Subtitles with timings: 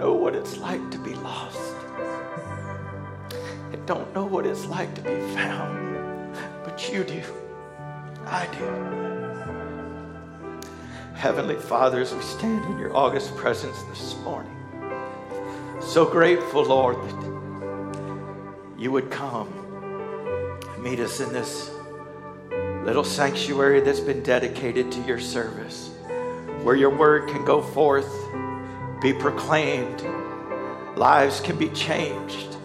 [0.00, 1.74] Know what it's like to be lost.
[3.70, 6.34] They don't know what it's like to be found.
[6.64, 7.22] But you do.
[8.24, 8.64] I do.
[11.12, 14.56] Heavenly Father, as we stand in your august presence this morning,
[15.82, 19.48] so grateful, Lord, that you would come
[20.66, 21.72] and meet us in this
[22.86, 25.90] little sanctuary that's been dedicated to your service,
[26.62, 28.10] where your word can go forth,
[29.00, 30.02] be proclaimed,
[30.96, 32.56] lives can be changed,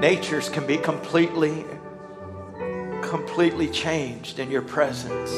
[0.00, 1.64] natures can be completely,
[3.02, 5.32] completely changed in your presence.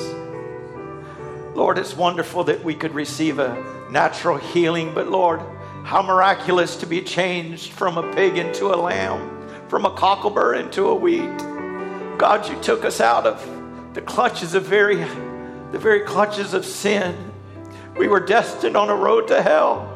[1.54, 5.40] Lord, it's wonderful that we could receive a natural healing, but Lord,
[5.84, 10.86] how miraculous to be changed from a pig into a lamb, from a cocklebur into
[10.86, 11.38] a wheat.
[12.18, 17.27] God, you took us out of the clutches of very, the very clutches of sin.
[17.98, 19.92] We were destined on a road to hell.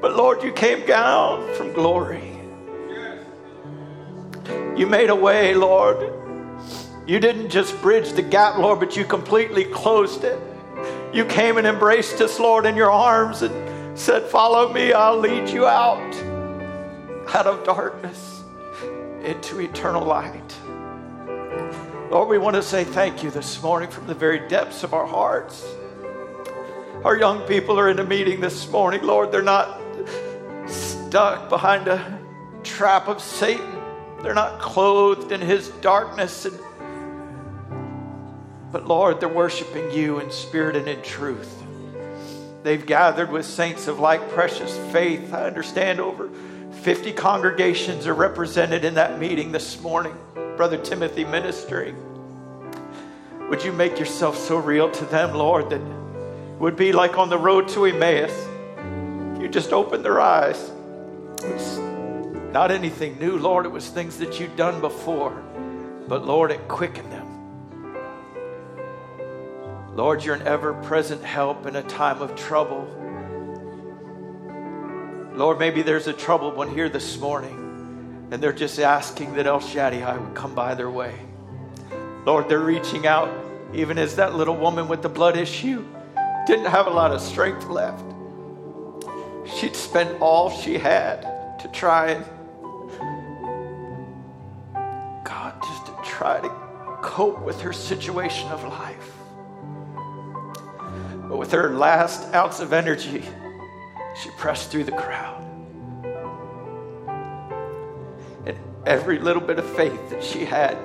[0.00, 2.30] But Lord, you came down from glory.
[4.76, 6.12] You made a way, Lord.
[7.06, 10.38] You didn't just bridge the gap, Lord, but you completely closed it.
[11.12, 15.48] You came and embraced us, Lord, in your arms and said, Follow me, I'll lead
[15.48, 16.14] you out,
[17.34, 18.42] out of darkness
[19.22, 20.54] into eternal light.
[22.10, 25.06] Lord, we want to say thank you this morning from the very depths of our
[25.06, 25.66] hearts.
[27.04, 29.30] Our young people are in a meeting this morning, Lord.
[29.30, 29.78] They're not
[30.66, 32.18] stuck behind a
[32.62, 33.78] trap of Satan.
[34.22, 36.58] They're not clothed in his darkness and
[38.72, 41.62] but Lord, they're worshiping you in spirit and in truth.
[42.62, 45.34] They've gathered with saints of like precious faith.
[45.34, 46.30] I understand over
[46.82, 50.16] 50 congregations are represented in that meeting this morning.
[50.56, 51.94] Brother Timothy ministering.
[53.50, 55.82] Would you make yourself so real to them, Lord, that
[56.58, 58.32] would be like on the road to Emmaus?
[59.40, 60.70] You just opened their eyes.
[61.42, 61.78] It was
[62.52, 63.66] not anything new, Lord.
[63.66, 65.32] It was things that you'd done before.
[66.06, 67.30] But Lord, it quickened them.
[69.96, 72.88] Lord, you're an ever present help in a time of trouble.
[75.34, 79.60] Lord, maybe there's a troubled one here this morning, and they're just asking that El
[79.60, 81.14] Shaddai would come by their way.
[82.24, 83.28] Lord, they're reaching out,
[83.72, 85.84] even as that little woman with the blood issue
[86.46, 88.04] didn't have a lot of strength left.
[89.46, 91.22] She'd spent all she had
[91.60, 92.24] to try and,
[95.24, 96.48] God, just to try to
[97.02, 99.12] cope with her situation of life.
[101.28, 103.24] But with her last ounce of energy,
[104.20, 105.42] she pressed through the crowd.
[108.46, 110.76] And every little bit of faith that she had,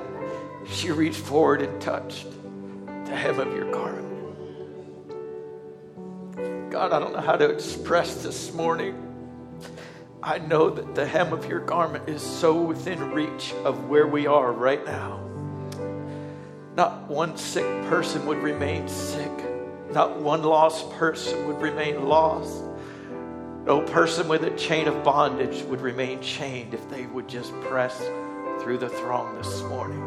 [0.65, 2.27] she reached forward and touched
[3.05, 4.08] the hem of your garment.
[6.69, 8.95] God, I don't know how to express this morning.
[10.21, 14.27] I know that the hem of your garment is so within reach of where we
[14.27, 15.19] are right now.
[16.75, 19.31] Not one sick person would remain sick.
[19.91, 22.63] Not one lost person would remain lost.
[23.65, 27.97] No person with a chain of bondage would remain chained if they would just press
[28.61, 30.05] through the throng this morning.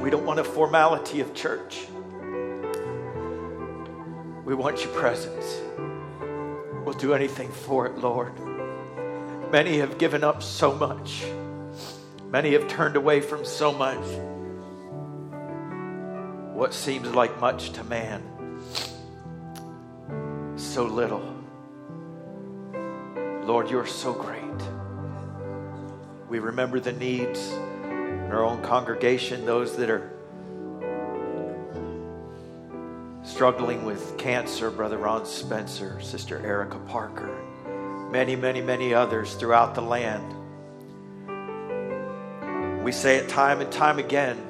[0.00, 1.88] We don't want a formality of church.
[4.48, 5.60] We want your presence.
[6.82, 8.32] We'll do anything for it, Lord.
[9.52, 11.22] Many have given up so much.
[12.30, 14.02] Many have turned away from so much
[16.54, 18.22] what seems like much to man,
[20.56, 21.36] so little.
[23.42, 24.42] Lord, you are so great.
[26.30, 30.17] We remember the needs in our own congregation, those that are
[33.38, 37.38] struggling with cancer, Brother Ron Spencer, Sister Erica Parker,
[38.10, 40.34] many, many, many others throughout the land.
[42.82, 44.44] We say it time and time again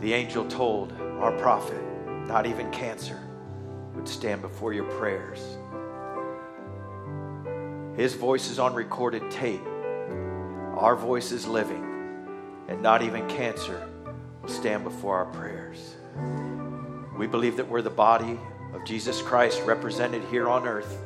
[0.00, 1.80] the angel told our prophet,
[2.26, 3.20] not even cancer
[3.94, 5.38] would stand before your prayers.
[7.96, 9.64] His voice is on recorded tape.
[10.74, 12.26] Our voice is living,
[12.66, 13.88] and not even cancer
[14.42, 15.94] will stand before our prayers.
[17.16, 18.38] We believe that we're the body
[18.74, 21.02] of Jesus Christ represented here on earth,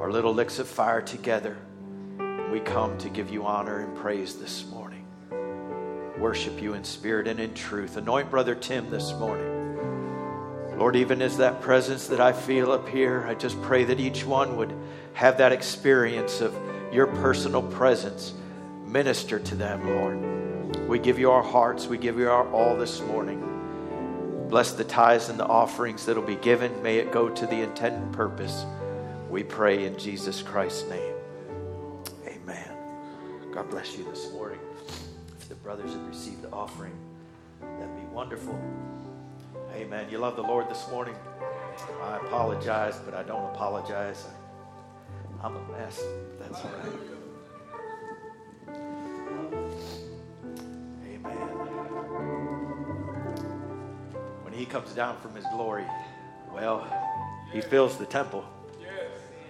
[0.00, 1.56] our little licks of fire together.
[2.50, 5.06] We come to give you honor and praise this morning.
[6.18, 7.96] Worship you in spirit and in truth.
[7.96, 10.78] Anoint Brother Tim this morning.
[10.78, 14.24] Lord, even as that presence that I feel up here, I just pray that each
[14.24, 14.74] one would
[15.12, 16.56] have that experience of
[16.92, 18.34] your personal presence.
[18.84, 20.88] Minister to them, Lord.
[20.88, 23.40] We give you our hearts, we give you our all this morning.
[24.48, 26.82] Bless the tithes and the offerings that'll be given.
[26.82, 28.64] May it go to the intended purpose.
[29.28, 31.14] We pray in Jesus Christ's name.
[32.26, 32.70] Amen.
[33.52, 34.60] God bless you this morning.
[35.40, 36.92] If the brothers have received the offering,
[37.60, 38.58] that'd be wonderful.
[39.74, 40.08] Amen.
[40.08, 41.16] You love the Lord this morning?
[42.02, 44.24] I apologize, but I don't apologize.
[45.42, 46.00] I'm a mess.
[46.38, 47.23] That's all right.
[54.54, 55.84] He comes down from his glory,
[56.52, 56.86] well,
[57.52, 58.44] he fills the temple.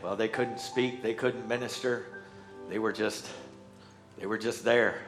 [0.02, 2.24] Well, they couldn't speak, they couldn't minister.
[2.68, 3.26] They were just
[4.18, 5.00] they were just there.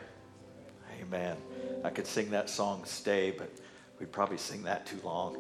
[1.01, 1.37] Amen.
[1.85, 3.51] I could sing that song stay, but
[4.01, 5.37] we'd probably sing that too long.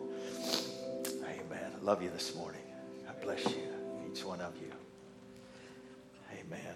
[1.24, 1.72] Amen.
[1.74, 2.60] I love you this morning.
[3.06, 3.62] God bless you,
[4.10, 4.70] each one of you.
[6.32, 6.74] Amen.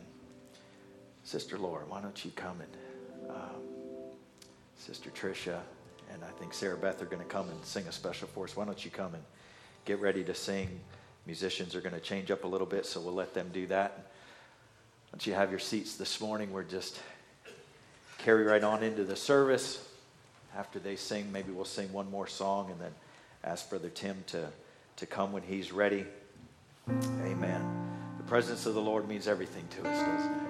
[1.22, 3.62] Sister Laura, why don't you come and um,
[4.76, 5.60] Sister Tricia
[6.12, 8.56] and I think Sarah Beth are going to come and sing a special for us.
[8.56, 9.22] Why don't you come and
[9.84, 10.80] get ready to sing?
[11.26, 14.10] Musicians are going to change up a little bit, so we'll let them do that.
[15.12, 17.00] Once you have your seats this morning, we're just
[18.18, 19.86] carry right on into the service.
[20.56, 22.92] After they sing, maybe we'll sing one more song and then
[23.44, 24.48] ask Brother Tim to,
[24.96, 26.06] to come when he's ready.
[26.88, 27.88] Amen.
[28.16, 30.49] The presence of the Lord means everything to us, doesn't it?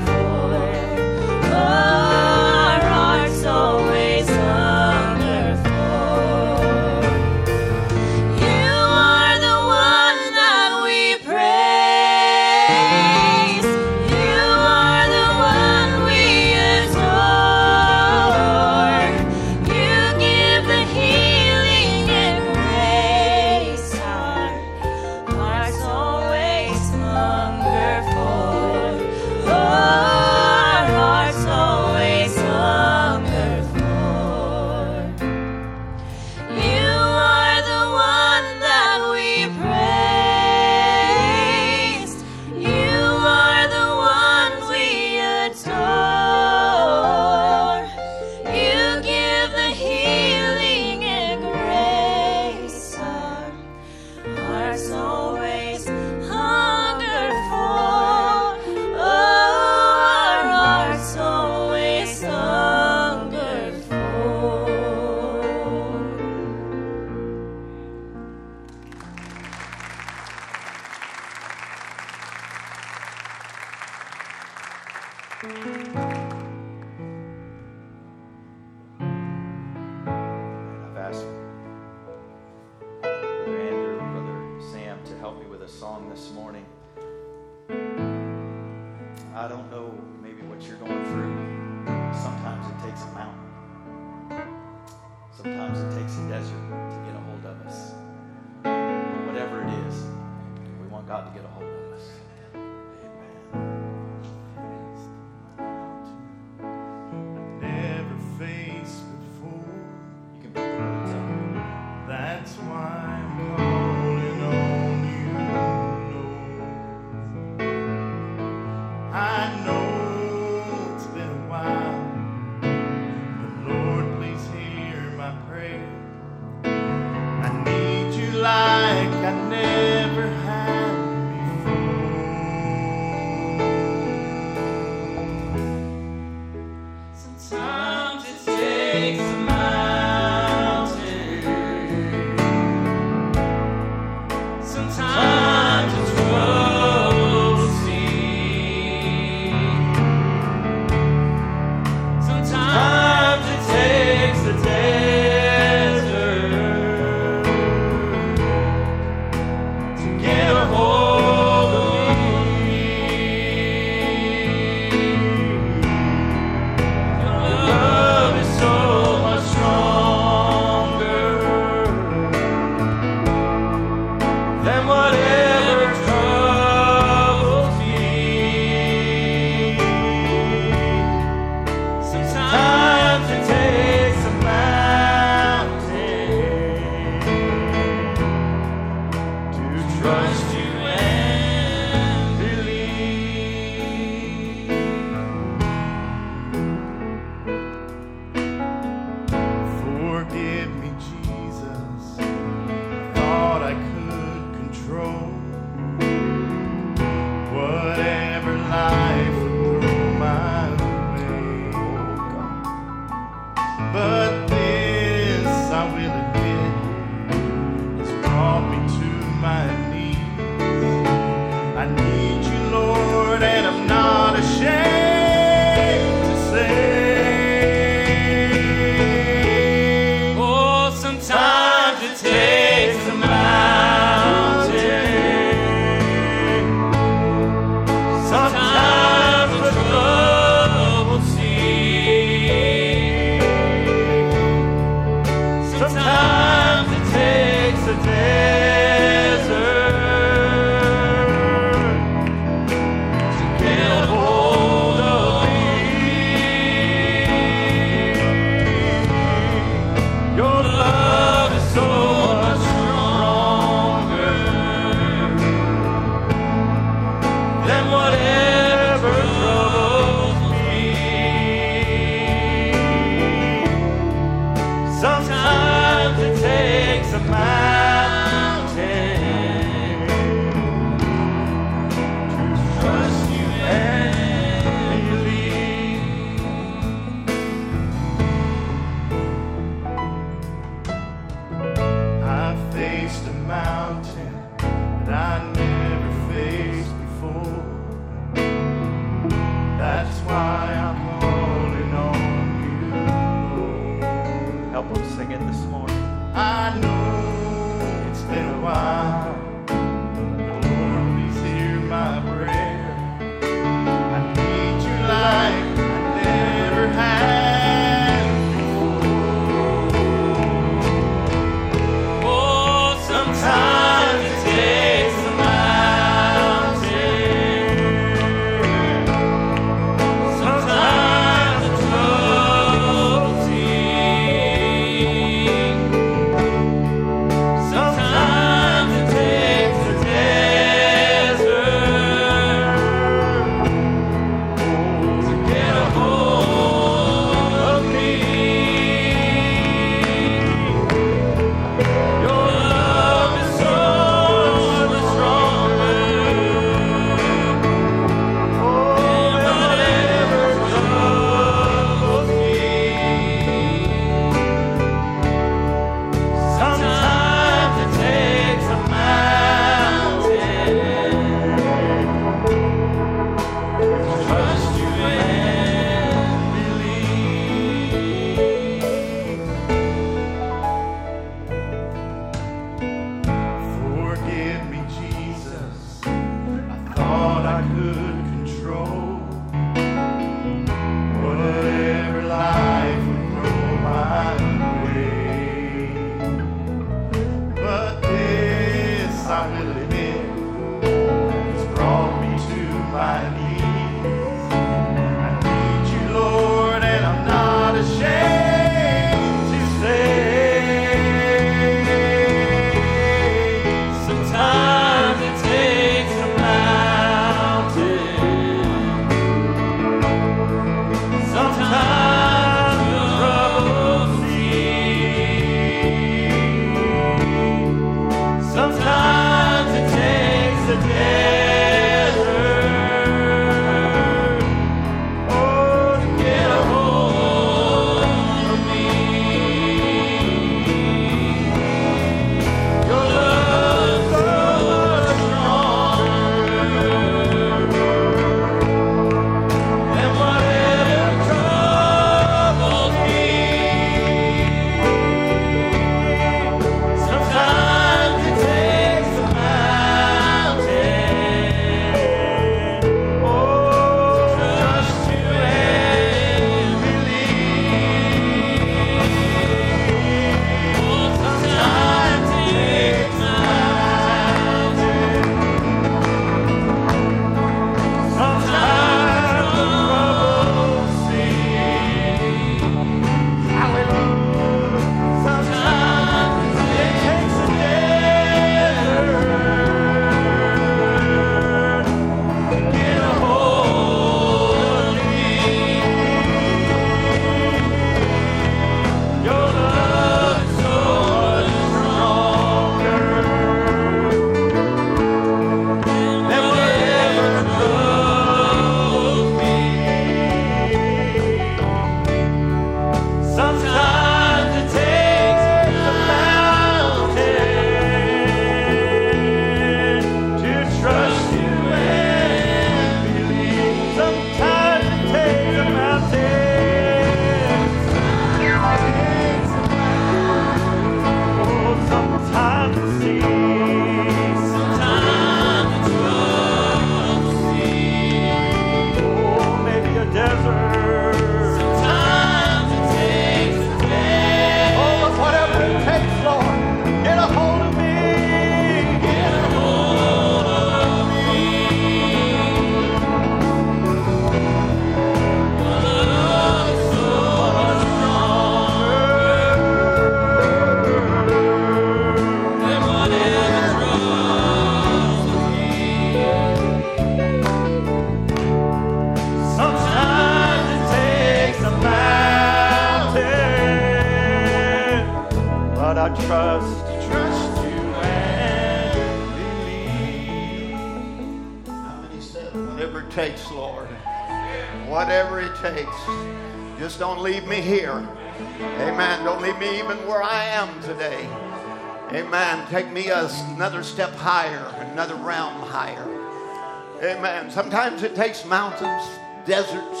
[597.86, 599.04] Sometimes it takes mountains,
[599.46, 600.00] deserts,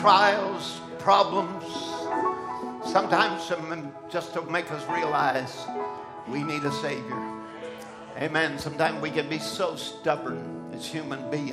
[0.00, 1.62] trials, problems.
[2.90, 3.52] Sometimes
[4.10, 5.66] just to make us realize
[6.26, 7.34] we need a Savior.
[8.16, 8.58] Amen.
[8.58, 11.52] Sometimes we can be so stubborn as human beings,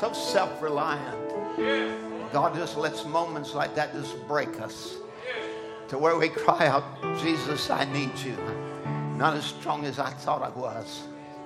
[0.00, 2.32] so self reliant.
[2.32, 4.94] God just lets moments like that just break us
[5.88, 6.84] to where we cry out,
[7.20, 8.38] Jesus, I need you.
[9.18, 11.02] Not as strong as I thought I was,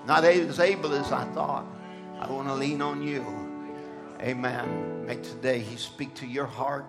[0.07, 1.67] not as able as I thought.
[2.21, 3.25] I want to lean on you.
[4.21, 5.07] Amen.
[5.07, 6.85] May today He speak to your heart,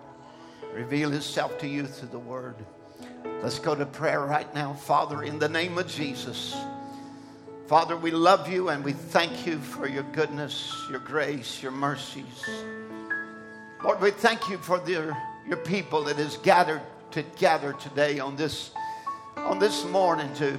[0.73, 2.55] reveal Himself to you through the Word.
[3.43, 4.73] Let's go to prayer right now.
[4.73, 6.55] Father, in the name of Jesus.
[7.67, 12.43] Father, we love you and we thank you for your goodness, your grace, your mercies.
[13.83, 15.15] Lord, we thank you for the,
[15.47, 18.71] your people that is gathered together today on this,
[19.37, 20.57] on this morning to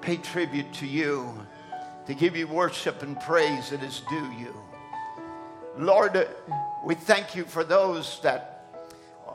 [0.00, 1.32] pay tribute to you,
[2.08, 4.54] to give you worship and praise that is due you.
[5.76, 6.26] Lord,
[6.82, 8.64] we thank you for those that,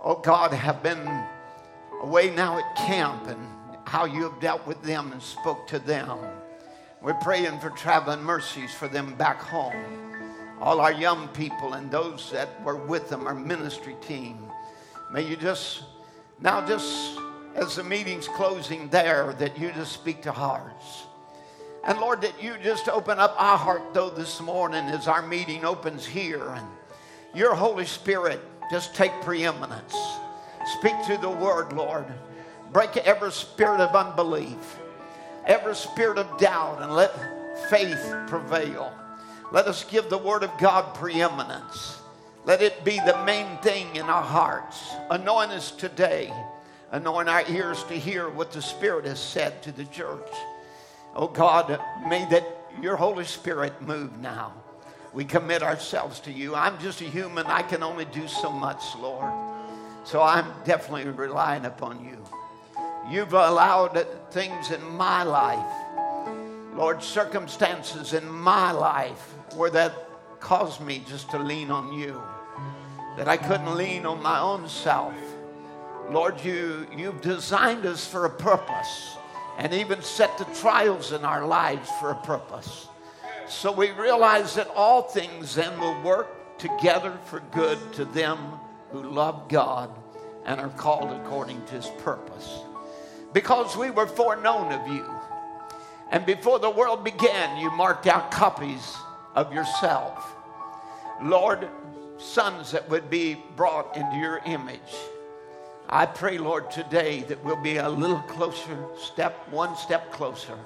[0.03, 1.07] oh God, have been
[2.01, 3.39] away now at camp and
[3.85, 6.17] how you have dealt with them and spoke to them.
[6.99, 9.75] We're praying for traveling mercies for them back home.
[10.59, 14.39] All our young people and those that were with them, our ministry team.
[15.11, 15.83] May you just,
[16.41, 17.19] now just
[17.53, 21.03] as the meeting's closing there, that you just speak to hearts.
[21.85, 25.65] And Lord, that you just open up our heart, though, this morning as our meeting
[25.65, 26.47] opens here.
[26.47, 26.65] And
[27.33, 28.39] your Holy Spirit
[28.71, 29.95] just take preeminence.
[30.79, 32.05] Speak through the word, Lord.
[32.71, 34.79] Break every spirit of unbelief,
[35.45, 38.91] every spirit of doubt, and let faith prevail.
[39.51, 41.99] Let us give the word of God preeminence.
[42.45, 44.89] Let it be the main thing in our hearts.
[45.11, 46.33] Anoint us today.
[46.91, 50.29] Anoint our ears to hear what the Spirit has said to the church.
[51.15, 52.45] Oh God, may that
[52.81, 54.53] your Holy Spirit move now.
[55.13, 56.55] We commit ourselves to you.
[56.55, 57.45] I'm just a human.
[57.45, 59.31] I can only do so much, Lord.
[60.05, 62.17] So I'm definitely relying upon you.
[63.07, 65.73] You've allowed things in my life,
[66.73, 69.93] Lord, circumstances in my life where that
[70.39, 72.19] caused me just to lean on you,
[73.17, 75.13] that I couldn't lean on my own self.
[76.09, 79.15] Lord, you, you've designed us for a purpose
[79.57, 82.87] and even set the trials in our lives for a purpose.
[83.47, 88.37] So we realize that all things then will work together for good to them
[88.91, 89.89] who love God
[90.45, 92.59] and are called according to his purpose.
[93.33, 95.05] Because we were foreknown of you.
[96.11, 98.95] And before the world began, you marked out copies
[99.35, 100.35] of yourself.
[101.21, 101.67] Lord,
[102.17, 104.79] sons that would be brought into your image.
[105.93, 110.57] I pray, Lord, today that we'll be a little closer, step one step closer.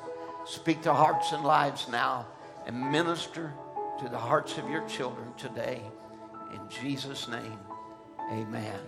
[0.45, 2.25] Speak to hearts and lives now
[2.65, 3.51] and minister
[3.99, 5.81] to the hearts of your children today.
[6.53, 7.59] In Jesus' name,
[8.31, 8.79] amen.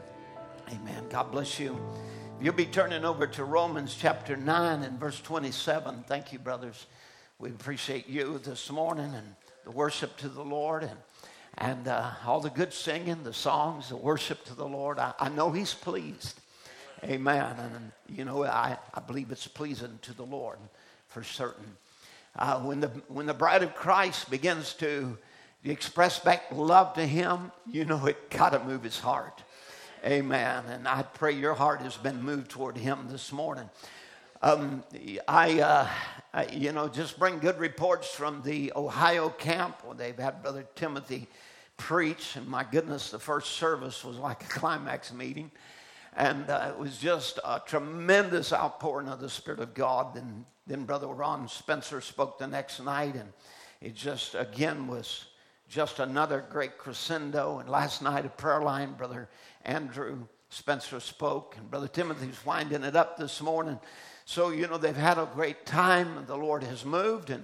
[0.71, 1.09] Amen.
[1.09, 1.77] God bless you.
[2.39, 6.05] You'll be turning over to Romans chapter 9 and verse 27.
[6.07, 6.85] Thank you, brothers.
[7.37, 9.35] We appreciate you this morning and
[9.65, 10.97] the worship to the Lord and,
[11.57, 14.99] and uh, all the good singing, the songs, the worship to the Lord.
[14.99, 16.39] I, I know He's pleased.
[17.03, 17.55] Amen.
[17.57, 20.59] And, you know, I, I believe it's pleasing to the Lord
[21.07, 21.77] for certain.
[22.37, 25.17] Uh, when, the, when the bride of Christ begins to
[25.63, 29.43] express back love to Him, you know it got to move His heart.
[30.05, 30.63] Amen.
[30.69, 33.69] And I pray your heart has been moved toward Him this morning.
[34.41, 34.85] Um,
[35.27, 35.89] I, uh,
[36.33, 40.65] I, you know, just bring good reports from the Ohio camp where they've had Brother
[40.75, 41.27] Timothy
[41.75, 42.37] preach.
[42.37, 45.51] And my goodness, the first service was like a climax meeting.
[46.15, 50.15] And uh, it was just a tremendous outpouring of the Spirit of God.
[50.15, 53.15] And then Brother Ron Spencer spoke the next night.
[53.15, 53.33] And
[53.81, 55.25] it just, again, was
[55.67, 57.59] just another great crescendo.
[57.59, 59.27] And last night, a prayer line, Brother
[59.65, 61.55] Andrew Spencer spoke.
[61.57, 63.77] And Brother Timothy's winding it up this morning.
[64.29, 67.43] So, you know, they've had a great time, the Lord has moved and,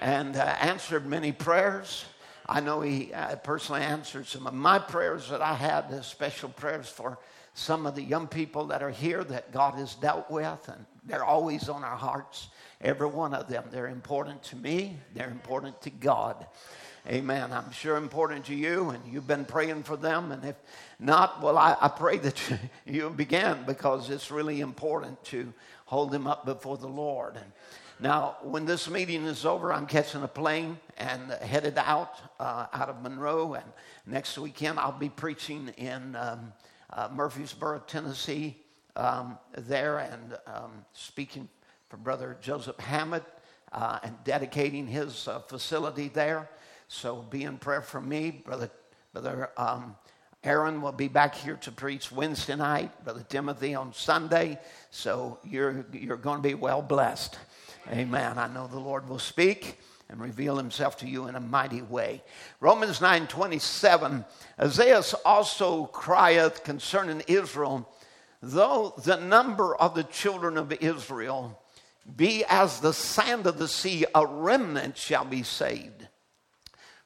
[0.00, 2.06] and uh, answered many prayers.
[2.48, 6.48] I know He uh, personally answered some of my prayers that I had, uh, special
[6.48, 7.18] prayers for
[7.54, 11.22] some of the young people that are here that God has dealt with, and they're
[11.22, 12.48] always on our hearts,
[12.80, 13.66] every one of them.
[13.70, 16.48] They're important to me, they're important to God.
[17.06, 17.52] Amen.
[17.52, 20.32] I'm sure important to you, and you've been praying for them.
[20.32, 20.56] And if
[20.98, 25.52] not, well, I, I pray that you, you begin because it's really important to
[25.84, 27.36] hold them up before the Lord.
[27.36, 27.52] And
[28.00, 32.88] now, when this meeting is over, I'm catching a plane and headed out uh, out
[32.88, 33.54] of Monroe.
[33.54, 33.64] And
[34.04, 36.52] next weekend, I'll be preaching in um,
[36.90, 38.56] uh, Murfreesboro, Tennessee,
[38.96, 41.48] um, there, and um, speaking
[41.88, 43.24] for Brother Joseph Hammett
[43.72, 46.48] uh, and dedicating his uh, facility there.
[46.88, 48.70] So, be in prayer for me, Brother.
[49.12, 49.94] Brother um,
[50.44, 54.58] Aaron will be back here to preach Wednesday night, Brother Timothy on Sunday.
[54.90, 57.38] So you're, you're going to be well blessed.
[57.90, 58.36] Amen.
[58.36, 59.78] I know the Lord will speak
[60.10, 62.22] and reveal himself to you in a mighty way.
[62.60, 64.22] Romans 9 27,
[64.60, 67.88] Isaiah also crieth concerning Israel,
[68.42, 71.58] though the number of the children of Israel
[72.16, 76.03] be as the sand of the sea, a remnant shall be saved.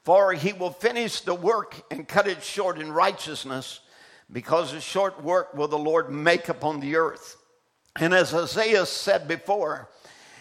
[0.09, 3.81] For he will finish the work and cut it short in righteousness,
[4.33, 7.37] because a short work will the Lord make upon the earth.
[7.95, 9.91] And as Isaiah said before,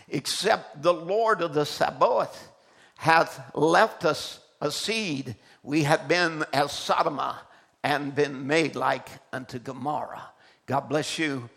[0.08, 2.50] except the Lord of the Sabaoth
[2.96, 7.36] hath left us a seed, we have been as Sodoma
[7.84, 10.30] and been made like unto Gomorrah.
[10.66, 11.50] God bless you.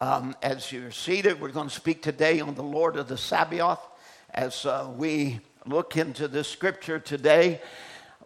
[0.00, 3.86] Um, as you're seated, we're going to speak today on the Lord of the Sabaoth
[4.32, 7.60] as uh, we look into this scripture today.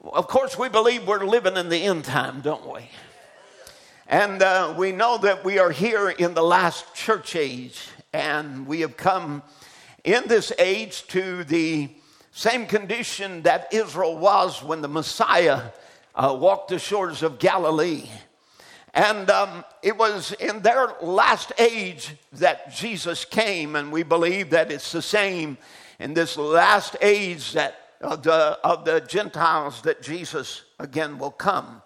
[0.03, 2.89] Of course, we believe we're living in the end time, don't we?
[4.07, 8.80] And uh, we know that we are here in the last church age, and we
[8.82, 9.43] have come
[10.05, 11.89] in this age to the
[12.30, 15.62] same condition that Israel was when the Messiah
[16.14, 18.09] uh, walked the shores of Galilee.
[18.93, 24.70] And um, it was in their last age that Jesus came, and we believe that
[24.70, 25.59] it's the same
[26.05, 31.81] in this last age that of the, of the Gentiles that Jesus again will come.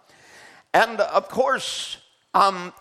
[0.74, 1.98] And of course,
[2.34, 2.72] um,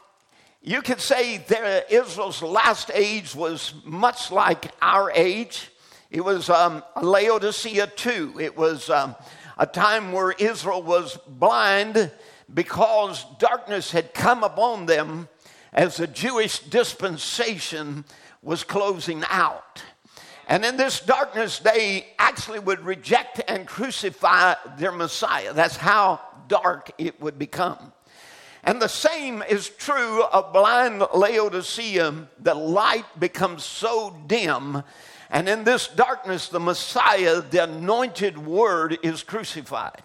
[0.63, 5.69] you could say that Israel's last age was much like our age.
[6.09, 8.39] It was um, Laodicea 2.
[8.39, 9.15] It was um,
[9.59, 12.11] a time where Israel was blind
[12.51, 15.29] because darkness had come upon them
[15.71, 18.05] as the Jewish dispensation
[18.41, 19.83] was closing out.
[20.47, 25.53] And in this darkness, they actually would reject and crucify their Messiah.
[25.53, 27.91] That's how dark it would become.
[28.63, 32.27] And the same is true of blind Laodicea.
[32.39, 34.83] The light becomes so dim,
[35.29, 40.01] and in this darkness, the Messiah, the anointed word, is crucified.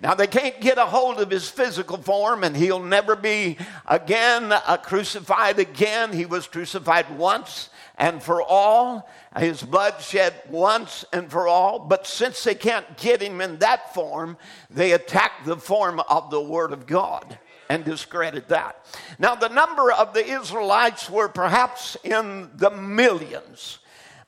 [0.00, 4.52] Now, they can't get a hold of his physical form, and he'll never be again
[4.52, 6.12] uh, crucified again.
[6.12, 11.78] He was crucified once and for all, his blood shed once and for all.
[11.78, 14.36] But since they can't get him in that form,
[14.68, 17.38] they attack the form of the Word of God
[17.68, 18.84] and discredit that.
[19.18, 23.78] Now, the number of the Israelites were perhaps in the millions.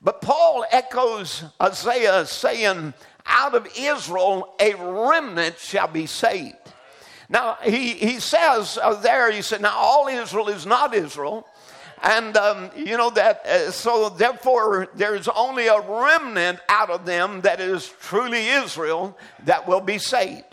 [0.00, 2.94] But Paul echoes Isaiah saying,
[3.26, 6.56] Out of Israel a remnant shall be saved.
[7.28, 11.46] Now, he, he says uh, there, he said, Now all Israel is not Israel.
[12.06, 17.40] And, um, you know, that, uh, so therefore, there's only a remnant out of them
[17.40, 20.44] that is truly Israel that will be saved.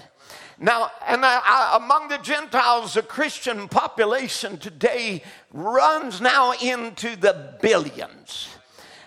[0.57, 7.55] Now, and I, I, among the Gentiles, the Christian population today runs now into the
[7.61, 8.49] billions.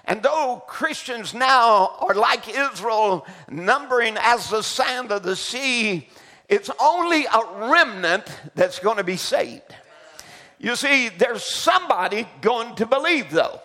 [0.05, 6.09] And though Christians now are like Israel, numbering as the sand of the sea,
[6.49, 8.25] it's only a remnant
[8.55, 9.75] that's going to be saved.
[10.59, 13.61] You see, there's somebody going to believe, though.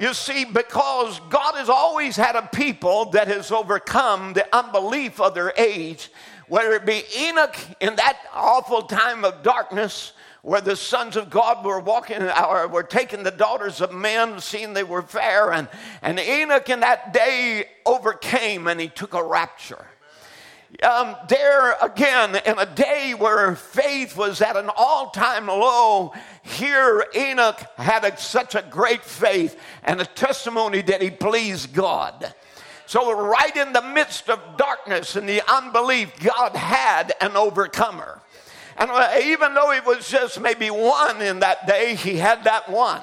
[0.00, 5.34] You see, because God has always had a people that has overcome the unbelief of
[5.34, 6.10] their age,
[6.48, 11.64] whether it be Enoch in that awful time of darkness where the sons of God
[11.64, 15.68] were walking or were taking the daughters of men, seeing they were fair, and,
[16.00, 19.86] and Enoch in that day overcame and he took a rapture
[20.82, 26.12] um, there again, in a day where faith was at an all time low,
[26.42, 32.34] here Enoch had a, such a great faith and a testimony that he pleased God.
[32.86, 38.20] So, right in the midst of darkness and the unbelief, God had an overcomer.
[38.76, 42.68] And uh, even though it was just maybe one in that day, he had that
[42.70, 43.02] one.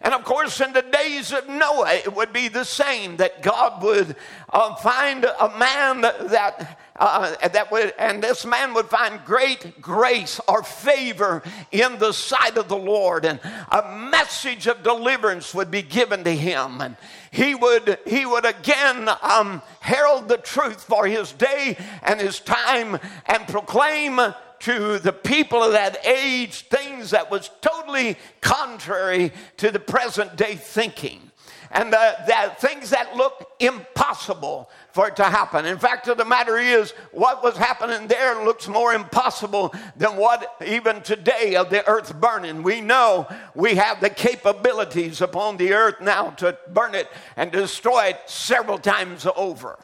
[0.00, 3.82] And of course, in the days of Noah, it would be the same that God
[3.82, 4.16] would
[4.52, 10.40] uh, find a man that uh, that would, and this man would find great grace
[10.46, 13.40] or favor in the sight of the Lord, and
[13.70, 16.96] a message of deliverance would be given to him, and
[17.30, 22.98] he would he would again um, herald the truth for his day and his time,
[23.26, 24.20] and proclaim
[24.60, 30.54] to the people of that age things that was totally contrary to the present day
[30.54, 31.32] thinking
[31.72, 35.64] and the, the things that look impossible for it to happen.
[35.64, 41.00] In fact, the matter is, what was happening there looks more impossible than what even
[41.00, 42.62] today of the earth burning.
[42.62, 48.08] We know we have the capabilities upon the earth now to burn it and destroy
[48.10, 49.78] it several times over.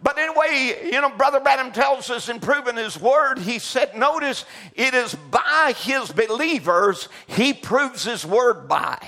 [0.00, 4.44] But anyway, you know, Brother Branham tells us in proving his word, he said, notice
[4.74, 8.98] it is by his believers he proves his word by.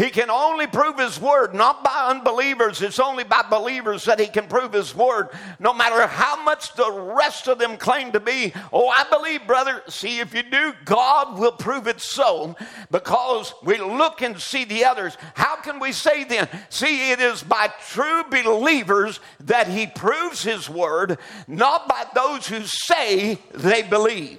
[0.00, 2.80] He can only prove His word, not by unbelievers.
[2.80, 5.28] It's only by believers that He can prove His word,
[5.58, 8.54] no matter how much the rest of them claim to be.
[8.72, 9.82] Oh, I believe, brother.
[9.88, 12.56] See, if you do, God will prove it so
[12.90, 15.18] because we look and see the others.
[15.34, 16.48] How can we say then?
[16.70, 22.62] See, it is by true believers that He proves His word, not by those who
[22.64, 24.38] say they believe.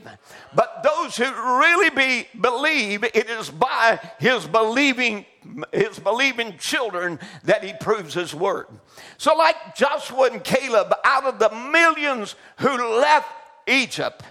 [0.53, 5.25] But those who really be, believe, it is by His believing
[5.71, 8.67] his believing children that he proves his word.
[9.17, 13.27] So, like Joshua and Caleb, out of the millions who left
[13.67, 14.23] Egypt,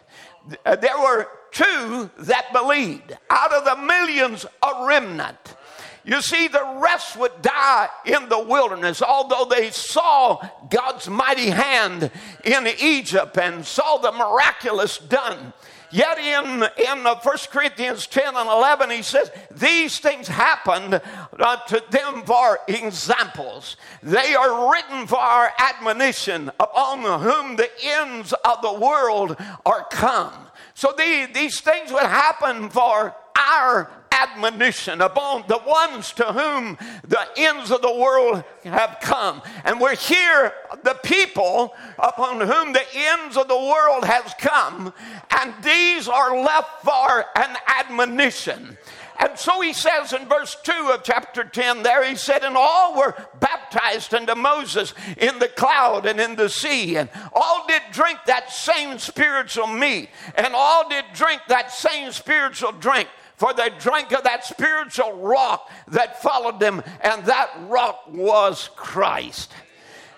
[0.65, 3.17] there were two that believed.
[3.29, 5.57] Out of the millions, a remnant.
[6.05, 10.41] You see, the rest would die in the wilderness, although they saw
[10.71, 12.11] God's mighty hand
[12.45, 15.53] in Egypt and saw the miraculous done.
[15.93, 17.21] Yet in, in 1
[17.51, 21.01] Corinthians 10 and 11, he says, These things happened
[21.39, 23.77] uh, to them for examples.
[24.03, 29.37] They are written for our admonition, upon whom the ends of the world
[29.67, 30.33] are come.
[30.75, 33.91] So the, these things would happen for our
[34.23, 39.43] admonition upon the ones to whom the ends of the world have come.
[39.65, 40.53] And we're here,
[40.83, 44.93] the people upon whom the ends of the world has come,
[45.31, 48.77] and these are left for an admonition.
[49.21, 52.97] And so he says in verse 2 of chapter 10 there, he said, And all
[52.97, 58.19] were baptized unto Moses in the cloud and in the sea, and all did drink
[58.27, 63.09] that same spiritual meat, and all did drink that same spiritual drink.
[63.41, 69.51] For they drank of that spiritual rock that followed them, and that rock was Christ.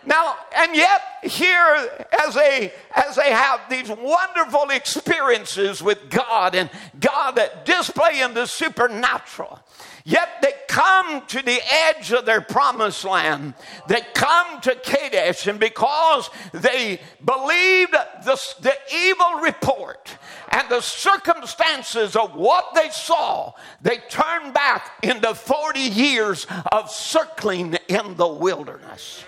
[0.05, 1.89] Now, and yet, here,
[2.27, 6.68] as they, as they have these wonderful experiences with God and
[6.99, 9.61] God displaying the supernatural,
[10.05, 13.55] yet they come to the edge of their promised land.
[13.88, 20.16] They come to Kadesh, and because they believed the, the evil report
[20.48, 27.76] and the circumstances of what they saw, they turned back into 40 years of circling
[27.88, 29.24] in the wilderness.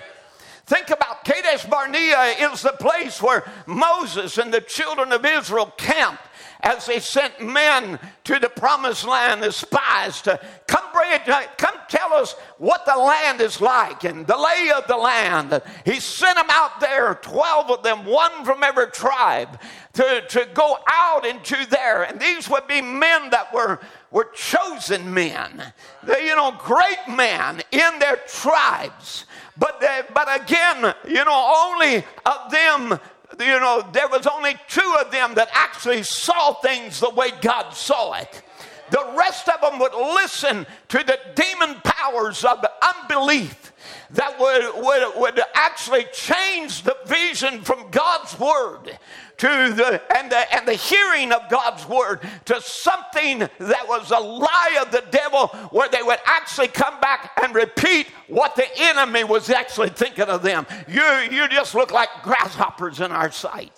[0.67, 6.23] Think about Kadesh Barnea is the place where Moses and the children of Israel camped
[6.65, 11.75] as they sent men to the promised land as spies to come bring it, come
[11.89, 15.61] tell us what the land is like and the lay of the land.
[15.85, 19.61] He sent them out there, 12 of them, one from every tribe,
[19.93, 22.05] to, to go out into there.
[22.05, 25.63] And these would be men that were, were chosen men,
[26.03, 29.27] they, you know, great men in their tribes.
[29.57, 32.99] But, uh, but again, you know, only of them,
[33.39, 37.71] you know, there was only two of them that actually saw things the way God
[37.71, 38.43] saw it.
[38.91, 43.73] The rest of them would listen to the demon powers of unbelief
[44.11, 48.99] that would, would, would actually change the vision from God's word
[49.39, 54.19] to the and, the and the hearing of God's word to something that was a
[54.19, 59.25] lie of the devil where they would actually come back and repeat what the enemy
[59.25, 60.67] was actually thinking of them.
[60.89, 63.73] You you just look like grasshoppers in our sight.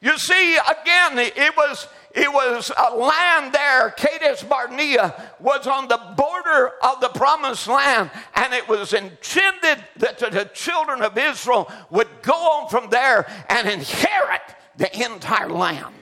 [0.00, 3.90] You see, again, it was it was a land there.
[3.90, 10.18] Kadesh Barnea was on the border of the promised land, and it was intended that
[10.18, 14.42] the children of Israel would go on from there and inherit
[14.78, 15.94] the entire land.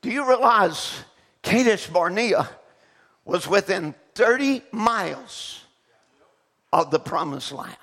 [0.00, 1.04] Do you realize
[1.42, 2.48] Kadesh Barnea
[3.26, 5.62] was within 30 miles
[6.72, 7.76] of the promised land?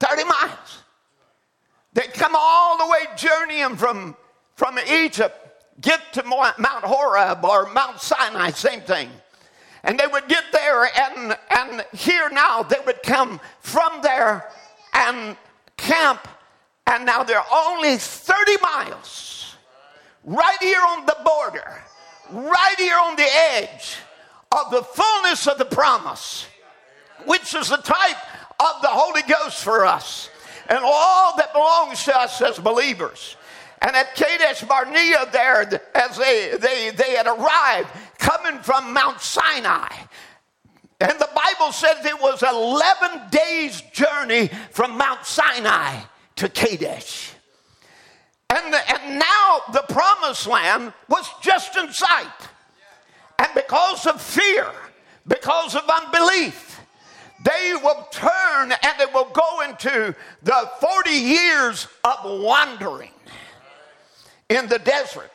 [0.00, 0.82] 30 miles.
[1.92, 4.16] They'd come all the way journeying from,
[4.56, 5.36] from Egypt,
[5.80, 9.08] get to Mount Horeb or Mount Sinai, same thing.
[9.84, 14.50] And they would get there, and, and here now they would come from there
[14.92, 15.36] and
[15.76, 16.26] camp
[16.86, 19.56] and now they're only 30 miles
[20.24, 21.82] right here on the border,
[22.30, 23.96] right here on the edge
[24.52, 26.46] of the fullness of the promise,
[27.26, 28.16] which is the type
[28.60, 30.30] of the Holy Ghost for us.
[30.68, 33.36] And all that belongs to us as believers.
[33.82, 39.88] And at Kadesh Barnea, there, as they, they, they had arrived coming from Mount Sinai,
[41.00, 46.00] and the Bible says it was 11 days' journey from Mount Sinai
[46.36, 47.32] to Kadesh.
[48.50, 52.48] And, the, and now the promised land was just in sight.
[53.38, 54.70] And because of fear,
[55.26, 56.80] because of unbelief,
[57.44, 63.10] they will turn and they will go into the 40 years of wandering
[64.48, 65.30] in the desert.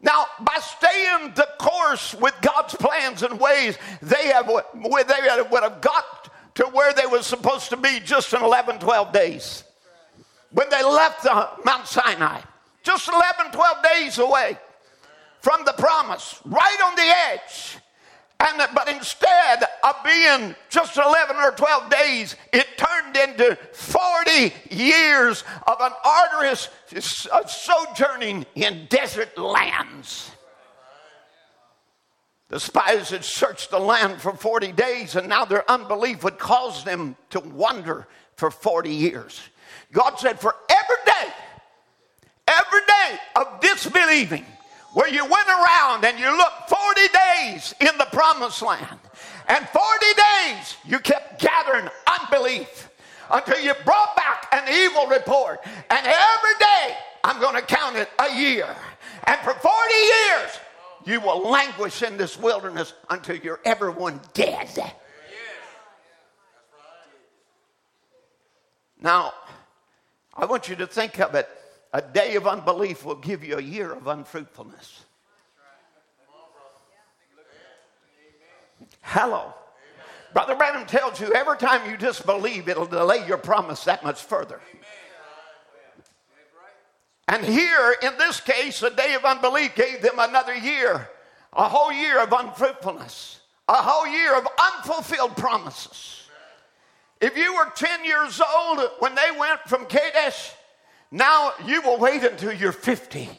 [0.00, 5.80] Now, by staying the course with God's plans and ways, they, have, they would have
[5.80, 9.64] got to where they were supposed to be just in 11, 12 days
[10.52, 11.24] when they left
[11.64, 12.40] Mount Sinai,
[12.82, 14.58] just 11, 12 days away
[15.40, 17.78] from the promise, right on the edge.
[18.40, 25.44] And, but instead of being just 11 or 12 days, it turned into 40 years
[25.66, 26.68] of an arduous
[27.46, 30.32] sojourning in desert lands.
[32.48, 36.84] The spies had searched the land for 40 days, and now their unbelief would cause
[36.84, 39.40] them to wander for 40 years.
[39.92, 41.32] God said, for every day,
[42.48, 44.44] every day of disbelieving,
[44.94, 48.98] where you went around and you looked 40 days in the promised land,
[49.48, 51.88] and 40 days you kept gathering
[52.20, 52.88] unbelief
[53.30, 55.60] until you brought back an evil report.
[55.64, 58.74] And every day, I'm going to count it a year.
[59.24, 60.50] And for 40 years,
[61.04, 64.68] you will languish in this wilderness until you're everyone dead.
[69.00, 69.34] Now,
[70.34, 71.48] I want you to think of it.
[71.92, 75.04] A day of unbelief will give you a year of unfruitfulness.
[79.02, 79.52] Hello.
[80.32, 84.60] Brother Branham tells you every time you disbelieve, it'll delay your promise that much further.
[87.28, 91.08] And here, in this case, a day of unbelief gave them another year,
[91.52, 96.21] a whole year of unfruitfulness, a whole year of unfulfilled promises.
[97.22, 100.52] If you were 10 years old when they went from Kadesh,
[101.12, 103.30] now you will wait until you're 50.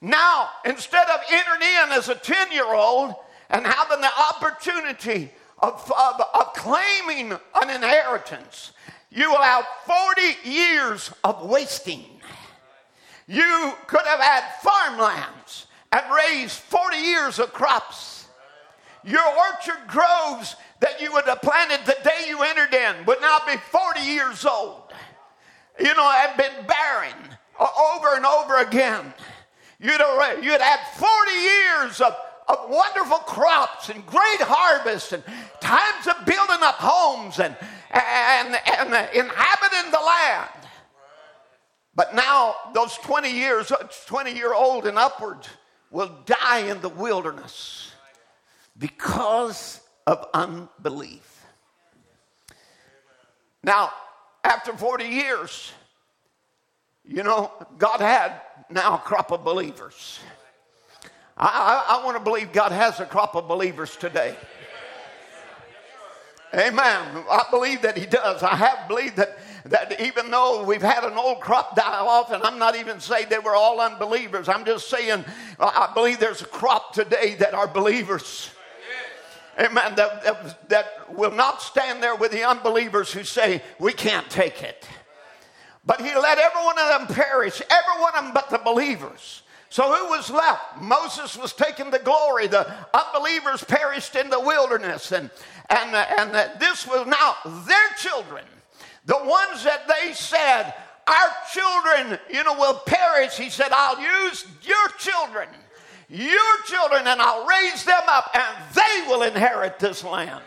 [0.00, 3.14] Now, instead of entering in as a 10 year old
[3.50, 8.72] and having the opportunity of, of, of claiming an inheritance,
[9.10, 12.06] you will have 40 years of wasting.
[13.28, 18.26] You could have had farmlands and raised 40 years of crops.
[19.04, 23.38] Your orchard groves that you would have planted the day you entered in would now
[23.46, 24.92] be 40 years old.
[25.78, 27.14] You know, had been barren
[27.58, 29.14] uh, over and over again.
[29.78, 32.14] You'd have, you'd had 40 years of,
[32.48, 35.22] of wonderful crops and great harvests and
[35.60, 37.56] times of building up homes and,
[37.92, 40.50] and, and uh, inhabiting the land.
[41.94, 45.48] But now, those 20 years, uh, 20 year old and upwards,
[45.92, 47.92] will die in the wilderness
[48.78, 51.46] because of unbelief.
[53.62, 53.92] Now,
[54.42, 55.72] after 40 years,
[57.04, 58.40] you know, God had
[58.70, 60.20] now a crop of believers.
[61.36, 64.36] I, I, I want to believe God has a crop of believers today.
[66.54, 67.24] Amen.
[67.30, 68.42] I believe that He does.
[68.42, 72.42] I have believed that, that even though we've had an old crop die off, and
[72.42, 75.24] I'm not even saying they were all unbelievers, I'm just saying
[75.58, 78.50] I believe there's a crop today that are believers.
[79.58, 79.94] Amen.
[79.96, 84.62] That, that, that will not stand there with the unbelievers who say, We can't take
[84.62, 84.86] it.
[85.84, 89.42] But He let every one of them perish, every one of them but the believers.
[89.72, 90.82] So who was left?
[90.82, 92.46] Moses was taking the glory.
[92.46, 95.12] The unbelievers perished in the wilderness.
[95.12, 95.30] And,
[95.70, 97.36] and, uh, and uh, this was now
[97.66, 98.44] their children.
[99.06, 100.74] The ones that they said,
[101.06, 103.38] our children, you know, will perish.
[103.38, 105.48] He said, I'll use your children,
[106.12, 110.42] your children, and I'll raise them up, and they will inherit this land.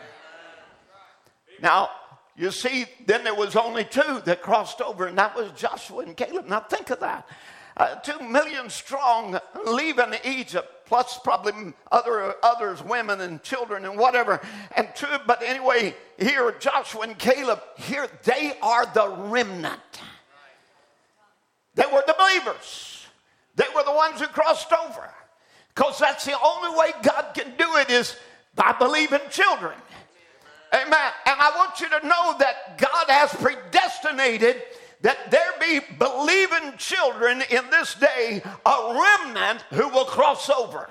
[1.60, 1.90] Now,
[2.36, 6.16] you see, then there was only two that crossed over, and that was Joshua and
[6.16, 6.46] Caleb.
[6.48, 7.26] Now think of that
[7.76, 14.40] uh, two million strong leaving Egypt, plus probably other others, women and children and whatever.
[14.76, 19.80] And two, but anyway, here Joshua and Caleb, here they are the remnant.
[21.74, 23.06] They were the believers.
[23.56, 25.10] They were the ones who crossed over.
[25.76, 28.16] Because that's the only way God can do it is
[28.54, 29.74] by believing children.
[30.72, 31.12] Amen.
[31.26, 34.62] And I want you to know that God has predestinated
[35.02, 40.88] that there be believing children in this day, a remnant who will cross over.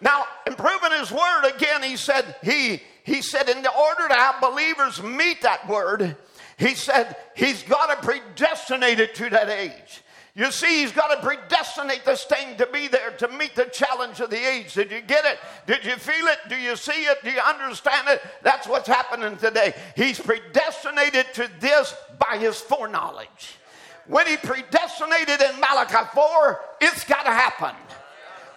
[0.00, 5.02] Now, improving his word again, he said, he, he said, in order to have believers
[5.02, 6.16] meet that word,
[6.56, 10.02] he said, he's got to predestinate it to that age.
[10.36, 14.20] You see, he's got to predestinate this thing to be there to meet the challenge
[14.20, 14.74] of the age.
[14.74, 15.38] Did you get it?
[15.66, 16.38] Did you feel it?
[16.50, 17.24] Do you see it?
[17.24, 18.20] Do you understand it?
[18.42, 19.74] That's what's happening today.
[19.96, 23.56] He's predestinated to this by his foreknowledge.
[24.08, 27.74] When he predestinated in Malachi 4, it's got to happen.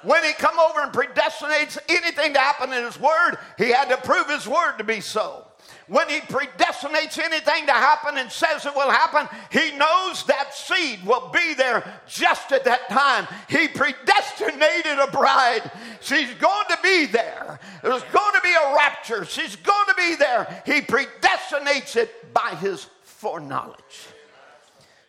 [0.04, 3.98] When he come over and predestinates anything to happen in his word, he had to
[3.98, 5.49] prove his word to be so
[5.90, 11.04] when he predestinates anything to happen and says it will happen, he knows that seed
[11.04, 13.28] will be there just at that time.
[13.50, 15.70] He predestinated a bride.
[16.00, 17.60] She's going to be there.
[17.82, 19.26] There's going to be a rapture.
[19.26, 20.62] She's going to be there.
[20.66, 24.08] He predestinates it by his foreknowledge.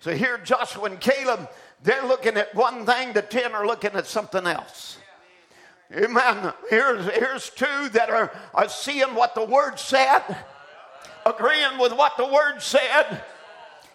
[0.01, 1.51] So here, Joshua and Caleb,
[1.83, 4.97] they're looking at one thing, the ten are looking at something else.
[5.95, 6.55] Amen.
[6.71, 10.23] Here's, here's two that are, are seeing what the word said
[11.27, 13.23] agreeing with what the word said,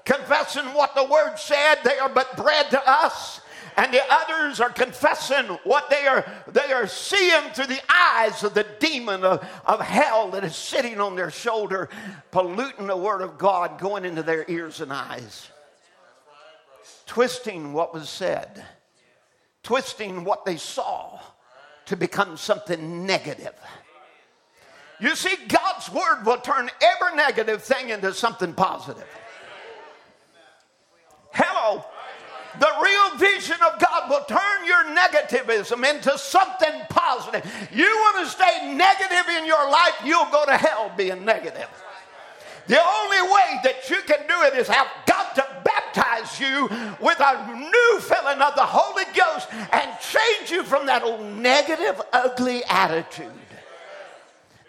[0.03, 1.75] confessing what the word said.
[1.83, 3.41] They are but bread to us.
[3.77, 8.53] And the others are confessing what they are they are seeing through the eyes of
[8.53, 11.89] the demon of, of hell that is sitting on their shoulder,
[12.31, 15.49] polluting the word of God, going into their ears and eyes.
[17.05, 18.63] Twisting what was said,
[19.61, 21.19] twisting what they saw
[21.85, 23.53] to become something negative.
[24.99, 29.07] You see, God's word will turn every negative thing into something positive.
[31.33, 31.83] Hello.
[32.59, 37.43] The real vision of God will turn your negativism into something positive.
[37.73, 41.67] You want to stay negative in your life, you'll go to hell being negative.
[42.67, 46.69] The only way that you can do it is have God to baptize you
[47.01, 52.01] with a new filling of the Holy Ghost and change you from that old negative,
[52.13, 53.31] ugly attitude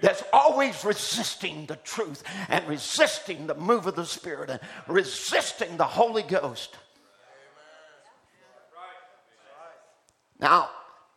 [0.01, 5.85] that's always resisting the truth and resisting the move of the Spirit and resisting the
[5.85, 6.77] Holy Ghost.
[10.39, 10.69] Now,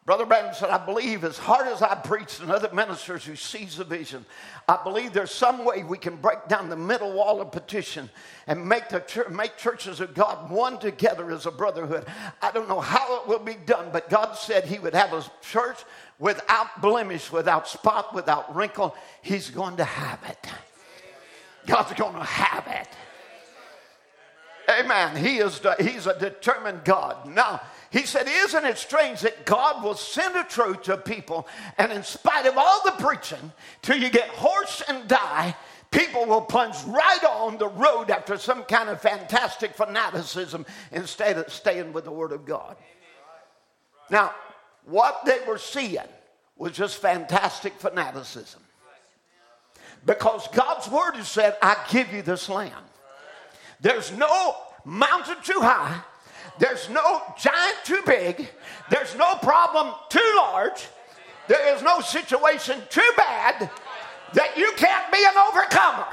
[0.10, 3.76] Brother Branham said, I believe as hard as I preach and other ministers who sees
[3.78, 4.26] the vision,
[4.68, 8.10] I believe there's some way we can break down the middle wall of petition
[8.48, 12.08] and make, the make churches of God one together as a brotherhood.
[12.42, 15.24] I don't know how it will be done, but God said He would have a
[15.44, 15.78] church
[16.18, 18.96] without blemish, without spot, without wrinkle.
[19.22, 20.50] He's going to have it.
[21.68, 22.88] God's going to have it.
[24.70, 25.16] Amen.
[25.16, 27.28] He is the, he's a determined God.
[27.28, 27.62] Now,
[27.92, 32.04] he said, Isn't it strange that God will send a truth to people, and in
[32.04, 35.56] spite of all the preaching, till you get hoarse and die,
[35.90, 41.52] people will plunge right on the road after some kind of fantastic fanaticism instead of
[41.52, 42.78] staying with the Word of God.
[44.12, 44.34] Now,
[44.86, 45.98] what they were seeing
[46.58, 48.62] was just fantastic fanaticism.
[50.06, 52.76] Because God's Word has said, I give you this land.
[53.82, 56.02] There's no mountain too high
[56.58, 58.50] there's no giant too big.
[58.90, 60.88] There's no problem too large.
[61.48, 63.70] There is no situation too bad
[64.34, 66.06] that you can't be an overcomer.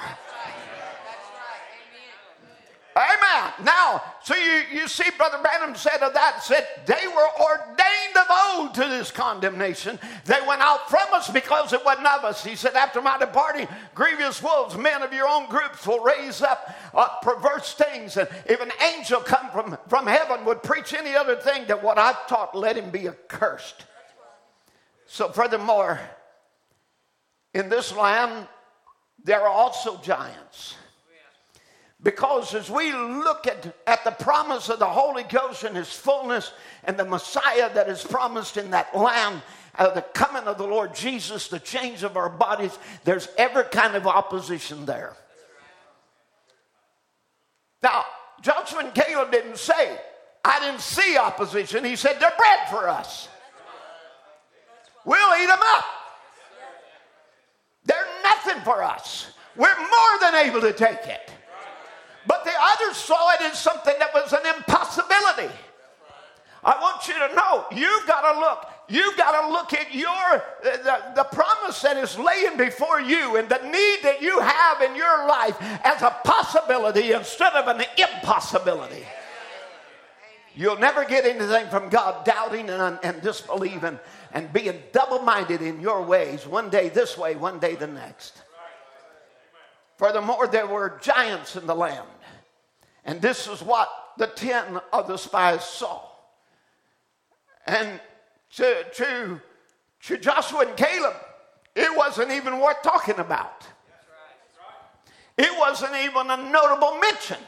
[2.97, 3.53] Amen.
[3.63, 8.27] Now, so you, you see, Brother Branham said of that, said they were ordained of
[8.31, 9.99] old to this condemnation.
[10.25, 12.43] They went out from us because it wasn't of us.
[12.43, 16.75] He said, After my departing, grievous wolves, men of your own groups, will raise up
[16.95, 18.17] uh, perverse things.
[18.17, 21.99] And if an angel come from, from heaven would preach any other thing than what
[21.99, 23.85] I've taught, let him be accursed.
[25.07, 26.01] So, furthermore,
[27.53, 28.49] in this land,
[29.23, 30.77] there are also giants.
[32.07, 36.53] Because as we look at, at the promise of the Holy Ghost and His fullness
[36.85, 39.43] and the Messiah that is promised in that land,
[39.77, 43.97] uh, the coming of the Lord Jesus, the change of our bodies, there's every kind
[43.97, 45.15] of opposition there.
[47.83, 48.05] Now,
[48.41, 49.99] Joshua and Caleb didn't say,
[50.45, 51.83] I didn't see opposition.
[51.83, 53.29] He said, they're bread for us.
[55.05, 55.85] We'll eat them up.
[57.85, 59.33] They're nothing for us.
[59.57, 61.33] We're more than able to take it.
[62.27, 65.53] But the others saw it as something that was an impossibility.
[66.65, 68.67] I want you to know, you've got to look.
[68.89, 73.49] You've got to look at your the, the promise that is laying before you and
[73.49, 79.05] the need that you have in your life as a possibility instead of an impossibility.
[80.55, 83.99] You'll never get anything from God doubting and, and disbelieving
[84.33, 88.43] and being double minded in your ways, one day this way, one day the next.
[89.99, 92.07] Furthermore, there were giants in the land.
[93.07, 93.89] And this is what
[94.19, 96.03] the ten of the spies saw.
[97.67, 98.01] And
[98.57, 99.41] to, to,
[100.03, 101.15] to Joshua and Caleb,
[101.75, 103.67] it wasn't even worth talking about.
[105.39, 107.39] It wasn't even a notable mention.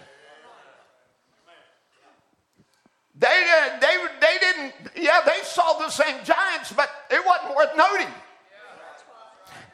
[3.19, 3.47] They,
[3.81, 8.13] they, they didn't, yeah, they saw the same giants, but it wasn't worth noting.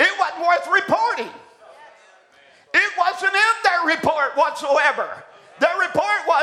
[0.01, 1.33] It wasn't worth reporting.
[2.73, 5.23] It wasn't in their report whatsoever.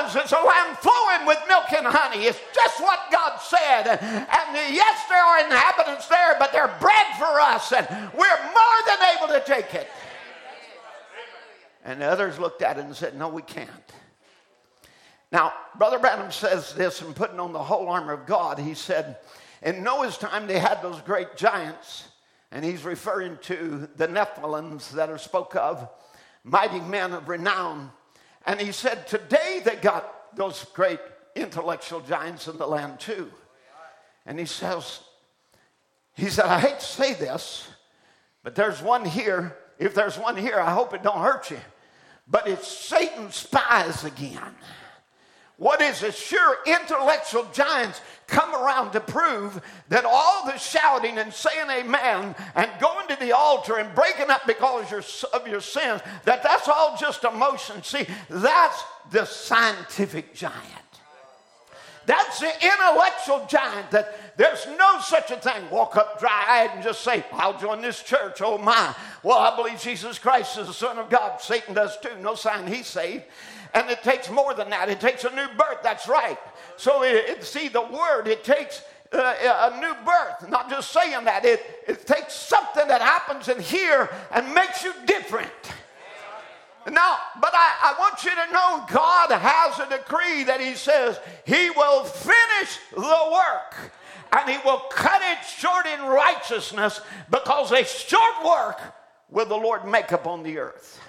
[0.03, 2.25] Was it's a land flowing with milk and honey.
[2.25, 3.87] It's just what God said.
[3.87, 8.97] And yes, there are inhabitants there, but they're bread for us, and we're more than
[9.17, 9.87] able to take it.
[11.83, 13.69] And the others looked at it and said, No, we can't.
[15.31, 18.59] Now, Brother Branham says this in putting on the whole armor of God.
[18.59, 19.17] He said,
[19.61, 22.07] In Noah's time, they had those great giants,
[22.51, 25.87] and he's referring to the Nephilims that are spoke of,
[26.43, 27.91] mighty men of renown
[28.45, 30.99] and he said, Today they got those great
[31.35, 33.31] intellectual giants in the land too.
[34.25, 34.99] And he says,
[36.15, 37.67] He said, I hate to say this,
[38.43, 39.57] but there's one here.
[39.79, 41.59] If there's one here, I hope it don't hurt you.
[42.27, 44.55] But it's Satan's spies again.
[45.61, 46.15] What is it?
[46.15, 52.71] Sure, intellectual giants come around to prove that all the shouting and saying amen and
[52.79, 57.23] going to the altar and breaking up because of your sins, that that's all just
[57.25, 57.83] emotion.
[57.83, 60.57] See, that's the scientific giant.
[62.07, 65.69] That's the intellectual giant that there's no such a thing.
[65.69, 68.41] Walk up dry eyed and just say, I'll join this church.
[68.41, 68.95] Oh my.
[69.21, 71.39] Well, I believe Jesus Christ is the Son of God.
[71.39, 72.17] Satan does too.
[72.19, 73.25] No sign he's saved.
[73.73, 74.89] And it takes more than that.
[74.89, 75.79] It takes a new birth.
[75.81, 76.37] That's right.
[76.77, 78.83] So, it, it, see, the word, it takes
[79.13, 80.49] uh, a new birth.
[80.49, 81.45] Not just saying that.
[81.45, 85.51] It, it takes something that happens in here and makes you different.
[86.89, 91.19] Now, but I, I want you to know God has a decree that He says
[91.45, 93.91] He will finish the work
[94.31, 98.79] and he will cut it short in righteousness because a short work
[99.29, 100.99] will the Lord make upon the earth.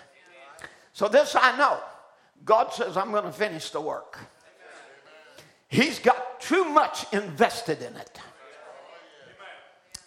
[0.93, 1.81] So, this I know
[2.45, 4.19] God says, I'm going to finish the work.
[5.69, 8.21] He's got too much invested in it.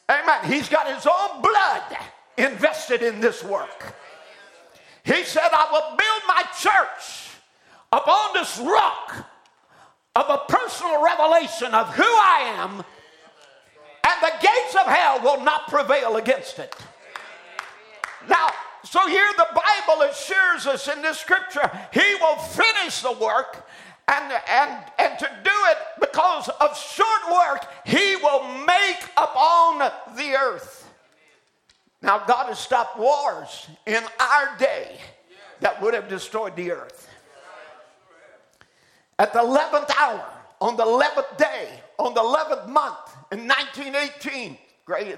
[0.09, 0.51] Amen.
[0.51, 1.97] He's got his own blood
[2.37, 3.95] invested in this work.
[5.03, 7.29] He said, I will build my church
[7.91, 9.25] upon this rock
[10.15, 15.67] of a personal revelation of who I am, and the gates of hell will not
[15.67, 16.75] prevail against it.
[18.27, 18.49] Now,
[18.85, 23.67] so here the Bible assures us in this scripture, He will finish the work.
[24.07, 29.79] And, and, and to do it because of short work, he will make upon
[30.15, 30.87] the earth.
[32.03, 34.99] Now, God has stopped wars in our day
[35.61, 37.09] that would have destroyed the earth.
[39.17, 40.23] At the 11th hour,
[40.61, 44.57] on the 11th day, on the 11th month in 1918,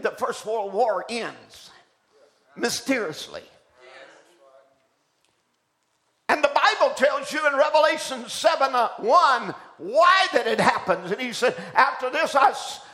[0.02, 1.72] the First World War ends
[2.56, 3.44] mysteriously.
[6.30, 11.12] And the Bible tells you in Revelation 7 uh, 1 why that it happens.
[11.12, 12.54] And he said, After this, I,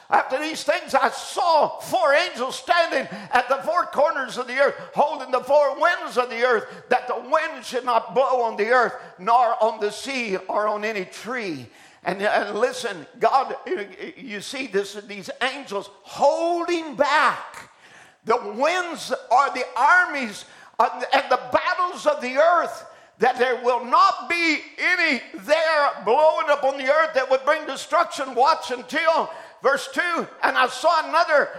[0.10, 4.76] after these things, I saw four angels standing at the four corners of the earth,
[4.94, 8.70] holding the four winds of the earth, that the wind should not blow on the
[8.70, 11.68] earth, nor on the sea, or on any tree.
[12.04, 13.84] And, and listen, God, uh, uh,
[14.16, 17.72] you see this, these angels holding back.
[18.26, 20.46] The winds are the armies
[20.80, 22.86] and the battles of the earth
[23.20, 27.66] that there will not be any there blowing up on the earth that would bring
[27.66, 28.34] destruction.
[28.36, 29.30] Watch until
[29.62, 30.02] verse 2
[30.44, 31.50] and I saw another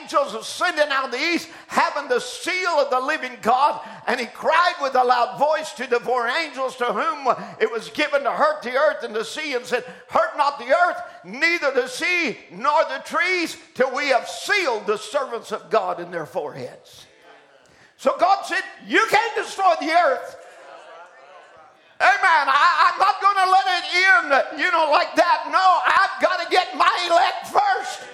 [0.00, 4.26] angel ascending out of the east, having the seal of the living God, and he
[4.26, 8.30] cried with a loud voice to the four angels to whom it was given to
[8.30, 12.36] hurt the earth and the sea, and said, Hurt not the earth, neither the sea
[12.50, 17.06] nor the trees, till we have sealed the servants of God in their foreheads.
[17.96, 20.36] So God said, You can't destroy the earth.
[22.02, 22.44] Amen.
[22.50, 24.26] I, am not going to let it end,
[24.58, 25.46] you know, like that.
[25.54, 28.10] No, I've got to get my elect first.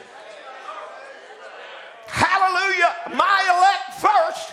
[2.05, 3.17] Hallelujah.
[3.17, 4.53] My elect first.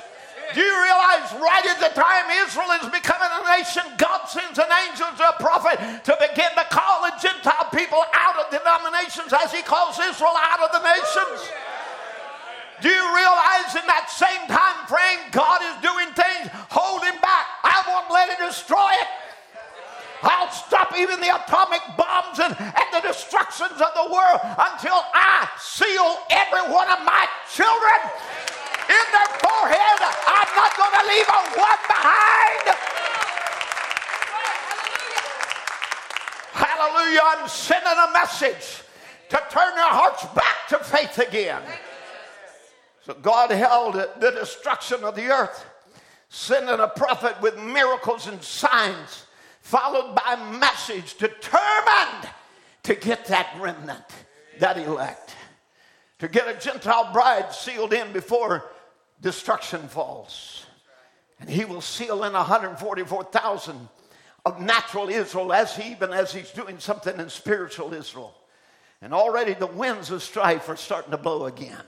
[0.56, 4.72] Do you realize right at the time Israel is becoming a nation, God sends an
[4.88, 9.52] angel to a prophet to begin to call the Gentile people out of denominations as
[9.52, 11.52] he calls Israel out of the nations?
[12.80, 17.48] Do you realize in that same time frame God is doing things holding back?
[17.68, 19.25] I won't let it destroy it.
[20.24, 25.50] I'll stop even the atomic bombs and, and the destructions of the world until I
[25.60, 28.00] seal every one of my children
[28.90, 29.98] in their forehead.
[30.02, 32.66] I'm not going to leave a one behind.
[36.54, 37.22] Hallelujah.
[37.24, 38.84] I'm sending a message
[39.30, 41.62] to turn their hearts back to faith again.
[43.06, 45.66] So God held the destruction of the earth,
[46.30, 49.25] sending a prophet with miracles and signs
[49.66, 52.30] followed by a message determined
[52.84, 54.04] to get that remnant,
[54.60, 55.34] that elect,
[56.20, 58.70] to get a Gentile bride sealed in before
[59.22, 60.68] destruction falls.
[61.40, 63.90] And he will seal in 144,000
[64.46, 68.36] of natural Israel as he, even as he's doing something in spiritual Israel.
[69.02, 71.82] And already the winds of strife are starting to blow again.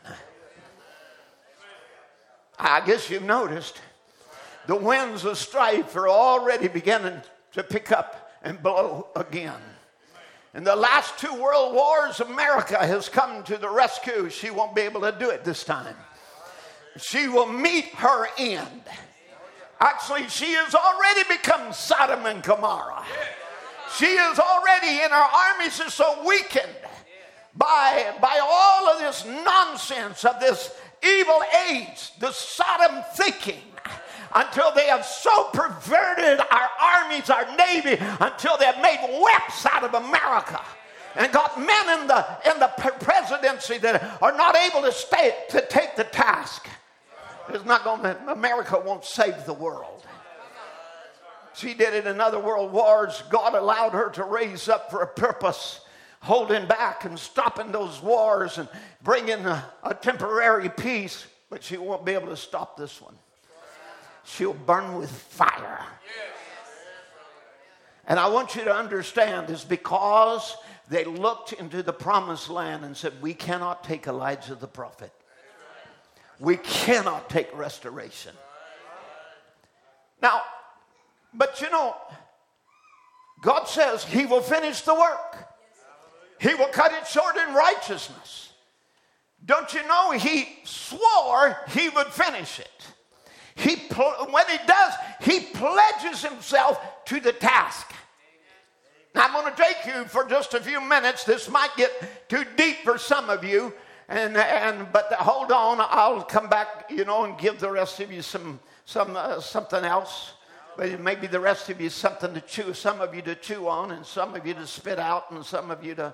[2.57, 3.79] I guess you've noticed
[4.65, 7.21] the winds of strife are already beginning
[7.53, 9.61] to pick up and blow again.
[10.53, 14.29] In the last two world wars, America has come to the rescue.
[14.29, 15.95] She won't be able to do it this time.
[16.97, 18.81] She will meet her end.
[19.79, 23.05] Actually, she has already become Sodom and Gomorrah.
[23.95, 26.67] She is already, in her armies is so weakened
[27.55, 33.61] by, by all of this nonsense of this evil age, the Sodom thinking
[34.37, 39.83] until they have so perverted our armies, our navy, until they have made wimps out
[39.83, 40.61] of America
[41.15, 45.65] and got men in the in the presidency that are not able to stay to
[45.67, 46.67] take the task.
[47.49, 50.05] It's not going to America won't save the world.
[51.55, 53.23] She did it in other world wars.
[53.31, 55.79] God allowed her to raise up for a purpose,
[56.21, 58.69] holding back and stopping those wars and
[59.01, 63.15] bringing a, a temporary peace, but she won't be able to stop this one
[64.27, 65.83] she'll burn with fire.
[68.05, 70.55] And I want you to understand is because
[70.89, 75.11] they looked into the promised land and said, We cannot take Elijah the prophet.
[76.39, 78.33] We cannot take restoration.
[80.21, 80.41] Now,
[81.33, 81.95] but you know,
[83.41, 85.47] God says He will finish the work.
[86.39, 88.53] He will cut it short in righteousness.
[89.43, 92.87] Don't you know he swore he would finish it?
[93.57, 97.91] He when he does, he pledges himself to the task.
[99.15, 101.23] Now, I'm going to take you for just a few minutes.
[101.23, 103.73] This might get too deep for some of you,
[104.07, 108.11] and, and but hold on, I'll come back, you know, and give the rest of
[108.11, 110.33] you some some uh, something else.
[110.77, 114.05] Maybe the rest of you something to chew, some of you to chew on, and
[114.05, 116.13] some of you to spit out, and some of you to,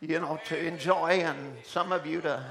[0.00, 2.42] you know, to enjoy, and some of you to.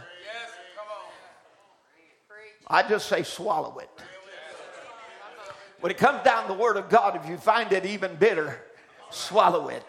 [2.68, 3.89] I just say swallow it.
[5.80, 8.60] When it comes down the Word of God, if you find it even bitter,
[9.12, 9.84] swallow it.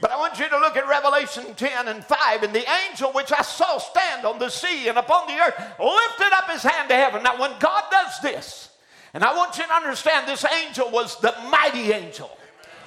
[0.00, 2.42] But I want you to look at Revelation 10 and 5.
[2.42, 6.32] And the angel which I saw stand on the sea and upon the earth lifted
[6.34, 7.22] up his hand to heaven.
[7.22, 8.70] Now, when God does this,
[9.14, 12.30] and I want you to understand this angel was the mighty angel,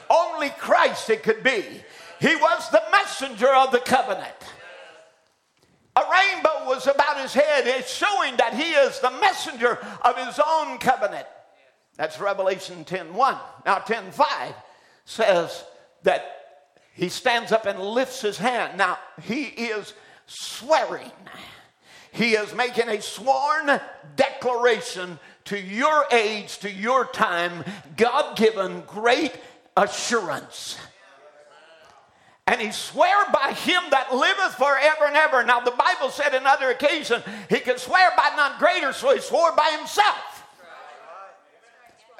[0.09, 1.63] only Christ it could be.
[2.19, 4.27] He was the messenger of the covenant.
[5.95, 10.39] A rainbow was about his head, it's showing that he is the messenger of his
[10.39, 11.27] own covenant.
[12.01, 13.37] That's Revelation 10 1.
[13.63, 14.55] Now, 10 5
[15.05, 15.63] says
[16.01, 16.65] that
[16.95, 18.75] he stands up and lifts his hand.
[18.75, 19.93] Now, he is
[20.25, 21.11] swearing.
[22.11, 23.79] He is making a sworn
[24.15, 27.63] declaration to your age, to your time,
[27.97, 29.35] God given great
[29.77, 30.79] assurance.
[32.47, 35.43] And he sware by him that liveth forever and ever.
[35.43, 39.21] Now, the Bible said in other occasion he could swear by none greater, so he
[39.21, 40.30] swore by himself.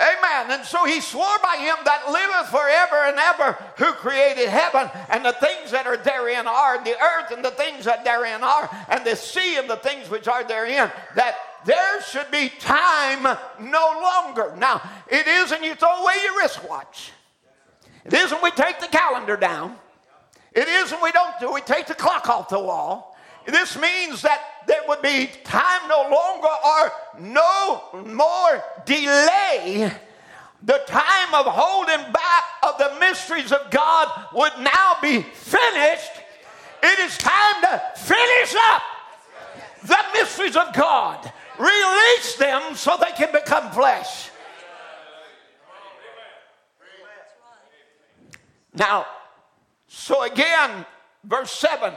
[0.02, 0.50] Amen.
[0.50, 5.24] And so he swore by him that liveth forever and ever, who created heaven and
[5.24, 9.06] the things that are therein are, the earth and the things that therein are, and
[9.06, 14.56] the sea and the things which are therein, that there should be time no longer.
[14.58, 17.12] Now, it isn't you throw away your wristwatch.
[18.04, 19.76] It isn't we take the calendar down.
[20.54, 23.16] It isn't we don't do we take the clock off the wall.
[23.46, 29.92] This means that there would be time no longer or no more delay.
[30.64, 36.12] The time of holding back of the mysteries of God would now be finished.
[36.84, 38.82] It is time to finish up
[39.84, 44.30] the mysteries of God, release them so they can become flesh.
[48.74, 49.06] Now,
[49.88, 50.86] so again,
[51.24, 51.94] verse 7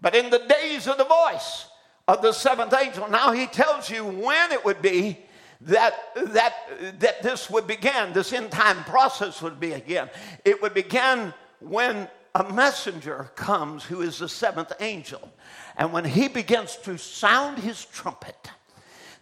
[0.00, 1.66] but in the days of the voice
[2.08, 5.18] of the seventh angel, now he tells you when it would be
[5.62, 6.54] that, that,
[7.00, 10.08] that this would begin, this end time process would begin.
[10.44, 15.32] It would begin when a messenger comes who is the seventh angel.
[15.76, 18.50] And when he begins to sound his trumpet,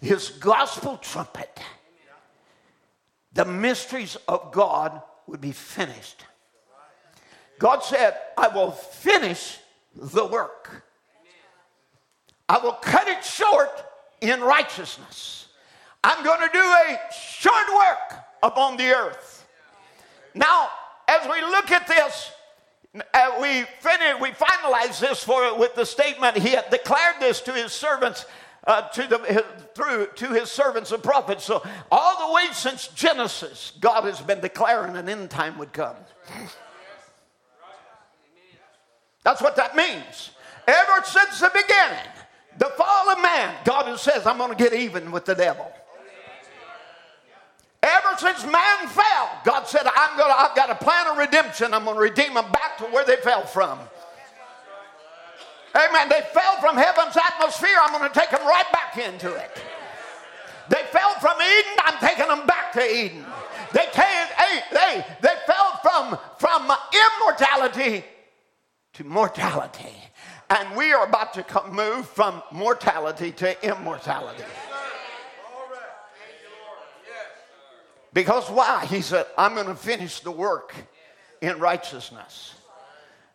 [0.01, 1.61] his gospel trumpet,
[3.33, 6.25] the mysteries of God would be finished.
[7.59, 9.59] God said, I will finish
[9.95, 10.84] the work.
[12.55, 13.85] I will cut it short
[14.21, 15.49] in righteousness.
[16.05, 19.45] I'm going to do a short work upon the earth.
[20.35, 20.69] Now,
[21.09, 22.31] as we look at this,
[22.95, 27.53] uh, we finish, we finalize this for with the statement he had declared this to
[27.53, 28.25] his servants
[28.69, 29.43] uh, to the his,
[29.75, 31.43] through to his servants and prophets.
[31.43, 31.61] So
[31.91, 35.97] all the way since Genesis, God has been declaring an end time would come.
[39.25, 40.31] That's what that means.
[40.69, 42.14] Ever since the beginning,
[42.59, 45.71] the fall of man, God says, I'm going to get even with the devil.
[47.83, 51.75] Ever since man fell, God said, I'm gonna, I've got a plan of redemption.
[51.75, 53.79] I'm going to redeem them back to where they fell from.
[55.75, 56.09] Amen.
[56.09, 57.77] They fell from heaven's atmosphere.
[57.83, 59.63] I'm going to take them right back into it.
[60.71, 61.73] They fell from Eden.
[61.85, 63.25] I'm taking them back to Eden.
[63.73, 66.73] They came, they, they, they fell from, from
[67.21, 68.05] immortality
[68.95, 69.93] to mortality.
[70.51, 74.45] And we are about to move from mortality to immortality.
[78.13, 78.87] Because why?
[78.87, 80.75] He said, I'm going to finish the work
[81.43, 82.55] in righteousness.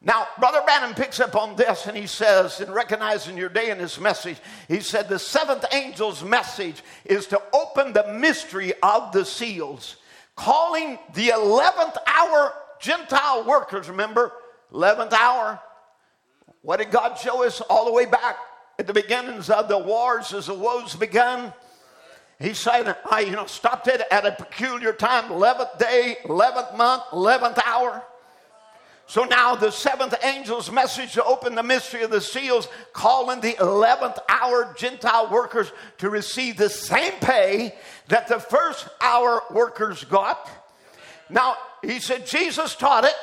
[0.02, 3.80] Now, Brother Branham picks up on this and he says, in recognizing your day in
[3.80, 4.38] his message,
[4.69, 9.98] he said, the seventh angel's message is to open the mystery of the seals,
[10.38, 14.31] calling the 11th hour Gentile workers, remember,
[14.72, 15.60] 11th hour.
[16.61, 18.38] What did God show us all the way back
[18.77, 21.53] at the beginnings of the wars as the woes began?
[22.40, 27.03] He said, I you know, stopped it at a peculiar time, 11th day, 11th month,
[27.11, 28.03] 11th hour.
[29.07, 33.53] So now the seventh angel's message to open the mystery of the seals, calling the
[33.53, 37.73] 11th hour Gentile workers to receive the same pay
[38.10, 40.48] that the first hour workers got.
[41.30, 43.15] Now, he said Jesus taught it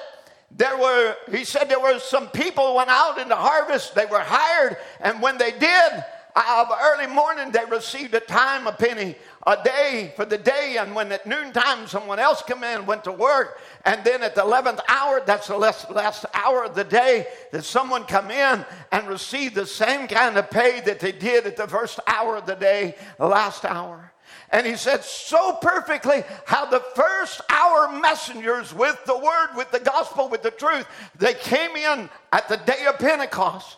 [0.50, 3.94] there were, he said there were some people went out in the harvest.
[3.94, 6.04] They were hired, and when they did,
[6.34, 9.16] uh, early morning they received a time a penny
[9.46, 13.12] a day for the day, and when at noontime someone else come in went to
[13.12, 17.26] work, and then at the eleventh hour, that's the last, last hour of the day,
[17.52, 21.56] that someone come in and receive the same kind of pay that they did at
[21.56, 24.12] the first hour of the day, the last hour.
[24.50, 29.80] And he said so perfectly how the first hour messengers with the word, with the
[29.80, 30.86] gospel, with the truth,
[31.18, 33.76] they came in at the day of Pentecost.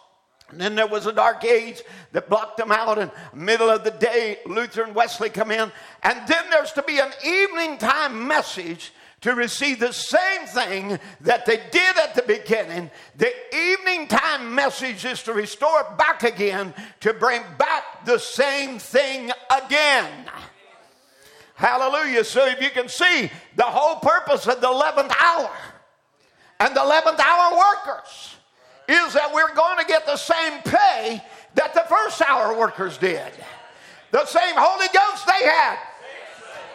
[0.51, 1.83] And then there was a dark age
[2.13, 5.71] that blocked them out, and middle of the day, Luther and Wesley come in.
[6.03, 11.45] And then there's to be an evening time message to receive the same thing that
[11.45, 12.91] they did at the beginning.
[13.17, 19.31] The evening time message is to restore back again, to bring back the same thing
[19.51, 20.11] again.
[21.59, 22.23] Hallelujah.
[22.23, 25.51] So if you can see the whole purpose of the 11th hour
[26.61, 28.37] and the 11th hour workers
[28.87, 31.21] is that we're going to get the same pay
[31.55, 33.33] that the first hour workers did.
[34.13, 35.79] The same Holy Ghost they had,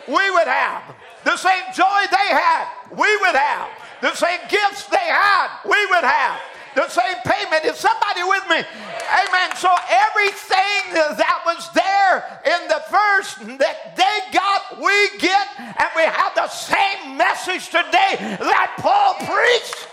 [0.05, 0.84] we would have.
[1.23, 3.69] The same joy they had, we would have.
[4.01, 6.41] The same gifts they had, we would have.
[6.75, 7.65] The same payment.
[7.65, 8.57] Is somebody with me?
[8.57, 9.55] Amen.
[9.57, 16.03] So everything that was there in the first that they got, we get, and we
[16.03, 19.87] have the same message today that Paul preached.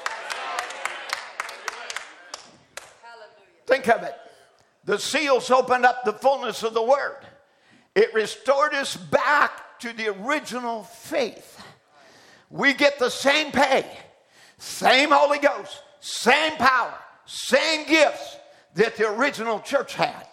[3.67, 4.15] Think of it.
[4.85, 7.19] The seals opened up the fullness of the word.
[7.95, 11.63] It restored us back to the original faith.
[12.51, 13.87] We get the same pay,
[14.59, 16.95] same Holy Ghost, same power,
[17.27, 18.37] same gifts
[18.75, 20.27] that the original church had.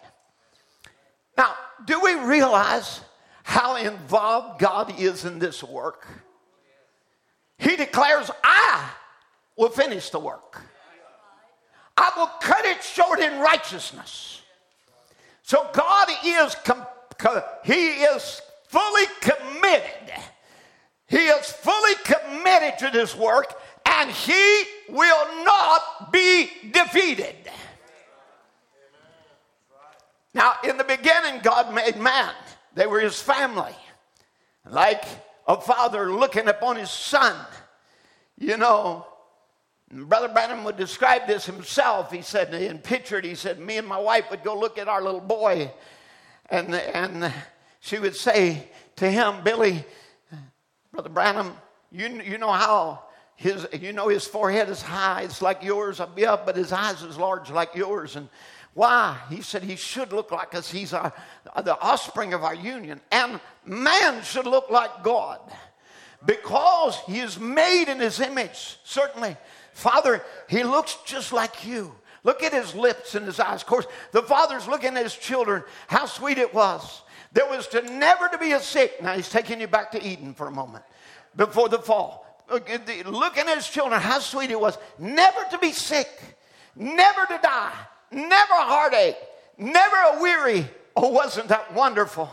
[1.37, 1.53] Now,
[1.85, 3.01] do we realize
[3.43, 6.07] how involved God is in this work?
[7.57, 8.89] He declares, I
[9.57, 10.61] will finish the work.
[11.95, 14.41] I will cut it short in righteousness.
[15.41, 16.85] So God is, com-
[17.17, 20.13] co- He is fully committed.
[21.07, 23.53] He is fully committed to this work
[23.85, 27.35] and he will not be defeated.
[30.33, 32.31] Now, in the beginning, God made man,
[32.75, 33.73] they were his family.
[34.69, 35.03] Like
[35.47, 37.35] a father looking upon his son.
[38.37, 39.07] You know,
[39.91, 42.11] Brother Branham would describe this himself.
[42.11, 45.01] He said, and pictured, he said, me and my wife would go look at our
[45.01, 45.71] little boy,
[46.49, 47.33] and, and
[47.79, 49.85] she would say to him, Billy,
[50.91, 51.53] Brother Branham,
[51.91, 53.06] you, you know how
[53.37, 57.17] his, you know, his forehead is high, it's like yours, yeah, but his eyes is
[57.17, 58.15] large like yours.
[58.15, 58.29] And
[58.73, 59.15] why?
[59.29, 60.71] He said he should look like us.
[60.71, 61.13] He's our,
[61.63, 62.99] the offspring of our union.
[63.11, 65.39] And man should look like God
[66.25, 69.37] because he is made in his image, certainly.
[69.71, 71.93] Father, he looks just like you.
[72.23, 73.61] Look at his lips and his eyes.
[73.61, 75.63] Of course, the father's looking at his children.
[75.87, 77.03] How sweet it was.
[77.33, 79.01] There was to never to be a sick.
[79.01, 80.83] Now he's taking you back to Eden for a moment
[81.35, 82.26] before the fall.
[82.49, 84.77] Looking at his children, how sweet it was.
[84.97, 86.09] Never to be sick,
[86.75, 87.73] never to die,
[88.11, 89.17] never a heartache,
[89.57, 90.67] never a weary.
[90.95, 92.29] Oh, wasn't that wonderful?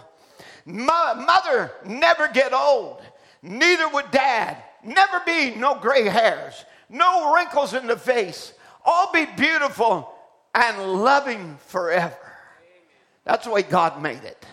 [0.64, 3.02] Mother never get old,
[3.42, 4.56] neither would dad.
[4.86, 8.52] Never be no gray hairs no wrinkles in the face,
[8.84, 10.14] all be beautiful
[10.54, 12.16] and loving forever.
[13.24, 14.46] That's the way God made it.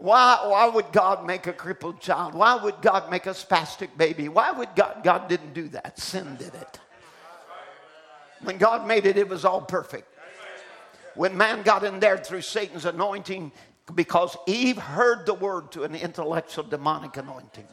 [0.00, 2.34] Why, why would God make a crippled child?
[2.34, 4.28] Why would God make a spastic baby?
[4.28, 5.02] Why would God?
[5.04, 5.98] God didn't do that.
[5.98, 6.80] Sin did it.
[8.42, 10.08] When God made it, it was all perfect.
[11.14, 13.52] When man got in there through Satan's anointing,
[13.94, 17.66] because Eve heard the word to an intellectual demonic anointing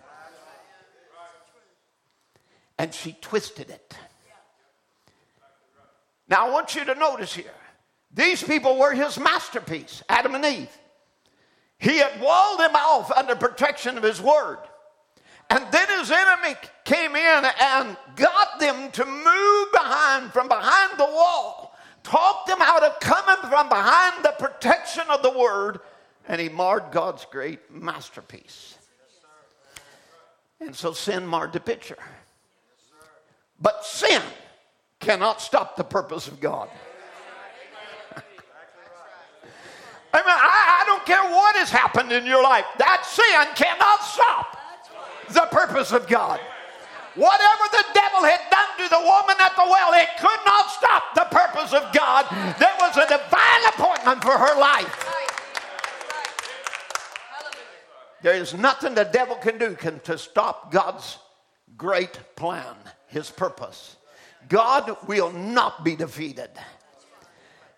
[2.78, 3.96] and she twisted it.
[6.30, 7.46] Now, I want you to notice here
[8.14, 10.78] these people were his masterpiece, Adam and Eve.
[11.80, 14.58] He had walled them off under protection of his word.
[15.50, 21.06] And then his enemy came in and got them to move behind, from behind the
[21.06, 25.80] wall, talked them out of coming from behind the protection of the word,
[26.28, 28.78] and he marred God's great masterpiece.
[30.60, 31.98] And so sin marred the picture.
[33.62, 34.22] But sin
[35.00, 36.70] cannot stop the purpose of God.
[40.26, 42.66] I I, I, don't care what has happened in your life.
[42.78, 44.58] That sin cannot stop
[45.30, 46.40] the purpose of God.
[47.16, 51.04] Whatever the devil had done to the woman at the well, it could not stop
[51.16, 52.26] the purpose of God.
[52.60, 55.08] There was a divine appointment for her life.
[58.22, 61.18] There is nothing the devil can do can, to stop God's
[61.76, 62.76] great plan
[63.08, 63.96] his purpose.
[64.50, 66.50] God will not be defeated.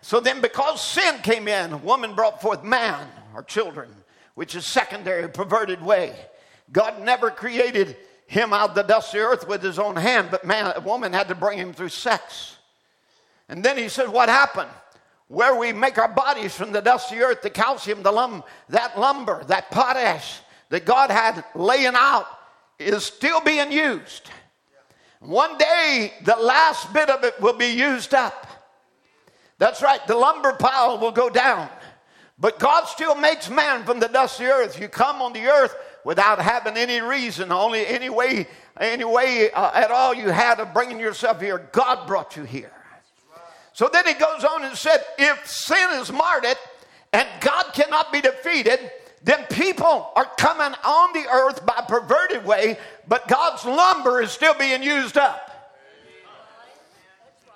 [0.02, 3.90] So then, because sin came in, woman brought forth man or children,
[4.36, 6.16] which is secondary, perverted way.
[6.72, 7.98] God never created
[8.28, 10.80] him out of the dust of the earth with his own hand, but man, a
[10.82, 12.58] woman had to bring him through sex.
[13.50, 14.70] And then he said, What happened?
[15.28, 18.44] Where we make our bodies from the dust of the earth, the calcium, the lum,
[18.70, 20.40] that lumber, that potash
[20.70, 22.28] that God had laying out
[22.78, 24.30] is still being used.
[25.20, 28.48] One day, the last bit of it will be used up.
[29.60, 31.70] That's right, the lumber pile will go down.
[32.40, 34.80] But God still makes man from the dust of the earth.
[34.80, 35.76] You come on the earth
[36.06, 38.48] without having any reason, only any way,
[38.80, 41.68] any way uh, at all you had of bringing yourself here.
[41.74, 42.72] God brought you here.
[43.74, 46.58] So then he goes on and said, if sin is marred it
[47.12, 48.92] and God cannot be defeated,
[49.24, 52.78] then people are coming on the earth by perverted way,
[53.10, 55.46] but God's lumber is still being used up.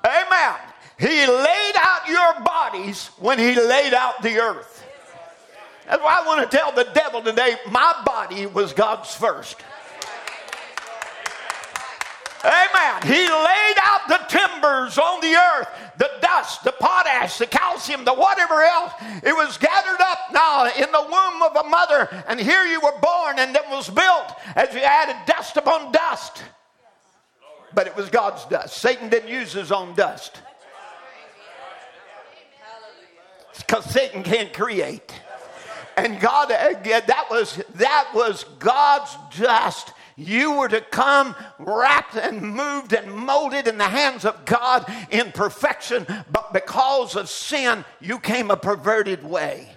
[0.06, 0.73] Amen.
[1.00, 4.86] He laid out your bodies when he laid out the earth.
[5.88, 9.58] That's why I want to tell the devil today my body was God's first.
[12.44, 13.02] Amen.
[13.04, 18.14] He laid out the timbers on the earth, the dust, the potash, the calcium, the
[18.14, 18.92] whatever else.
[19.24, 23.00] It was gathered up now in the womb of a mother, and here you were
[23.02, 26.44] born, and it was built as you added dust upon dust.
[27.74, 28.78] But it was God's dust.
[28.78, 30.42] Satan didn't use his own dust.
[33.60, 35.14] Because Satan can't create.
[35.96, 39.94] And God, that was, that was God's just.
[40.16, 45.32] you were to come wrapped and moved and molded in the hands of God in
[45.32, 49.68] perfection, but because of sin, you came a perverted way.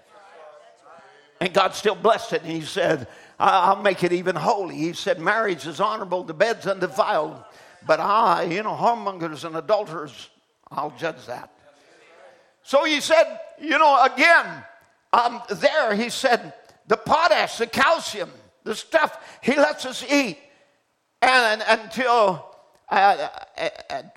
[1.41, 3.09] And God still blessed it, and He said,
[3.39, 4.77] I'll make it even holy.
[4.77, 7.43] He said, Marriage is honorable, the bed's undefiled,
[7.87, 10.31] but I, you know, whoremongers and adulterers,
[10.71, 11.53] I'll judge that.
[12.67, 14.65] So He said, you know, again,
[15.13, 16.53] um, there He said,
[16.89, 18.31] the potash, the calcium,
[18.65, 20.39] the stuff he lets us eat.
[21.23, 22.55] And, until,
[22.91, 23.29] uh,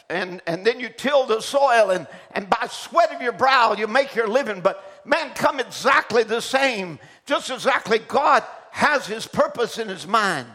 [0.09, 3.87] and, and then you till the soil, and, and by sweat of your brow, you
[3.87, 4.61] make your living.
[4.61, 10.47] But man, come exactly the same, just exactly God has his purpose in his mind.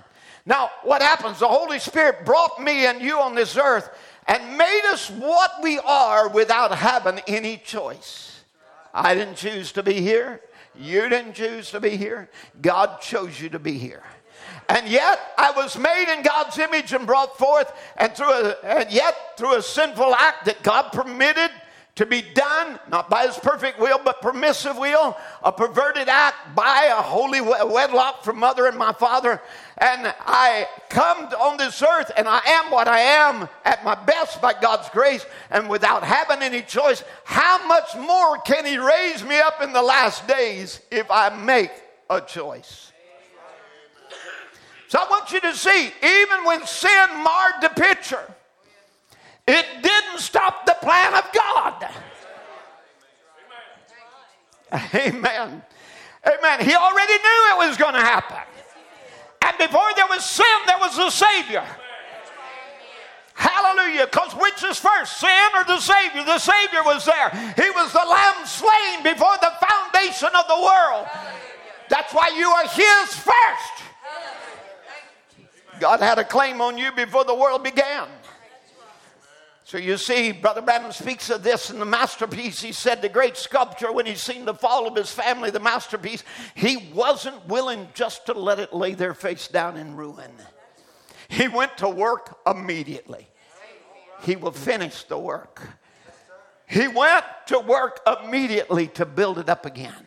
[0.47, 1.39] Now, what happens?
[1.39, 3.89] The Holy Spirit brought me and you on this earth
[4.27, 8.43] and made us what we are without having any choice.
[8.93, 10.41] I didn't choose to be here.
[10.75, 12.31] You didn't choose to be here.
[12.61, 14.03] God chose you to be here.
[14.69, 18.91] And yet I was made in God's image and brought forth, and through a, and
[18.91, 21.51] yet through a sinful act that God permitted
[21.97, 26.87] to be done, not by his perfect will, but permissive will, a perverted act by
[26.91, 29.41] a holy wedlock from mother and my father.
[29.79, 34.43] And I come on this earth and I am what I am at my best
[34.43, 37.05] by God's grace and without having any choice.
[37.25, 41.71] How much more can he raise me up in the last days if I make
[42.11, 42.91] a choice?
[44.89, 48.35] So I want you to see, even when sin marred the picture,
[49.47, 51.89] it didn't stop the plan of God.
[54.95, 55.63] Amen.
[56.27, 56.61] Amen.
[56.61, 58.39] He already knew it was going to happen.
[59.43, 61.65] And before there was sin, there was a Savior.
[63.35, 64.07] Hallelujah.
[64.07, 66.25] Because which is first, sin or the Savior?
[66.25, 67.31] The Savior was there.
[67.57, 71.07] He was the lamb slain before the foundation of the world.
[71.91, 73.85] That's why you are His first.
[75.81, 78.07] God had a claim on you before the world began.
[79.67, 82.61] So you see, Brother Branham speaks of this in the masterpiece.
[82.61, 86.23] He said the great sculptor, when he seen the fall of his family, the masterpiece,
[86.55, 90.31] he wasn't willing just to let it lay their face down in ruin.
[91.29, 93.27] He went to work immediately.
[94.21, 95.63] He will finish the work.
[96.67, 100.07] He went to work immediately to build it up again.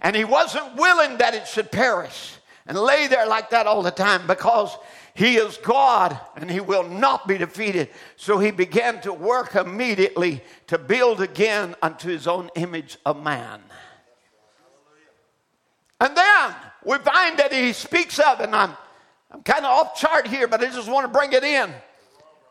[0.00, 2.34] And he wasn't willing that it should perish
[2.66, 4.76] and lay there like that all the time because
[5.14, 7.90] he is God and he will not be defeated.
[8.16, 13.60] So he began to work immediately to build again unto his own image of man.
[16.00, 16.54] And then
[16.84, 18.72] we find that he speaks of, and I'm,
[19.30, 21.72] I'm kind of off chart here, but I just want to bring it in.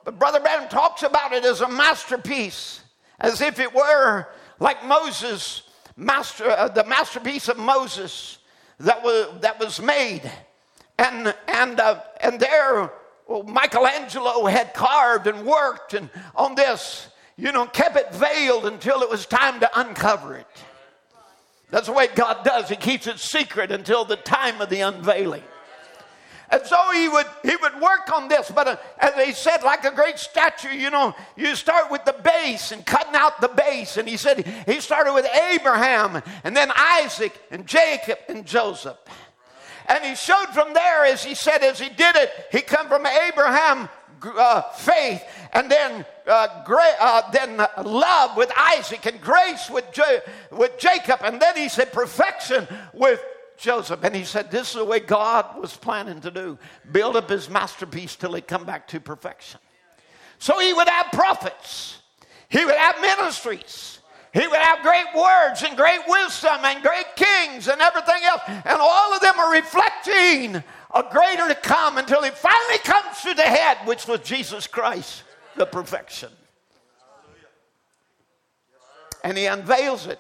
[0.06, 2.82] But Brother Branham talks about it as a masterpiece,
[3.20, 4.28] as if it were
[4.60, 5.64] like Moses,
[5.98, 8.38] master, uh, the masterpiece of Moses
[8.80, 10.32] that was, that was made
[10.98, 12.92] and, and, uh, and there,
[13.28, 17.08] well, Michelangelo had carved and worked and on this,
[17.38, 20.48] you know, kept it veiled until it was time to uncover it.
[21.72, 22.70] That's the way God does.
[22.70, 25.44] He keeps it secret until the time of the unveiling.
[26.54, 29.86] And so he would he would work on this, but uh, as he said, like
[29.86, 33.98] a great statue, you know, you start with the base and cutting out the base.
[33.98, 38.98] And he said he started with Abraham and then Isaac and Jacob and Joseph.
[39.88, 43.06] And he showed from there, as he said, as he did it, he come from
[43.06, 43.90] Abraham
[44.26, 50.22] uh, faith, and then uh, gra- uh, then love with Isaac, and grace with J-
[50.52, 53.22] with Jacob, and then he said perfection with
[53.58, 54.04] Joseph.
[54.04, 56.58] And he said, This is the way God was planning to do
[56.92, 59.60] build up his masterpiece till he come back to perfection.
[60.40, 62.00] So he would have prophets,
[62.50, 64.00] he would have ministries.
[64.34, 68.42] He would have great words and great wisdom and great kings and everything else.
[68.48, 73.36] And all of them are reflecting a greater to come until he finally comes to
[73.36, 75.22] the head, which was Jesus Christ,
[75.56, 76.30] the perfection.
[79.24, 80.20] And he unveils it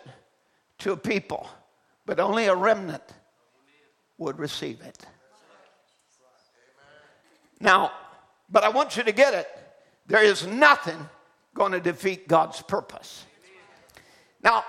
[0.79, 1.49] to a people,
[2.05, 3.03] but only a remnant
[4.19, 5.05] would receive it.
[7.59, 7.91] Now,
[8.47, 9.47] but I want you to get it.
[10.05, 11.09] There is nothing
[11.55, 13.25] going to defeat God's purpose.
[14.43, 14.65] Now,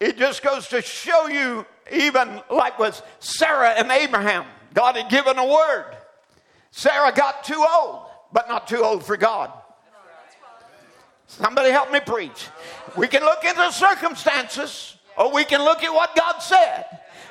[0.00, 4.44] it just goes to show you, even like with Sarah and Abraham,
[4.74, 5.96] God had given a word.
[6.70, 9.52] Sarah got too old, but not too old for God.
[11.26, 12.48] Somebody help me preach.
[12.96, 16.84] We can look into the circumstances, or we can look at what God said.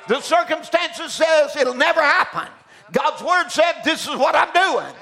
[0.08, 2.48] The circumstances says it'll never happen.
[2.90, 4.94] God's word said this is what I'm doing.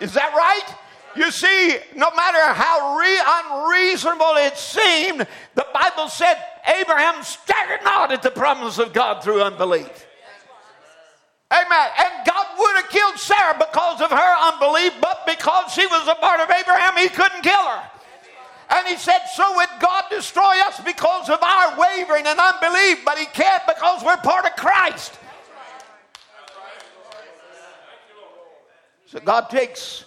[0.00, 0.74] Is that right?
[1.16, 6.36] You see, no matter how re- unreasonable it seemed, the Bible said
[6.80, 10.06] Abraham staggered not at the promise of God through unbelief.
[11.50, 11.88] Amen.
[11.98, 16.14] And God would have killed Sarah because of her unbelief, but because she was a
[16.16, 17.82] part of Abraham, he couldn't kill her.
[18.70, 23.16] And he said, So would God destroy us because of our wavering and unbelief, but
[23.16, 25.18] he can't because we're part of Christ.
[29.06, 30.04] So God takes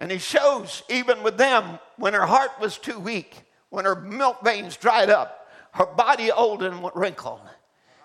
[0.00, 4.42] and he shows, even with them, when her heart was too weak, when her milk
[4.42, 7.42] veins dried up, her body old and wrinkled.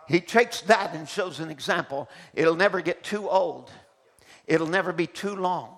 [0.08, 2.10] He takes that and shows an example.
[2.36, 3.72] It'll never get too old,
[4.46, 5.72] it'll never be too long.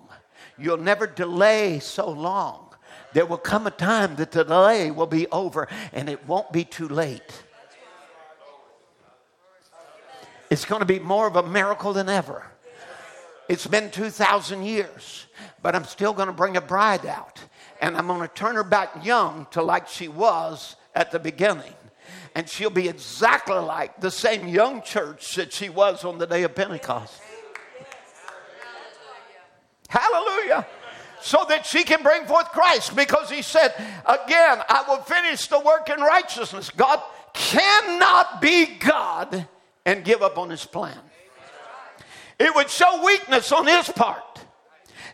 [0.60, 2.74] You'll never delay so long.
[3.12, 6.64] There will come a time that the delay will be over and it won't be
[6.64, 7.44] too late.
[10.50, 12.44] It's going to be more of a miracle than ever.
[13.48, 15.26] It's been 2,000 years,
[15.62, 17.40] but I'm still going to bring a bride out.
[17.80, 21.74] And I'm going to turn her back young to like she was at the beginning.
[22.34, 26.42] And she'll be exactly like the same young church that she was on the day
[26.42, 27.20] of Pentecost.
[29.88, 30.66] Hallelujah
[31.20, 32.94] so that she can bring forth Christ.
[32.94, 33.74] Because he said,
[34.06, 36.70] again, I will finish the work in righteousness.
[36.70, 37.00] God
[37.32, 39.46] cannot be God
[39.84, 40.98] and give up on his plan.
[42.38, 44.22] It would show weakness on his part.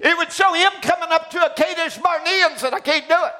[0.01, 3.17] It would show him coming up to a Kadesh Barnea and said, I can't do
[3.17, 3.33] it.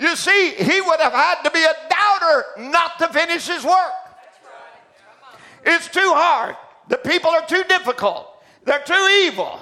[0.00, 3.92] You see, he would have had to be a doubter not to finish his work.
[5.64, 6.56] It's too hard.
[6.88, 8.28] The people are too difficult.
[8.64, 9.58] They're too evil.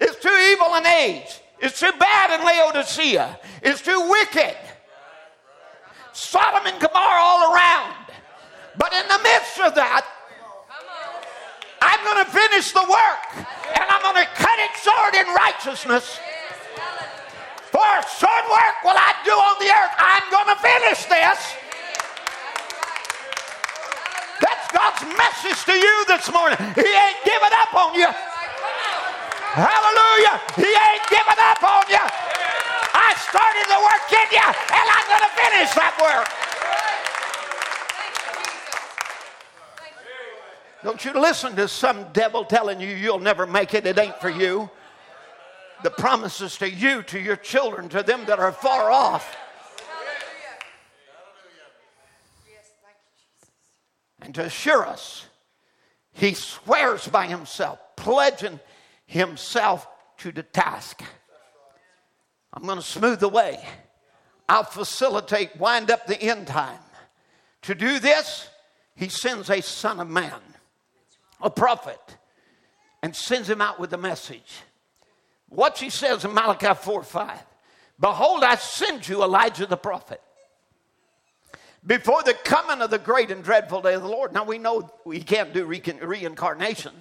[0.00, 1.40] It's too evil in age.
[1.60, 3.38] It's too bad in Laodicea.
[3.62, 4.56] It's too wicked.
[6.12, 7.94] Sodom and Gomorrah all around.
[8.78, 10.06] But in the midst of that,
[11.86, 13.46] I'm going to finish the work
[13.78, 16.18] and I'm going to cut it short in righteousness.
[17.70, 19.94] For short work will I do on the earth.
[19.94, 21.38] I'm going to finish this.
[24.42, 26.58] That's God's message to you this morning.
[26.74, 28.10] He ain't giving up on you.
[29.54, 30.36] Hallelujah.
[30.58, 32.04] He ain't giving up on you.
[32.96, 36.45] I started the work in you, and I'm going to finish that work.
[40.86, 43.84] Don't you listen to some devil telling you you'll never make it.
[43.84, 44.70] It ain't for you.
[45.82, 49.36] The promises to you, to your children, to them that are far off.
[54.22, 55.26] And to assure us,
[56.12, 58.60] he swears by himself, pledging
[59.06, 59.88] himself
[60.18, 61.02] to the task.
[62.52, 63.58] I'm going to smooth the way.
[64.48, 66.78] I'll facilitate, wind up the end time.
[67.62, 68.48] To do this,
[68.94, 70.40] he sends a son of man,
[71.40, 72.00] a prophet,
[73.02, 74.62] and sends him out with a message.
[75.48, 77.38] What he says in Malachi 4 5
[77.98, 80.20] Behold, I send you Elijah the prophet
[81.86, 84.32] before the coming of the great and dreadful day of the Lord.
[84.32, 86.92] Now we know we can't do re- reincarnation.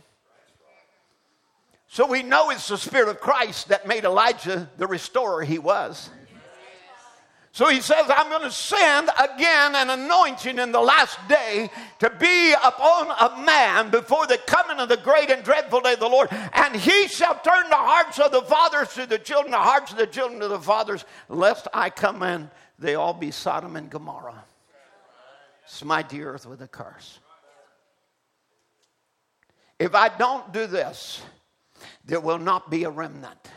[1.87, 6.09] So we know it's the Spirit of Christ that made Elijah the restorer he was.
[7.55, 11.69] So he says, I'm going to send again an anointing in the last day
[11.99, 16.01] to be upon a man before the coming of the great and dreadful day of
[16.01, 16.27] the Lord.
[16.51, 19.97] And he shall turn the hearts of the fathers to the children, the hearts of
[19.97, 24.43] the children to the fathers, lest I come and they all be Sodom and Gomorrah.
[25.65, 27.19] Smite the earth with a curse.
[29.79, 31.21] If I don't do this,
[32.03, 33.47] there will not be a remnant.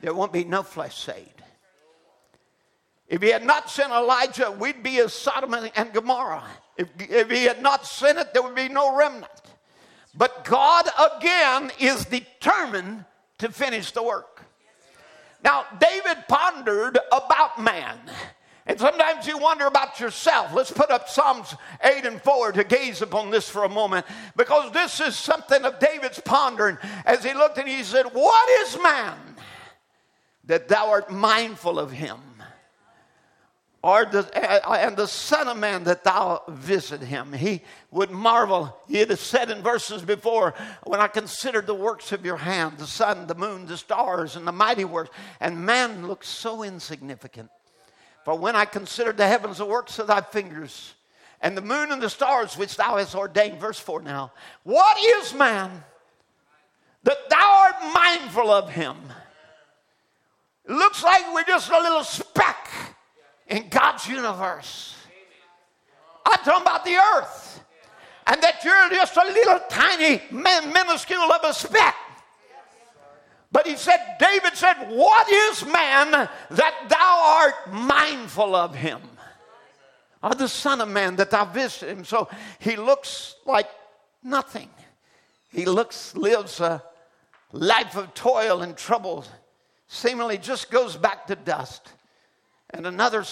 [0.00, 1.37] There won't be no flesh saved.
[3.08, 6.44] If he had not sent Elijah, we'd be as Sodom and Gomorrah.
[6.76, 9.30] If, if he had not sent it, there would be no remnant.
[10.14, 10.86] But God
[11.16, 13.04] again is determined
[13.38, 14.42] to finish the work.
[15.42, 17.98] Now, David pondered about man.
[18.66, 20.52] And sometimes you wonder about yourself.
[20.52, 24.04] Let's put up Psalms 8 and 4 to gaze upon this for a moment
[24.36, 26.76] because this is something of David's pondering
[27.06, 29.16] as he looked and he said, What is man
[30.44, 32.18] that thou art mindful of him?
[33.82, 37.32] Or the, and the Son of Man that thou visit him.
[37.32, 38.76] He would marvel.
[38.88, 42.86] He had said in verses before, when I considered the works of your hand, the
[42.86, 47.50] sun, the moon, the stars, and the mighty works, and man looks so insignificant.
[48.24, 50.94] For when I considered the heavens, the works of thy fingers,
[51.40, 54.32] and the moon and the stars which thou hast ordained, verse 4 now,
[54.64, 55.84] what is man
[57.04, 58.96] that thou art mindful of him?
[60.64, 62.96] It looks like we're just a little speck
[63.48, 64.94] in God's universe.
[66.24, 67.64] I'm talking about the earth.
[68.26, 71.94] And that you're just a little tiny, minuscule of a speck.
[73.50, 79.00] But he said, David said, What is man that thou art mindful of him?
[80.22, 82.04] Or the Son of Man that thou visit him.
[82.04, 83.68] So he looks like
[84.22, 84.68] nothing.
[85.50, 86.82] He looks, lives a
[87.52, 89.24] life of toil and trouble,
[89.86, 91.92] seemingly just goes back to dust.
[92.70, 93.24] And another,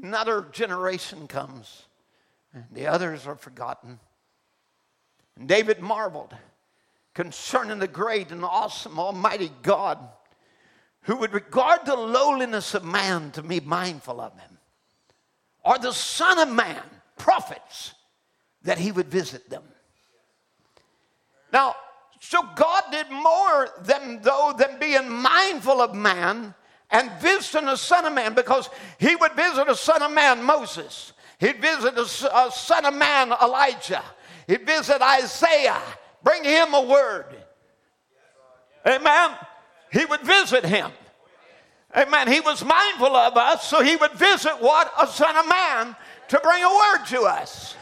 [0.00, 1.84] another generation comes,
[2.54, 3.98] and the others are forgotten.
[5.36, 6.34] And David marveled
[7.14, 9.98] concerning the great and awesome Almighty God
[11.02, 14.58] who would regard the lowliness of man to be mindful of him,
[15.64, 16.82] or the Son of Man,
[17.16, 17.94] prophets,
[18.62, 19.62] that he would visit them.
[21.52, 21.74] Now,
[22.20, 26.54] so God did more than though than being mindful of man
[26.90, 28.68] and visiting a son of man because
[28.98, 31.12] he would visit a son of man, Moses.
[31.38, 34.02] He'd visit a, a uh, son of man, Elijah.
[34.46, 35.80] He'd visit Isaiah,
[36.22, 37.26] bring him a word.
[38.86, 39.30] Amen.
[39.92, 40.90] He would visit him.
[41.96, 42.28] Amen.
[42.28, 44.92] He was mindful of us, so he would visit what?
[45.00, 45.96] A son of man
[46.28, 47.74] to bring a word to us.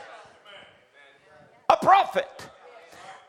[1.69, 2.48] A prophet.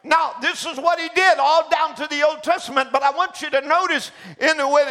[0.03, 3.41] Now, this is what he did all down to the Old Testament, but I want
[3.41, 4.83] you to notice in the way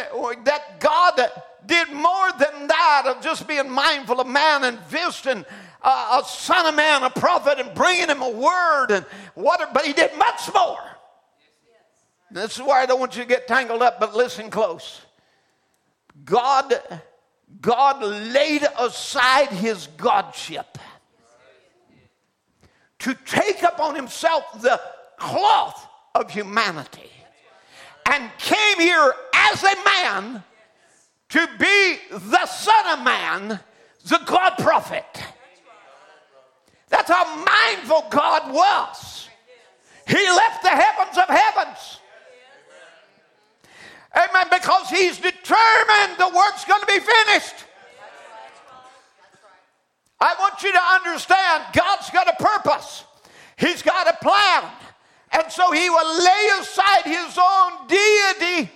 [0.45, 1.19] that God
[1.65, 5.45] did more than that of just being mindful of man and visiting
[5.81, 9.85] uh, a son of man, a prophet, and bringing him a word and what, but
[9.85, 10.77] he did much more.
[12.31, 15.01] This is why I don't want you to get tangled up, but listen close.
[16.23, 16.73] God,
[17.59, 20.77] God laid aside his godship
[22.99, 24.79] to take upon himself the
[25.19, 27.11] cloth of humanity
[28.09, 30.43] and came here as a man
[31.29, 33.59] to be the Son of Man,
[34.05, 35.05] the God prophet.
[36.89, 39.29] That's how mindful God was.
[40.07, 41.99] He left the heavens of heavens.
[44.15, 44.47] Amen.
[44.51, 47.65] Because he's determined the work's going to be finished.
[50.19, 53.05] I want you to understand God's got a purpose,
[53.57, 54.63] He's got a plan.
[55.31, 58.71] And so he will lay aside his own deity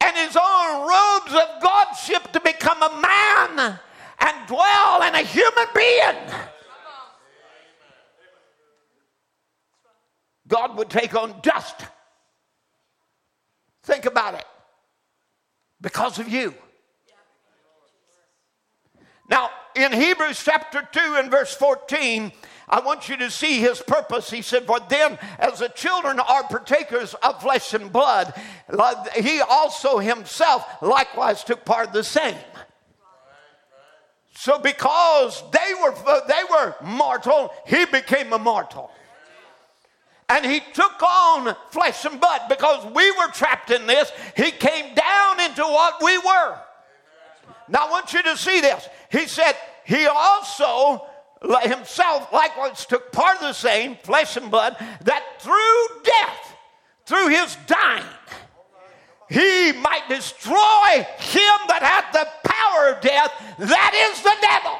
[0.00, 3.78] and his own robes of godship to become a man
[4.20, 6.34] and dwell in a human being.
[10.46, 11.76] God would take on dust.
[13.82, 14.44] Think about it.
[15.80, 16.54] Because of you.
[19.30, 22.32] Now, in Hebrews chapter 2 and verse 14,
[22.70, 24.30] I want you to see his purpose.
[24.30, 28.34] He said, For then, as the children are partakers of flesh and blood,
[29.16, 32.36] he also himself likewise took part of the same.
[34.34, 35.94] So, because they were,
[36.28, 38.90] they were mortal, he became immortal.
[40.28, 44.12] And he took on flesh and blood because we were trapped in this.
[44.36, 46.58] He came down into what we were.
[47.68, 48.86] Now, I want you to see this.
[49.10, 49.54] He said,
[49.84, 51.06] He also
[51.62, 56.56] himself likewise took part of the same flesh and blood that through death,
[57.06, 58.04] through his dying,
[59.28, 64.78] he might destroy him that hath the power of death, that is the devil.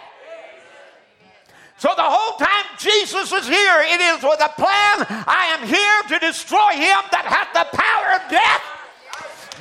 [1.77, 5.07] So the whole time Jesus is here, it is with a plan.
[5.29, 8.63] I am here to destroy him that hath the power of death.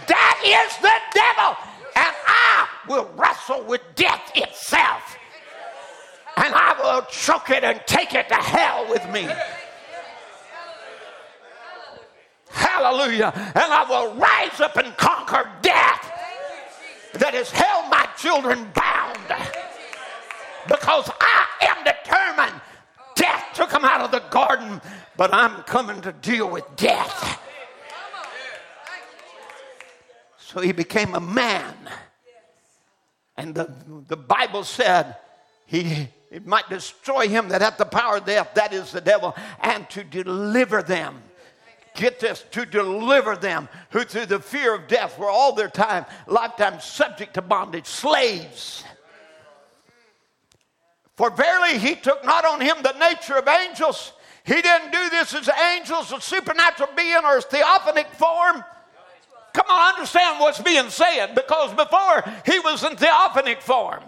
[0.07, 1.57] That is the devil.
[1.95, 5.16] And I will wrestle with death itself.
[6.37, 9.27] And I will choke it and take it to hell with me.
[12.49, 13.33] Hallelujah.
[13.35, 16.11] And I will rise up and conquer death
[17.13, 19.17] that has held my children bound.
[20.67, 22.61] Because I am determined.
[23.15, 24.79] Death took them out of the garden,
[25.15, 27.41] but I'm coming to deal with death.
[30.37, 31.73] So he became a man.
[33.37, 33.73] And the,
[34.07, 35.15] the Bible said
[35.65, 39.35] he it might destroy him that hath the power of death, that is the devil,
[39.61, 41.21] and to deliver them.
[41.95, 46.05] Get this, to deliver them who through the fear of death were all their time,
[46.27, 48.83] lifetime subject to bondage, slaves.
[51.15, 54.13] For verily he took not on him the nature of angels.
[54.43, 58.63] He didn't do this as angels, a supernatural being, or a theophanic form.
[59.53, 64.03] Come on, understand what's being said because before he was in theophanic form.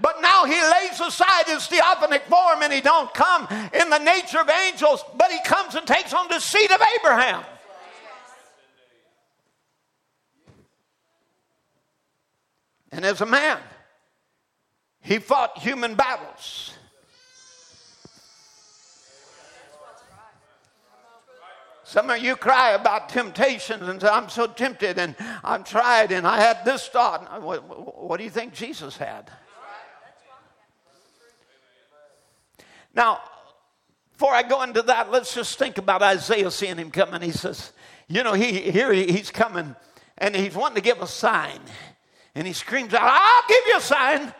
[0.00, 4.38] But now he lays aside his theophanic form and he don't come in the nature
[4.38, 7.44] of angels, but he comes and takes on the seed of Abraham.
[12.92, 13.58] And as a man,
[15.00, 16.72] he fought human battles.
[21.84, 25.14] Some of you cry about temptations and say, I'm so tempted and
[25.44, 27.40] I'm tried and I had this thought.
[27.40, 29.30] What, what do you think Jesus had?
[32.96, 33.20] Now,
[34.12, 37.20] before I go into that, let's just think about Isaiah seeing him coming.
[37.20, 37.72] He says,
[38.08, 39.76] You know, he, here he, he's coming
[40.16, 41.60] and he's wanting to give a sign.
[42.34, 44.34] And he screams out, I'll give you a sign.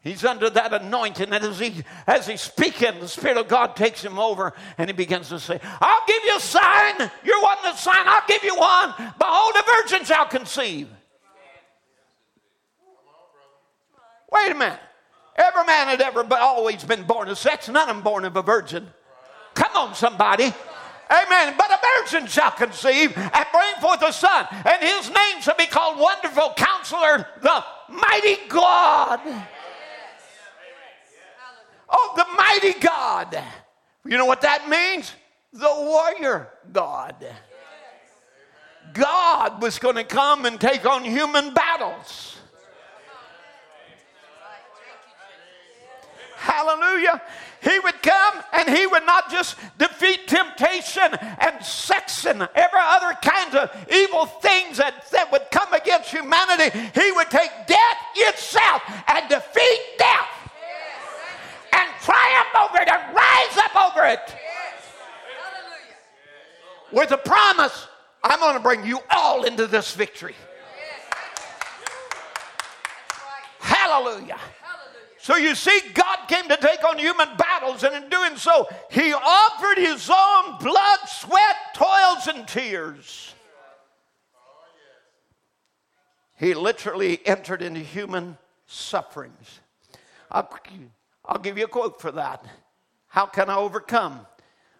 [0.00, 4.02] He's under that anointing, and as he as he's speaking, the Spirit of God takes
[4.02, 7.10] him over, and he begins to say, "I'll give you a sign.
[7.24, 8.06] You're wanting a sign.
[8.06, 8.94] I'll give you one.
[9.18, 10.88] Behold, a virgin shall conceive."
[14.30, 14.80] Wait a minute.
[15.38, 17.68] Every man had ever always been born of sex.
[17.68, 18.88] None of them born of a virgin.
[19.54, 20.52] Come on, somebody.
[21.10, 21.54] Amen.
[21.56, 25.66] But a virgin shall conceive and bring forth a son, and his name shall be
[25.66, 29.20] called Wonderful Counselor, the Mighty God.
[31.88, 33.42] Oh, the mighty God.
[34.04, 35.12] You know what that means?
[35.52, 37.24] The warrior God.
[38.92, 42.37] God was going to come and take on human battles.
[46.38, 47.20] Hallelujah.
[47.60, 53.12] He would come and he would not just defeat temptation and sex and every other
[53.20, 56.70] kind of evil things that, that would come against humanity.
[56.94, 60.28] He would take death itself and defeat death
[61.72, 64.36] and triumph over it and rise up over it.
[66.92, 67.88] With a promise,
[68.22, 70.36] I'm going to bring you all into this victory.
[73.58, 74.38] Hallelujah.
[75.28, 79.12] So you see, God came to take on human battles, and in doing so, He
[79.12, 83.34] offered His own blood, sweat, toils, and tears.
[86.38, 89.60] He literally entered into human sufferings.
[90.30, 90.48] I'll,
[91.26, 92.46] I'll give you a quote for that.
[93.08, 94.26] How can I overcome?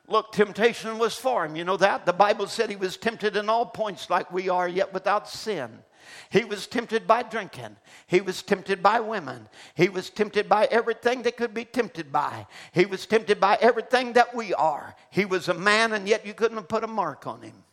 [0.06, 1.56] Look, temptation was for him.
[1.56, 2.06] You know that?
[2.06, 5.80] The Bible said he was tempted in all points like we are, yet without sin.
[6.30, 7.76] He was tempted by drinking.
[8.06, 9.48] He was tempted by women.
[9.74, 12.47] He was tempted by everything that could be tempted by.
[12.72, 14.94] He was tempted by everything that we are.
[15.10, 17.64] He was a man, and yet you couldn't have put a mark on him.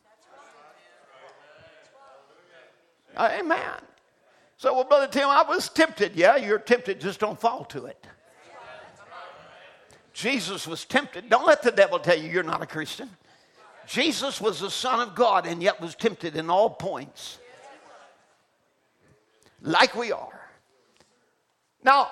[3.18, 3.82] Amen.
[4.58, 6.16] So, well, Brother Tim, I was tempted.
[6.16, 8.08] Yeah, you're tempted, just don't fall to it.
[10.14, 11.30] Jesus was tempted.
[11.30, 13.10] Don't let the devil tell you you're not a Christian.
[13.86, 17.40] Jesus was the Son of God and yet was tempted in all points
[19.66, 20.50] like we are.
[21.84, 22.10] Now,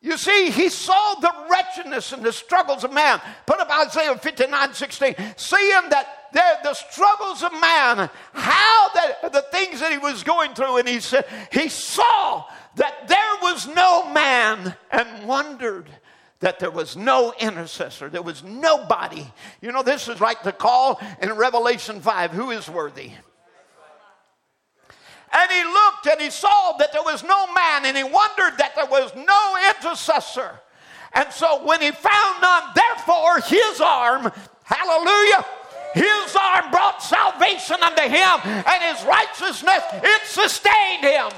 [0.00, 3.20] you see, he saw the wretchedness and the struggles of man.
[3.46, 9.44] Put up Isaiah 59 16, seeing that there, the struggles of man, how that the
[9.50, 12.44] things that he was going through, and he said, he saw
[12.76, 15.88] that there was no man and wondered
[16.40, 19.24] that there was no intercessor, there was nobody.
[19.62, 23.12] You know, this is like the call in Revelation 5 who is worthy?
[25.36, 28.74] And he looked and he saw that there was no man, and he wondered that
[28.76, 30.60] there was no intercessor.
[31.12, 34.30] And so when he found none, therefore his arm,
[34.64, 35.44] hallelujah,
[35.94, 41.30] His arm brought salvation unto him, and his righteousness, it sustained him.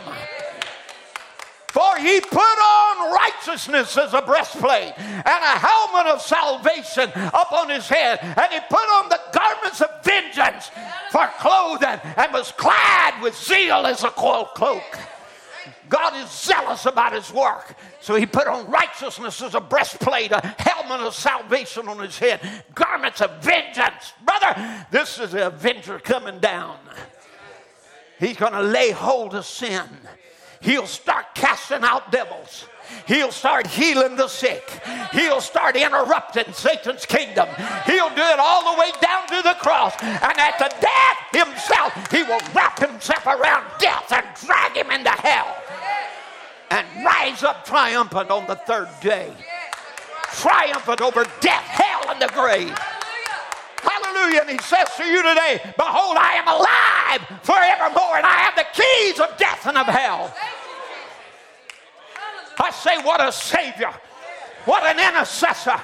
[1.77, 7.86] For he put on righteousness as a breastplate and a helmet of salvation upon his
[7.86, 8.19] head.
[8.23, 10.70] And he put on the garments of vengeance
[11.11, 14.98] for clothing and was clad with zeal as a cloak.
[15.90, 17.77] God is zealous about his work.
[18.01, 22.40] So he put on righteousness as a breastplate, a helmet of salvation on his head,
[22.74, 24.15] garments of vengeance.
[24.24, 26.78] Brother, this is the avenger coming down.
[28.19, 29.85] He's going to lay hold of sin.
[30.67, 32.67] He'll start casting out devils.
[33.07, 34.69] He'll start healing the sick.
[35.13, 37.49] He'll start interrupting Satan's kingdom.
[37.85, 39.95] He'll do it all the way down to the cross.
[40.03, 45.11] And at the death himself, he will wrap himself around death and drag him into
[45.11, 45.57] hell
[46.73, 49.33] and rise up triumphant on the third day.
[50.33, 52.77] Triumphant over death, hell, and the grave.
[53.82, 54.40] Hallelujah.
[54.43, 58.66] And he says to you today, Behold, I am alive forevermore, and I have the
[58.73, 60.35] keys of death and of hell.
[62.59, 63.93] I say, What a Savior!
[64.65, 65.81] What an intercessor!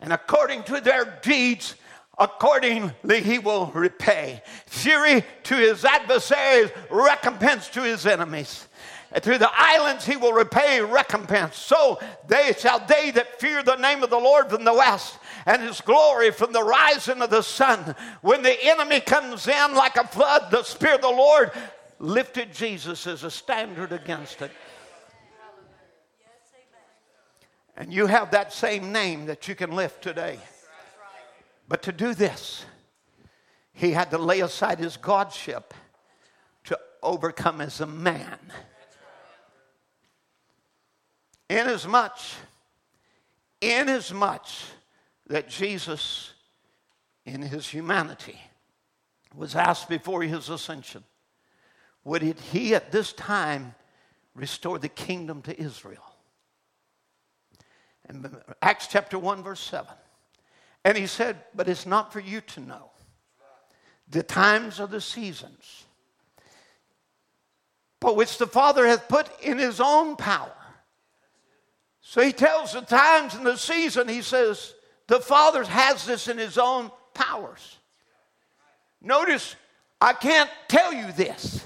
[0.00, 1.74] And according to their deeds,
[2.18, 4.42] accordingly he will repay.
[4.66, 8.66] Fury to his adversaries, recompense to his enemies.
[9.12, 11.56] And through the islands he will repay recompense.
[11.56, 15.62] So they shall they that fear the name of the Lord from the west and
[15.62, 17.94] his glory from the rising of the sun.
[18.22, 21.50] When the enemy comes in like a flood, the Spirit of the Lord
[21.98, 24.50] lifted Jesus as a standard against it.
[27.76, 30.38] And you have that same name that you can lift today.
[31.66, 32.64] But to do this,
[33.72, 35.72] he had to lay aside his godship
[36.64, 38.38] to overcome as a man.
[41.50, 42.16] Inasmuch,
[43.60, 44.46] inasmuch
[45.26, 46.32] that Jesus,
[47.26, 48.40] in his humanity,
[49.34, 51.02] was asked before his ascension,
[52.04, 53.74] would he at this time
[54.36, 56.14] restore the kingdom to Israel?
[58.08, 59.92] And Acts chapter 1, verse 7.
[60.84, 62.90] And he said, But it's not for you to know
[64.08, 65.84] the times or the seasons,
[67.98, 70.54] but which the Father hath put in his own power.
[72.10, 74.74] So he tells the times and the season, he says,
[75.06, 77.78] the Father has this in his own powers.
[79.00, 79.54] Notice,
[80.00, 81.64] I can't tell you this.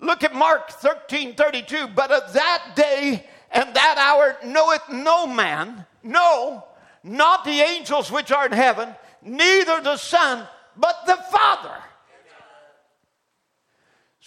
[0.00, 1.88] Look at Mark 13 32.
[1.96, 6.64] But of that day and that hour knoweth no man, no,
[7.02, 10.46] not the angels which are in heaven, neither the Son,
[10.76, 11.74] but the Father.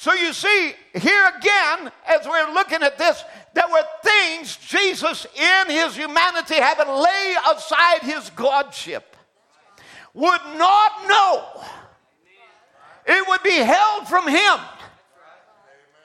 [0.02, 3.24] So you see, here again, as we're looking at this,
[3.54, 9.16] there were things Jesus, in his humanity, having laid aside his godship,
[10.16, 11.64] would not know.
[13.06, 14.58] It would be held from him.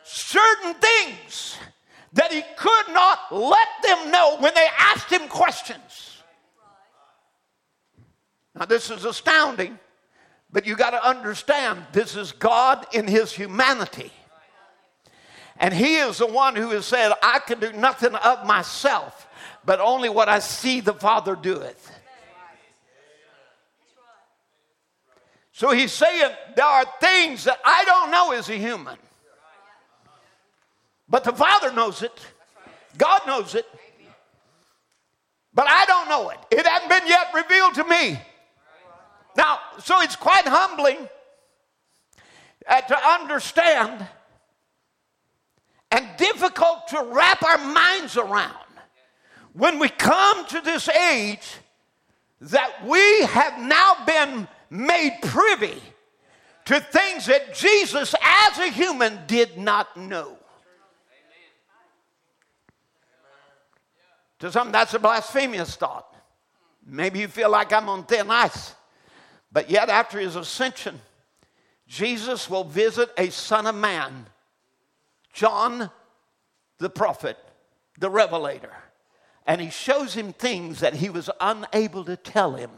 [0.04, 1.56] Certain things
[2.12, 6.22] that he could not let them know when they asked him questions.
[8.54, 9.78] Now, this is astounding,
[10.50, 14.12] but you got to understand this is God in his humanity.
[15.58, 19.26] And he is the one who has said, I can do nothing of myself,
[19.64, 21.92] but only what I see the Father doeth.
[25.52, 28.98] So he's saying there are things that I don't know as a human.
[31.08, 32.12] But the Father knows it.
[32.98, 33.66] God knows it.
[35.54, 36.38] But I don't know it.
[36.50, 38.20] It hasn't been yet revealed to me.
[39.36, 41.08] Now, so it's quite humbling
[42.66, 44.06] uh, to understand
[45.90, 48.54] and difficult to wrap our minds around
[49.52, 51.46] when we come to this age
[52.40, 55.80] that we have now been made privy
[56.66, 60.36] to things that Jesus, as a human, did not know.
[64.40, 66.14] To some, that's a blasphemous thought.
[66.84, 68.75] Maybe you feel like I'm on thin ice.
[69.56, 71.00] But yet, after his ascension,
[71.88, 74.26] Jesus will visit a son of man
[75.32, 75.90] John
[76.76, 77.38] the prophet,
[77.98, 78.74] the revelator,
[79.46, 82.70] and he shows him things that he was unable to tell him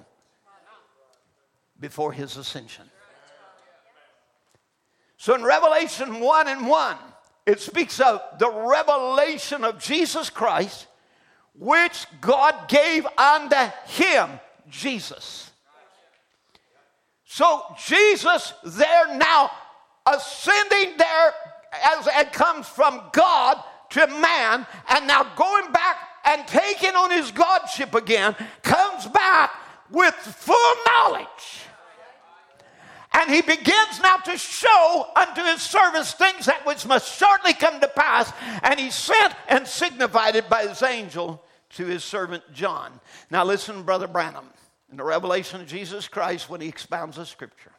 [1.80, 2.88] before his ascension.
[5.16, 6.96] So in Revelation 1 and 1,
[7.46, 10.86] it speaks of the revelation of Jesus Christ,
[11.58, 13.56] which God gave unto
[13.86, 14.38] him,
[14.70, 15.50] Jesus.
[17.30, 19.50] So Jesus there now
[20.06, 21.34] ascending there
[21.84, 27.30] as it comes from God to man, and now going back and taking on his
[27.30, 29.50] godship again, comes back
[29.90, 31.26] with full knowledge.
[33.12, 37.78] And he begins now to show unto his servants things that which must shortly come
[37.80, 38.32] to pass.
[38.62, 41.42] And he sent and signified it by his angel
[41.74, 43.00] to his servant John.
[43.30, 44.48] Now, listen, Brother Branham,
[44.90, 47.72] in the revelation of Jesus Christ when he expounds the scripture.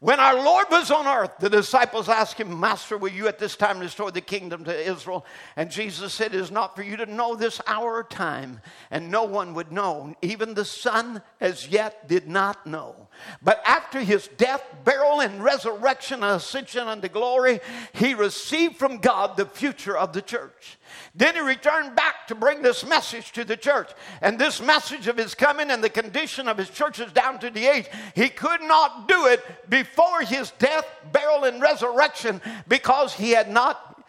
[0.00, 3.56] When our Lord was on earth, the disciples asked him, Master, will you at this
[3.56, 5.24] time restore the kingdom to Israel?
[5.56, 8.60] And Jesus said, It is not for you to know this hour or time,
[8.90, 10.14] and no one would know.
[10.20, 13.03] Even the Son as yet did not know.
[13.42, 17.60] But after his death, burial, and resurrection and ascension unto glory,
[17.92, 20.78] he received from God the future of the church.
[21.14, 23.90] Then he returned back to bring this message to the church.
[24.20, 27.66] And this message of his coming and the condition of his churches down to the
[27.66, 33.50] age, he could not do it before his death, burial, and resurrection because he had
[33.50, 34.04] not,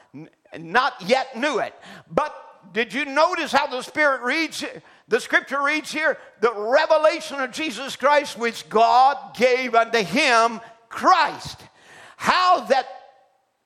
[0.57, 1.73] not yet knew it.
[2.10, 2.34] But
[2.73, 4.64] did you notice how the Spirit reads?
[5.07, 10.60] The scripture reads here the revelation of Jesus Christ, which God gave unto him,
[10.90, 11.60] Christ.
[12.18, 12.88] How that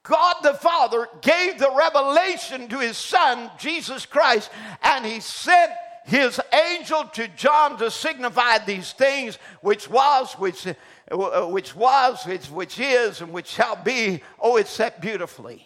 [0.03, 4.49] God the Father gave the revelation to his Son, Jesus Christ,
[4.84, 5.72] and he sent
[6.06, 10.66] his angel to John to signify these things, which was, which,
[11.11, 14.22] which was, which, which is, and which shall be.
[14.40, 15.66] Oh, it's set beautifully.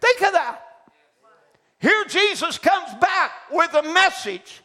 [0.00, 0.71] Think of that.
[1.82, 4.62] Here Jesus comes back with a message.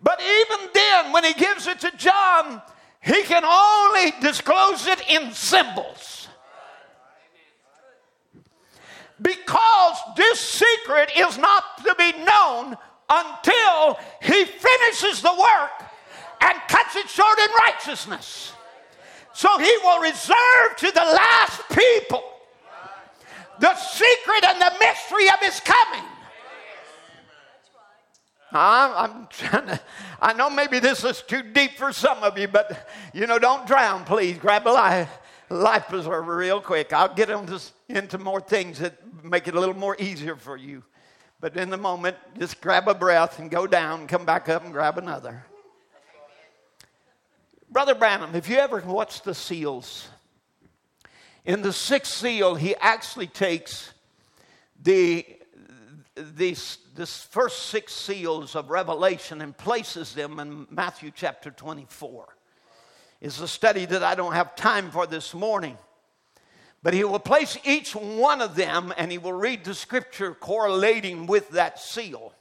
[0.00, 2.62] But even then, when he gives it to John,
[3.00, 6.20] he can only disclose it in symbols.
[9.22, 12.76] because this secret is not to be known
[13.08, 15.90] until he finishes the work
[16.40, 18.52] and cuts it short in righteousness.
[19.32, 22.22] So he will reserve to the last people
[23.60, 26.04] the secret and the mystery of his coming.
[28.52, 29.80] I'm, trying to,
[30.20, 33.66] I know maybe this is too deep for some of you, but you know, don't
[33.66, 34.38] drown, please.
[34.38, 35.18] Grab a life,
[35.50, 36.92] life preserver real quick.
[36.92, 40.82] I'll get into, into more things that make it a little more easier for you.
[41.40, 44.72] But in the moment, just grab a breath and go down, come back up and
[44.72, 45.44] grab another.
[47.70, 50.08] Brother Branham, have you ever watched the seals,
[51.44, 53.92] in the sixth seal, he actually takes
[54.82, 55.24] the,
[56.14, 62.28] these, this first six seals of Revelation and places them in Matthew chapter 24.
[63.20, 65.76] It's a study that I don't have time for this morning.
[66.82, 71.26] But he will place each one of them and he will read the scripture correlating
[71.26, 72.32] with that seal.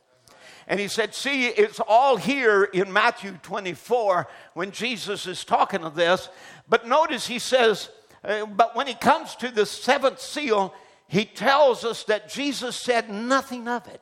[0.65, 5.95] And he said, See, it's all here in Matthew 24 when Jesus is talking of
[5.95, 6.29] this.
[6.69, 7.89] But notice he says,
[8.23, 10.73] uh, But when he comes to the seventh seal,
[11.07, 14.01] he tells us that Jesus said nothing of it.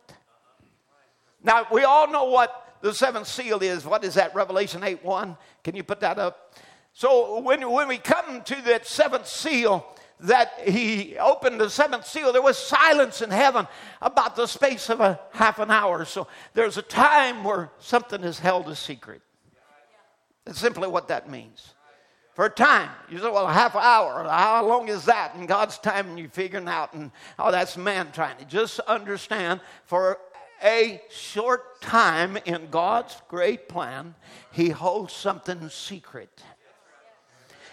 [1.44, 3.85] Now, we all know what the seventh seal is.
[3.85, 4.35] What is that?
[4.35, 5.38] Revelation 8 1.
[5.64, 6.56] Can you put that up?
[6.94, 9.85] So when, when we come to that seventh seal,
[10.22, 13.68] that he opened the seventh seal, there was silence in heaven
[14.02, 16.06] about the space of a half an hour.
[16.06, 19.22] So there's a time where something is held a secret.
[20.45, 21.73] That's simply what that means.
[22.38, 25.34] For time, you say, well, a half hour, how long is that?
[25.34, 27.09] In God's time, and you're figuring out, and
[27.39, 30.19] oh, that's man trying to just understand for
[30.64, 34.14] a short time in God's great plan,
[34.51, 36.43] He holds something secret.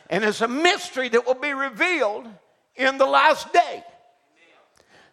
[0.09, 2.27] And it's a mystery that will be revealed
[2.74, 3.85] in the last day.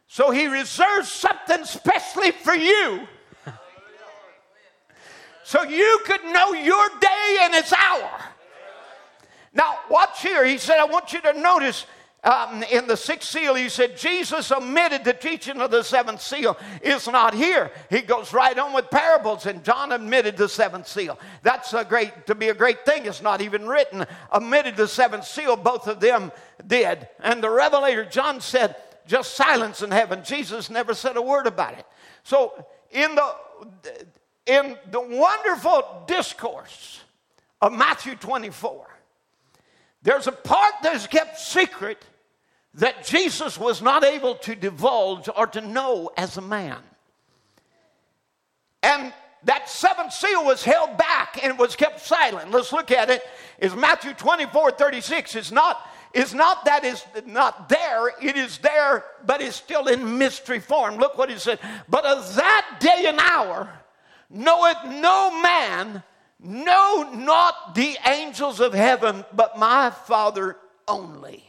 [0.08, 3.06] So he reserves something specially for you.
[5.44, 8.31] So you could know your day and its hour.
[9.54, 10.46] Now, watch here.
[10.46, 11.86] He said, I want you to notice
[12.24, 16.56] um, in the sixth seal, he said, Jesus omitted the teaching of the seventh seal.
[16.84, 17.72] It's not here.
[17.90, 21.18] He goes right on with parables, and John omitted the seventh seal.
[21.42, 23.08] That's a great, to be a great thing.
[23.08, 24.06] It's not even written.
[24.32, 26.32] Omitted the seventh seal, both of them
[26.68, 27.08] did.
[27.22, 28.76] And the revelator, John said,
[29.08, 30.24] just silence in heaven.
[30.24, 31.88] Jesus never said a word about it.
[32.24, 32.54] So,
[32.92, 33.36] in the,
[34.46, 37.02] in the wonderful discourse
[37.62, 38.91] of Matthew 24,
[40.04, 42.04] there's a part that is kept secret
[42.76, 46.78] that Jesus was not able to divulge or to know as a man.
[48.82, 49.14] And
[49.44, 52.52] that seventh seal was held back and was kept silent.
[52.52, 53.24] Let's look at it.
[53.60, 55.36] Is Matthew 24, 36.
[55.36, 60.18] It's not, it's not that it's not there, it is there, but it's still in
[60.18, 60.98] mystery form.
[60.98, 61.60] Look what he said.
[61.90, 63.70] But of that day and hour
[64.30, 66.04] knoweth no man,
[66.44, 70.58] no, not the angels of heaven, but my Father
[70.88, 71.44] only.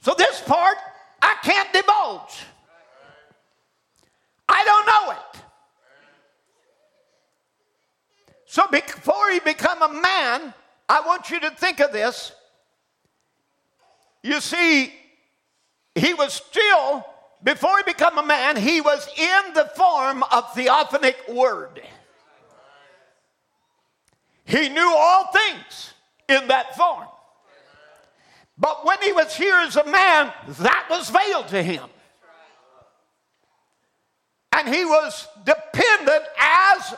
[0.00, 0.76] So, this part
[1.22, 2.44] I can't divulge.
[4.48, 5.42] I don't know it.
[8.52, 10.52] So before he become a man,
[10.86, 12.32] I want you to think of this.
[14.22, 14.92] You see,
[15.94, 17.02] he was still,
[17.44, 21.82] before he became a man, he was in the form of theophanic word.
[24.44, 25.94] He knew all things
[26.28, 27.08] in that form.
[28.58, 31.88] But when he was here as a man, that was veiled to him.
[34.52, 36.94] And he was dependent as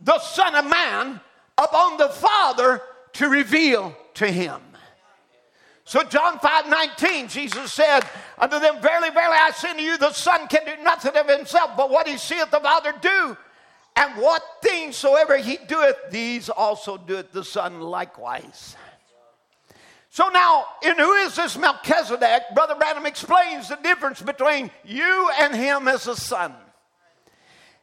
[0.00, 1.20] the Son of Man
[1.58, 2.82] upon the Father
[3.14, 4.60] to reveal to him.
[5.90, 8.02] So John 5 19, Jesus said
[8.38, 11.72] unto them, Verily, verily, I say to you, the Son can do nothing of himself,
[11.76, 13.36] but what he seeth the Father do.
[13.96, 18.76] And what things soever he doeth, these also doeth the Son likewise.
[20.10, 22.42] So now, in who is this Melchizedek?
[22.54, 26.54] Brother Branham explains the difference between you and him as a son.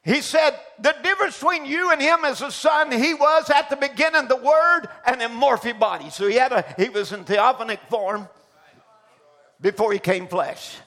[0.07, 3.75] He said, the difference between you and him as a son, he was at the
[3.75, 6.09] beginning the Word and in morphe body.
[6.09, 8.29] So he had a he was in theophanic form
[9.59, 10.77] before he came flesh.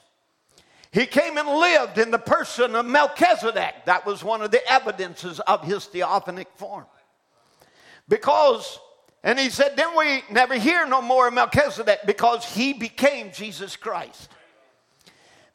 [0.91, 3.85] He came and lived in the person of Melchizedek.
[3.85, 6.85] That was one of the evidences of his theophanic form.
[8.09, 8.79] Because,
[9.23, 13.75] and he said, then we never hear no more of Melchizedek because he became Jesus
[13.75, 14.29] Christ.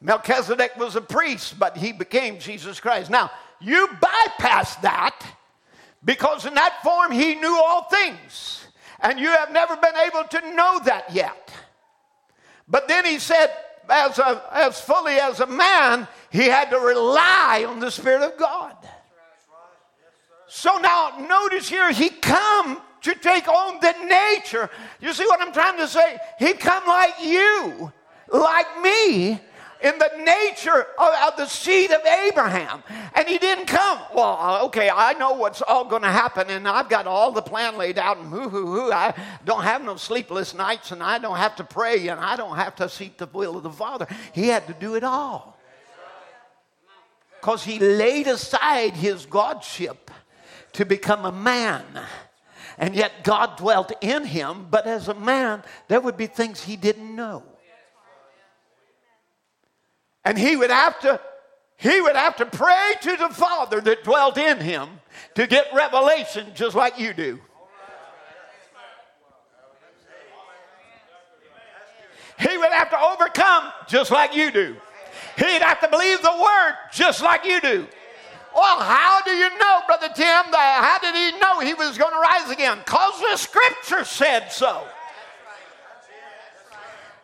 [0.01, 3.11] Melchizedek was a priest, but he became Jesus Christ.
[3.11, 3.29] Now,
[3.61, 5.21] you bypass that
[6.05, 8.65] because in that form he knew all things.
[9.01, 11.53] And you have never been able to know that yet.
[12.67, 13.51] But then he said,
[13.89, 18.39] as, a, as fully as a man, he had to rely on the Spirit of
[18.39, 18.77] God.
[20.49, 24.71] So now notice here, he come to take on the nature.
[25.01, 26.19] You see what I'm trying to say?
[26.39, 27.93] He come like you,
[28.33, 29.41] like me,
[29.83, 32.83] in the nature of, of, the seed of Abraham.
[33.15, 33.99] And he didn't come.
[34.15, 37.43] Well, uh, okay, I know what's all going to happen, and I've got all the
[37.43, 38.93] plan laid out, and hoo hoo hoo.
[38.93, 42.57] I don't have no sleepless nights, and I don't have to pray, and I don't
[42.57, 44.07] have to seek the will of the Father.
[44.33, 45.59] He had to do it all.
[47.41, 50.11] Because he laid aside his godship
[50.73, 51.85] to become a man.
[52.79, 56.77] And yet God dwelt in him, but as a man, there would be things he
[56.77, 57.43] didn't know.
[60.27, 61.21] And he would have to
[61.77, 64.89] he would have to pray to the Father that dwelt in him
[65.35, 67.39] to get revelation just like you do.
[72.41, 74.77] He would have to overcome just like you do.
[75.37, 77.87] He'd have to believe the word just like you do.
[78.55, 80.45] Well, how do you know, Brother Tim?
[80.53, 82.79] How did he know he was going to rise again?
[82.79, 84.87] Because the scripture said so.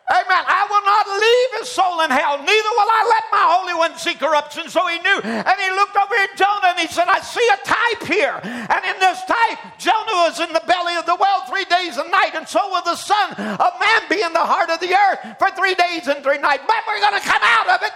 [0.03, 0.43] Amen.
[0.43, 3.95] I will not leave his soul in hell, neither will I let my Holy One
[3.95, 4.67] see corruption.
[4.67, 5.19] So he knew.
[5.23, 8.35] And he looked over at Jonah and he said, I see a type here.
[8.43, 12.11] And in this type, Jonah was in the belly of the well three days and
[12.11, 15.39] night, and so will the Son of Man be in the heart of the earth
[15.39, 16.67] for three days and three nights.
[16.67, 17.95] But we're going to come out of it.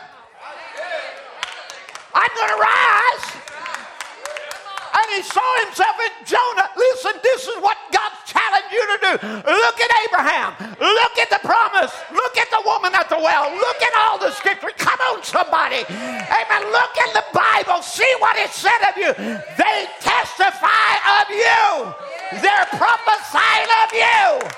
[2.15, 3.25] I'm going to rise
[4.97, 6.69] and he saw himself in Jonah.
[6.75, 9.11] Listen, this is what God challenged you to do.
[9.45, 10.49] Look at Abraham.
[10.79, 11.93] Look at the promise.
[12.11, 13.53] Look at the woman at the well.
[13.53, 14.71] Look at all the scripture.
[14.77, 15.85] Come on, somebody.
[15.85, 16.63] Amen.
[16.71, 17.81] Look in the Bible.
[17.81, 19.13] See what it said of you.
[19.13, 20.91] They testify
[21.21, 21.93] of you.
[22.41, 24.49] They're prophesying of you.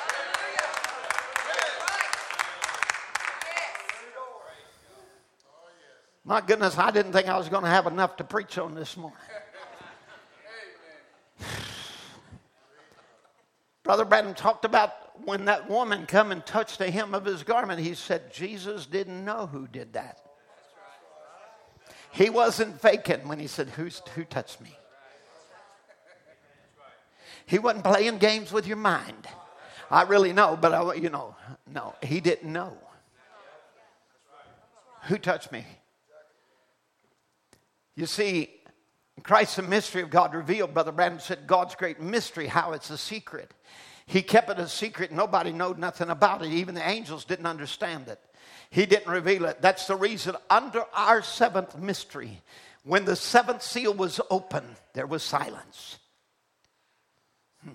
[6.26, 8.96] My goodness, I didn't think I was going to have enough to preach on this
[8.96, 9.18] morning.
[13.84, 14.92] Brother Branham talked about
[15.26, 19.26] when that woman come and touched the hem of his garment, he said Jesus didn't
[19.26, 20.22] know who did that.
[22.12, 24.76] He wasn't faking when he said, Who's, Who touched me?
[27.46, 29.28] He wasn't playing games with your mind.
[29.90, 31.36] I really know, but I, you know,
[31.72, 32.78] no, he didn't know.
[35.04, 35.66] Who touched me?
[37.96, 38.59] You see,
[39.22, 42.98] Christ, the mystery of God revealed, Brother Branham said, God's great mystery, how it's a
[42.98, 43.52] secret.
[44.06, 45.12] He kept it a secret.
[45.12, 46.52] Nobody knowed nothing about it.
[46.52, 48.20] Even the angels didn't understand it.
[48.72, 49.62] He didn't reveal it.
[49.62, 52.42] That's the reason under our seventh mystery,
[52.84, 54.64] when the seventh seal was open,
[54.94, 56.00] there was silence.
[57.64, 57.74] Hmm.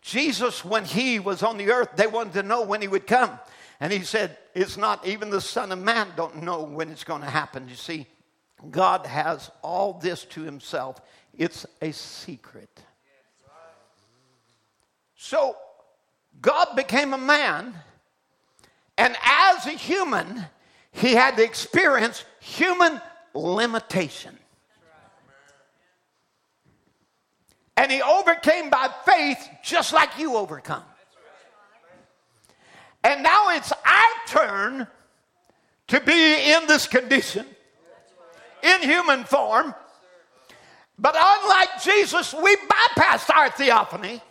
[0.00, 3.38] Jesus, when he was on the earth, they wanted to know when he would come.
[3.80, 7.22] And he said, It's not even the Son of Man don't know when it's going
[7.22, 7.68] to happen.
[7.68, 8.06] You see,
[8.70, 11.00] God has all this to himself.
[11.36, 12.82] It's a secret.
[15.16, 15.56] So
[16.40, 17.74] God became a man,
[18.98, 20.44] and as a human,
[20.90, 23.00] he had to experience human
[23.34, 24.36] limitation.
[27.76, 30.84] And he overcame by faith just like you overcome.
[33.02, 34.86] And now it's our turn
[35.88, 37.46] to be in this condition
[38.62, 39.74] in human form.
[40.98, 44.22] But unlike Jesus, we bypassed our theophany.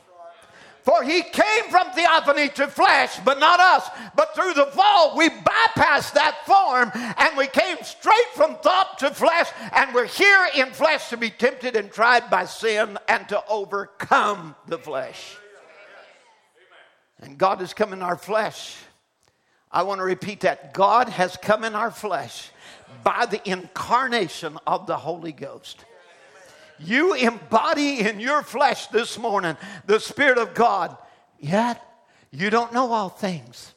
[0.84, 3.88] For he came from theophany to flesh, but not us.
[4.16, 9.12] But through the fall, we bypassed that form and we came straight from thought to
[9.12, 13.44] flesh, and we're here in flesh to be tempted and tried by sin and to
[13.48, 15.38] overcome the flesh.
[17.20, 18.76] And God has come in our flesh.
[19.72, 20.74] I want to repeat that.
[20.74, 22.49] God has come in our flesh
[23.03, 25.85] by the incarnation of the Holy Ghost.
[26.80, 29.55] You embody in your flesh this morning
[29.85, 30.97] the Spirit of God,
[31.39, 31.85] yet
[32.31, 33.73] you don't know all things.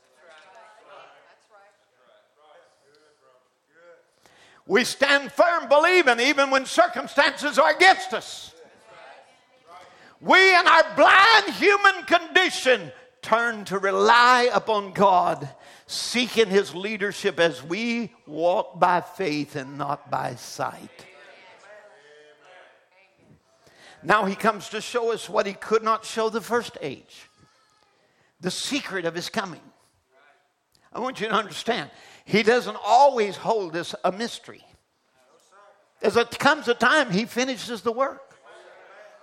[4.66, 8.54] We stand firm believing even when circumstances are against us.
[10.20, 12.90] We, in our blind human condition,
[13.24, 15.48] turn to rely upon God,
[15.86, 21.06] seeking His leadership as we walk by faith and not by sight.
[24.04, 27.30] Now he comes to show us what he could not show the first age
[28.40, 29.62] the secret of his coming.
[30.92, 31.90] I want you to understand,
[32.26, 34.62] he doesn't always hold this a mystery.
[36.02, 38.36] As it comes a time, he finishes the work,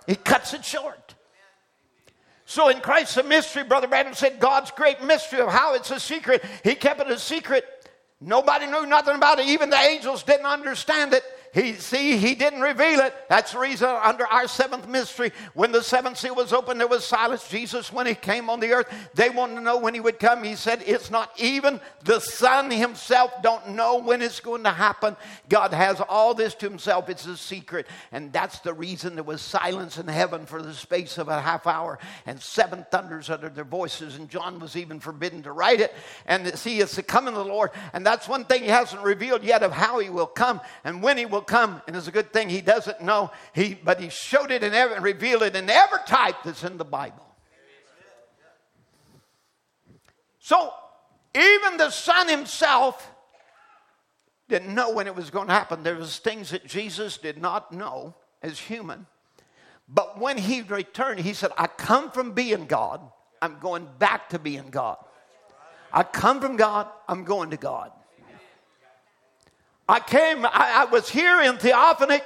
[0.08, 1.14] he cuts it short.
[2.52, 5.98] So in Christ a mystery, Brother Branham said, God's great mystery of how it's a
[5.98, 6.44] secret.
[6.62, 7.64] He kept it a secret.
[8.20, 9.46] Nobody knew nothing about it.
[9.46, 11.24] Even the angels didn't understand it.
[11.52, 13.14] He see, he didn't reveal it.
[13.28, 17.04] That's the reason under our seventh mystery, when the seventh seal was opened, there was
[17.04, 17.46] silence.
[17.46, 20.42] Jesus, when he came on the earth, they wanted to know when he would come.
[20.44, 25.14] He said, It's not even the Son himself don't know when it's going to happen.
[25.50, 27.10] God has all this to himself.
[27.10, 27.86] It's a secret.
[28.12, 31.66] And that's the reason there was silence in heaven for the space of a half
[31.66, 34.16] hour and seven thunders uttered their voices.
[34.16, 35.94] And John was even forbidden to write it.
[36.24, 37.72] And see, it's the coming of the Lord.
[37.92, 41.18] And that's one thing he hasn't revealed yet of how he will come and when
[41.18, 43.30] he will come, and it's a good thing he doesn't know.
[43.54, 46.84] He, but he showed it and every, revealed it in every type that's in the
[46.84, 47.26] Bible.
[50.38, 50.72] So
[51.34, 53.10] even the Son himself
[54.48, 55.82] didn't know when it was going to happen.
[55.82, 59.06] There was things that Jesus did not know as human.
[59.88, 63.00] But when he returned, he said, I come from being God.
[63.40, 64.96] I'm going back to being God.
[65.92, 66.88] I come from God.
[67.08, 67.92] I'm going to God.
[69.88, 72.22] I came, I, I was here in Theophanic.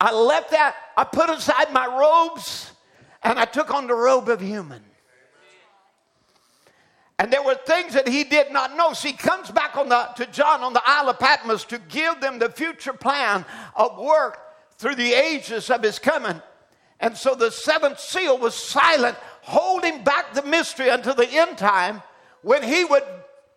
[0.00, 2.72] I left that, I put aside my robes,
[3.22, 4.82] and I took on the robe of human.
[7.18, 8.94] And there were things that he did not know.
[8.94, 12.18] So he comes back on the, to John on the Isle of Patmos to give
[12.22, 13.44] them the future plan
[13.76, 14.38] of work
[14.78, 16.40] through the ages of his coming.
[16.98, 22.02] And so the seventh seal was silent, holding back the mystery until the end time
[22.40, 23.04] when he would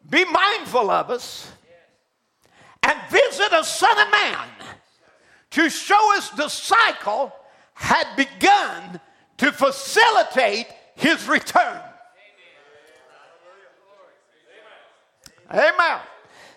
[0.09, 1.49] be mindful of us
[2.93, 4.47] and visit a son of man
[5.51, 7.33] to show us the cycle
[7.73, 8.99] had begun
[9.37, 11.81] to facilitate his return.
[15.51, 15.99] Amen.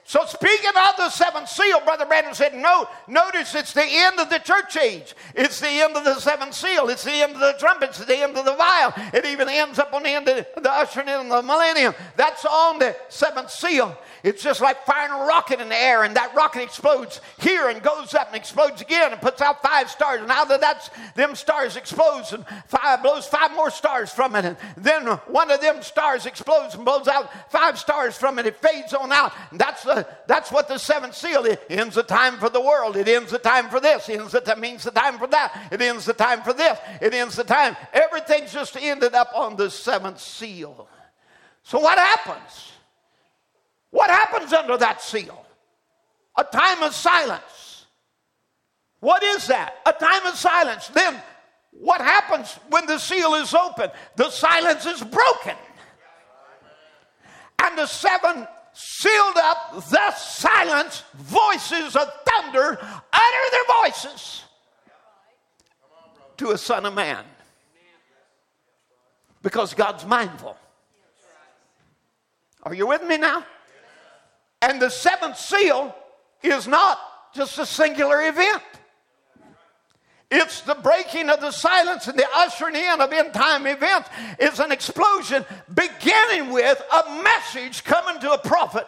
[0.08, 4.30] So, speaking of the seventh seal, Brother Branham said, no, notice it's the end of
[4.30, 5.16] the church age.
[5.34, 6.88] It's the end of the seventh seal.
[6.88, 7.98] It's the end of the trumpets.
[7.98, 8.94] It's the end of the vial.
[9.12, 11.92] It even ends up on the end of the ushering in the millennium.
[12.14, 13.98] That's on the seventh seal.
[14.26, 17.80] It's just like firing a rocket in the air, and that rocket explodes here and
[17.80, 20.20] goes up and explodes again and puts out five stars.
[20.20, 24.44] And out of that's them stars explodes and five blows five more stars from it.
[24.44, 28.46] And then one of them stars explodes and blows out five stars from it.
[28.46, 29.32] It fades on out.
[29.52, 31.44] And that's the that's what the seventh seal.
[31.44, 32.96] It ends the time for the world.
[32.96, 34.08] It ends the time for this.
[34.08, 35.68] It ends the, that means the time for that.
[35.70, 36.76] It ends the time for this.
[37.00, 37.76] It ends the time.
[37.92, 40.88] Everything's just ended up on the seventh seal.
[41.62, 42.72] So what happens?
[43.96, 45.46] What happens under that seal?
[46.36, 47.86] A time of silence.
[49.00, 49.76] What is that?
[49.86, 50.88] A time of silence.
[50.88, 51.16] Then
[51.70, 53.88] what happens when the seal is open?
[54.16, 55.56] The silence is broken.
[57.58, 64.42] And the seven sealed up, thus silence, voices of thunder utter their voices
[66.36, 67.24] to a son of man.
[69.42, 70.54] Because God's mindful.
[72.62, 73.42] Are you with me now?
[74.62, 75.94] And the seventh seal
[76.42, 76.98] is not
[77.34, 78.62] just a singular event.
[80.30, 84.08] It's the breaking of the silence and the ushering in of end time events.
[84.40, 88.86] It's an explosion beginning with a message coming to a prophet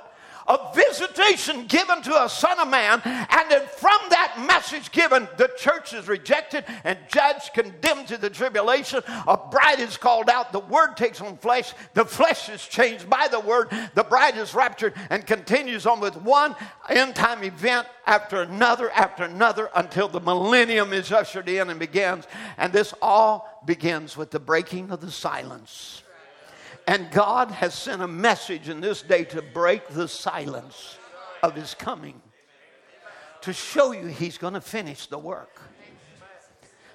[0.48, 5.50] a visitation given to a son of man, and then from that message given, the
[5.58, 9.02] church is rejected and judged, condemned to the tribulation.
[9.26, 13.28] A bride is called out, the word takes on flesh, the flesh is changed by
[13.30, 16.56] the word, the bride is raptured and continues on with one
[16.88, 22.26] end time event after another after another until the millennium is ushered in and begins.
[22.56, 26.02] And this all begins with the breaking of the silence.
[26.88, 30.96] And God has sent a message in this day to break the silence
[31.42, 32.22] of his coming,
[33.42, 35.60] to show you he's going to finish the work.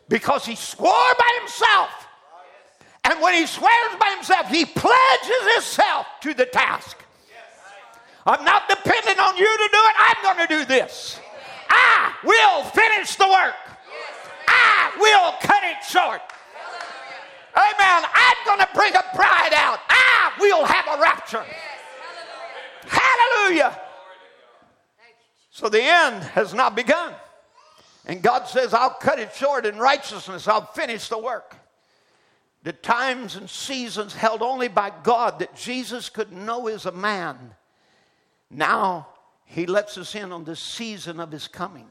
[0.09, 2.07] Because he swore by himself.
[3.03, 6.97] And when he swears by himself, he pledges himself to the task.
[8.25, 9.95] I'm not dependent on you to do it.
[9.95, 11.19] I'm going to do this.
[11.69, 13.53] I will finish the work.
[14.47, 16.32] I will cut it short.
[17.55, 18.03] Amen.
[18.13, 19.79] I'm going to bring a bride out.
[19.89, 21.45] I will have a rapture.
[22.87, 23.79] Hallelujah.
[25.51, 27.13] So the end has not begun.
[28.05, 30.47] And God says, I'll cut it short in righteousness.
[30.47, 31.55] I'll finish the work.
[32.63, 37.37] The times and seasons held only by God that Jesus could know as a man.
[38.49, 39.07] Now
[39.45, 41.87] he lets us in on the season of his coming.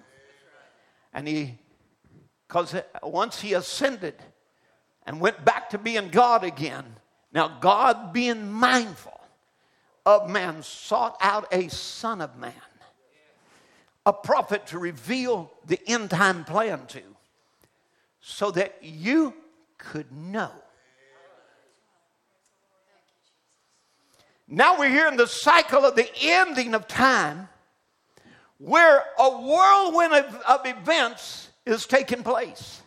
[1.12, 1.59] And he,
[2.48, 4.14] because once he ascended,
[5.06, 6.84] and went back to being God again.
[7.32, 9.20] Now, God, being mindful
[10.04, 12.52] of man, sought out a son of man,
[14.04, 17.02] a prophet to reveal the end time plan to,
[18.20, 19.34] so that you
[19.78, 20.50] could know.
[24.48, 27.48] Now we're here in the cycle of the ending of time
[28.58, 32.81] where a whirlwind of, of events is taking place.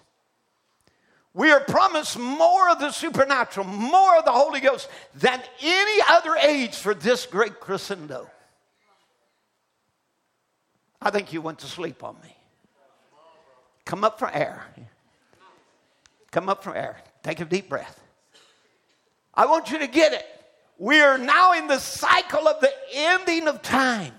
[1.36, 6.34] We are promised more of the supernatural, more of the Holy Ghost than any other
[6.38, 8.30] age for this great crescendo.
[11.02, 12.38] I think you went to sleep on me.
[13.84, 14.66] Come up for air.
[16.32, 17.02] Come up for air.
[17.22, 18.00] Take a deep breath.
[19.34, 20.26] I want you to get it.
[20.78, 24.14] We are now in the cycle of the ending of time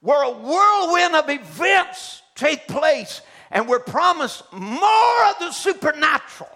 [0.00, 6.50] where a whirlwind of events take place and we're promised more of the supernatural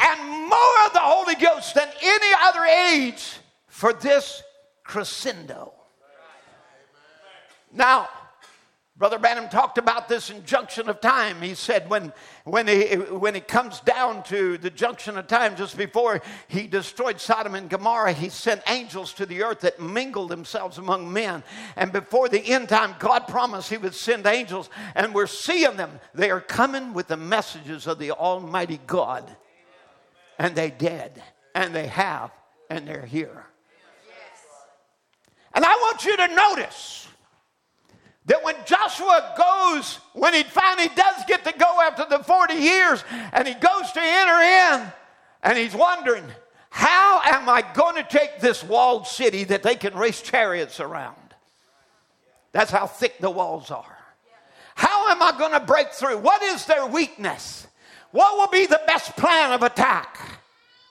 [0.00, 4.42] and more of the Holy Ghost than any other age for this
[4.84, 5.72] crescendo.
[7.72, 8.08] Now,
[8.98, 11.40] Brother Branham talked about this in junction of time.
[11.40, 12.12] He said when,
[12.42, 17.20] when, he, when it comes down to the junction of time, just before he destroyed
[17.20, 21.44] Sodom and Gomorrah, he sent angels to the earth that mingled themselves among men.
[21.76, 26.00] And before the end time, God promised he would send angels, and we're seeing them.
[26.12, 29.24] They are coming with the messages of the Almighty God.
[30.40, 31.12] And they did,
[31.54, 32.32] and they have,
[32.68, 33.46] and they're here.
[35.54, 37.07] And I want you to notice
[38.28, 43.02] that when Joshua goes, when he finally does get to go after the 40 years,
[43.32, 44.92] and he goes to enter in,
[45.42, 46.24] and he's wondering,
[46.68, 51.16] how am I going to take this walled city that they can race chariots around?
[52.52, 53.96] That's how thick the walls are.
[54.74, 56.18] How am I going to break through?
[56.18, 57.66] What is their weakness?
[58.10, 60.18] What will be the best plan of attack?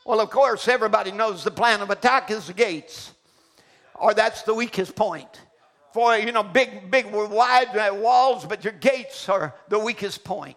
[0.06, 3.14] Well, of course, everybody knows the plan of attack is the gates,
[3.94, 5.42] or that's the weakest point
[5.98, 10.56] for, you know, big, big, wide uh, walls, but your gates are the weakest point.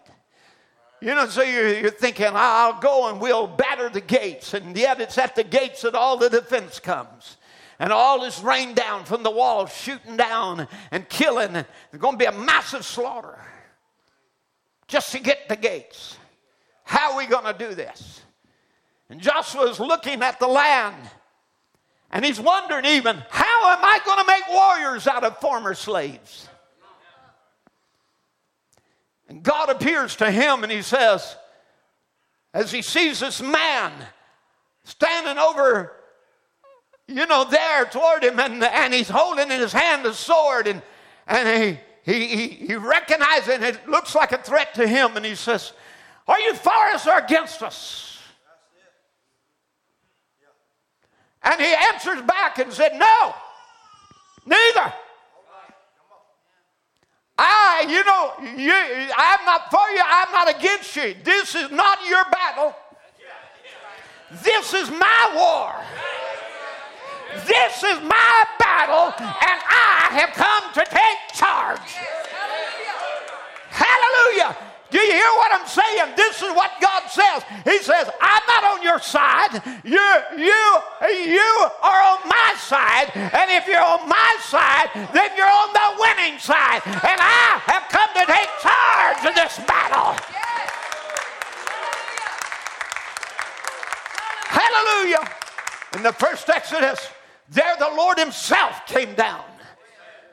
[1.01, 4.53] You know, so you're, you're thinking, I'll go and we'll batter the gates.
[4.53, 7.37] And yet it's at the gates that all the defense comes.
[7.79, 11.53] And all is rained down from the walls, shooting down and killing.
[11.53, 11.65] There's
[11.97, 13.43] going to be a massive slaughter
[14.87, 16.19] just to get the gates.
[16.83, 18.21] How are we going to do this?
[19.09, 21.09] And Joshua is looking at the land
[22.11, 26.47] and he's wondering even, how am I going to make warriors out of former slaves?
[29.29, 31.37] And God appears to him and he says,
[32.53, 33.93] as he sees this man
[34.83, 35.93] standing over,
[37.07, 40.81] you know, there toward him, and, and he's holding in his hand a sword, and,
[41.27, 45.15] and he, he, he, he recognizes it, and it looks like a threat to him,
[45.15, 45.71] and he says,
[46.27, 48.10] Are you for us or against us?
[51.43, 53.33] And he answers back and said, No,
[54.45, 54.93] neither.
[57.37, 61.15] I, you know, you, I'm not for you, I'm not against you.
[61.23, 62.75] This is not your battle.
[64.43, 65.73] This is my war.
[67.47, 71.97] This is my battle, and I have come to take charge.
[73.69, 74.55] Hallelujah.
[74.91, 76.15] Do you hear what I'm saying?
[76.17, 77.43] This is what God says.
[77.63, 79.61] He says, I'm not on your side.
[79.85, 80.07] You,
[80.37, 80.63] you,
[81.31, 81.51] you
[81.81, 83.09] are on my side.
[83.15, 86.81] And if you're on my side, then you're on the winning side.
[86.85, 90.11] And I have come to take charge of this battle.
[94.51, 95.25] Hallelujah.
[95.95, 97.07] In the first Exodus,
[97.49, 99.45] there the Lord Himself came down.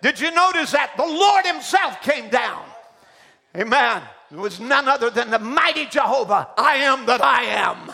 [0.02, 0.96] Did you notice that?
[0.96, 2.64] The Lord Himself came down.
[3.56, 4.02] Amen.
[4.30, 6.48] It was none other than the mighty Jehovah.
[6.56, 7.90] I am that I am.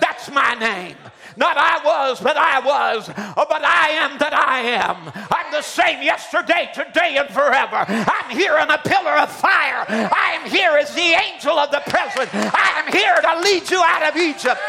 [0.00, 0.96] That's my name.
[1.36, 5.12] Not I was, but I was, oh, but I am that I am.
[5.30, 7.84] I'm the same yesterday, today, and forever.
[7.86, 9.84] I'm here in a pillar of fire.
[9.88, 12.30] I am here as the angel of the present.
[12.32, 14.60] I am here to lead you out of Egypt.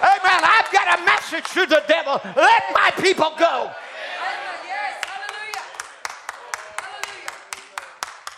[0.00, 0.40] Amen.
[0.44, 2.20] I've got a message to the devil.
[2.36, 3.72] Let my people go.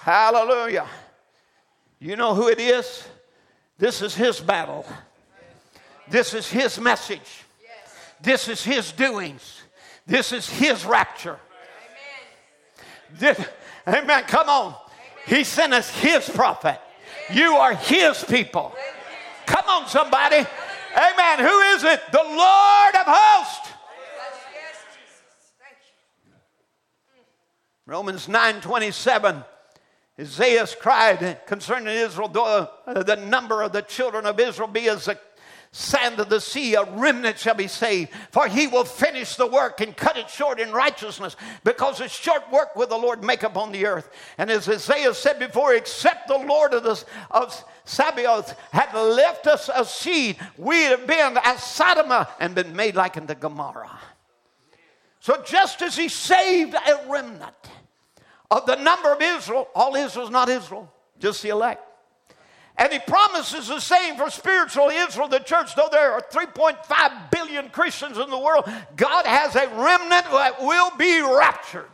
[0.03, 0.89] Hallelujah.
[2.01, 3.07] You know who it is?
[3.79, 4.85] This is his battle.
[6.09, 7.45] This is his message.
[8.21, 9.63] This is his doings.
[10.05, 11.39] This is his rapture.
[13.17, 13.41] This,
[13.87, 14.25] amen.
[14.25, 14.75] Come on.
[15.25, 16.81] He sent us his prophet.
[17.33, 18.75] You are his people.
[19.47, 20.45] Come on, somebody.
[20.97, 21.39] Amen.
[21.39, 22.01] Who is it?
[22.11, 23.69] The Lord of hosts.
[27.87, 29.45] Romans 9 27.
[30.23, 35.19] Isaiah cried concerning Israel, though the number of the children of Israel be as the
[35.73, 38.11] sand of the sea, a remnant shall be saved.
[38.31, 41.35] For he will finish the work and cut it short in righteousness,
[41.65, 44.11] because a short work will the Lord make upon the earth.
[44.39, 49.71] And as Isaiah said before, except the Lord of, the, of Sabaoth had left us
[49.75, 53.99] a seed, we'd have been as Sodom and been made like unto Gomorrah.
[55.21, 57.55] So just as he saved a remnant,
[58.53, 61.83] of the number of Israel, all Israel is not Israel, just the elect.
[62.77, 65.75] And he promises the same for spiritual Israel, the church.
[65.75, 70.91] Though there are 3.5 billion Christians in the world, God has a remnant that will
[70.99, 71.89] be raptured.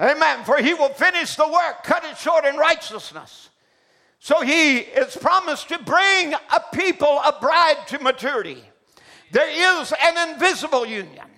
[0.00, 0.44] Amen.
[0.44, 3.50] For he will finish the work, cut it short in righteousness.
[4.18, 8.64] So he is promised to bring a people, a bride to maturity.
[9.30, 11.29] There is an invisible union.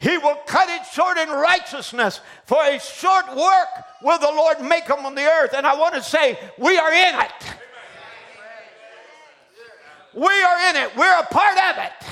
[0.00, 2.20] He will cut it short in righteousness.
[2.44, 3.68] For a short work
[4.02, 5.54] will the Lord make them on the earth.
[5.54, 7.56] And I want to say, we are in it.
[10.14, 10.96] We are in it.
[10.96, 12.08] We're a part of it.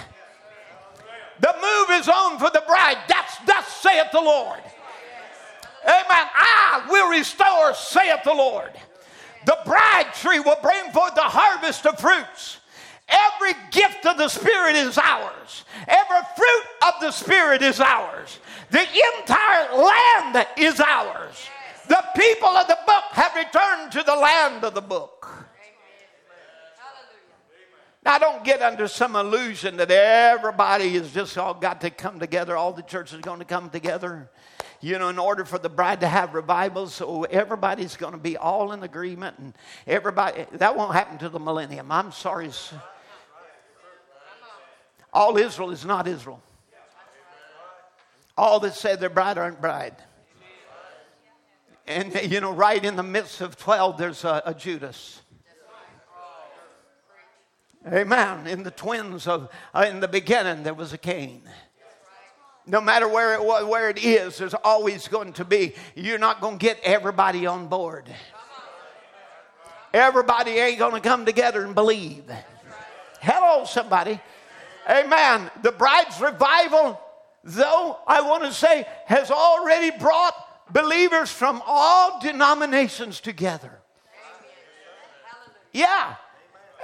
[1.40, 2.98] The move is on for the bride.
[3.08, 4.60] That's thus saith the Lord.
[5.84, 6.04] Amen.
[6.08, 8.72] Ah, I will restore, saith the Lord.
[9.44, 12.58] The bride tree will bring forth the harvest of fruits.
[13.08, 15.64] Every gift of the Spirit is ours.
[15.86, 18.40] Every fruit of the Spirit is ours.
[18.70, 18.86] The
[19.18, 21.48] entire land is ours.
[21.88, 25.46] The people of the book have returned to the land of the book.
[28.04, 32.56] Now, don't get under some illusion that everybody has just all got to come together,
[32.56, 34.30] all the churches are going to come together.
[34.80, 38.36] You know, in order for the bride to have revival, so everybody's going to be
[38.36, 39.54] all in agreement, and
[39.88, 41.90] everybody, that won't happen to the millennium.
[41.90, 42.50] I'm sorry.
[45.12, 46.42] All Israel is not Israel.
[48.36, 49.96] All that say they're bride aren't bride.
[51.86, 55.22] And, you know, right in the midst of 12, there's a, a Judas.
[57.86, 58.48] Amen.
[58.48, 61.42] In the twins of, uh, in the beginning, there was a Cain.
[62.66, 66.58] No matter where it, where it is, there's always going to be, you're not going
[66.58, 68.12] to get everybody on board.
[69.94, 72.24] Everybody ain't going to come together and believe.
[73.20, 74.20] Hello, somebody.
[74.88, 75.50] Amen.
[75.62, 77.00] The bride's revival,
[77.42, 80.34] though, I want to say, has already brought
[80.72, 83.80] believers from all denominations together.
[85.72, 86.14] Yeah.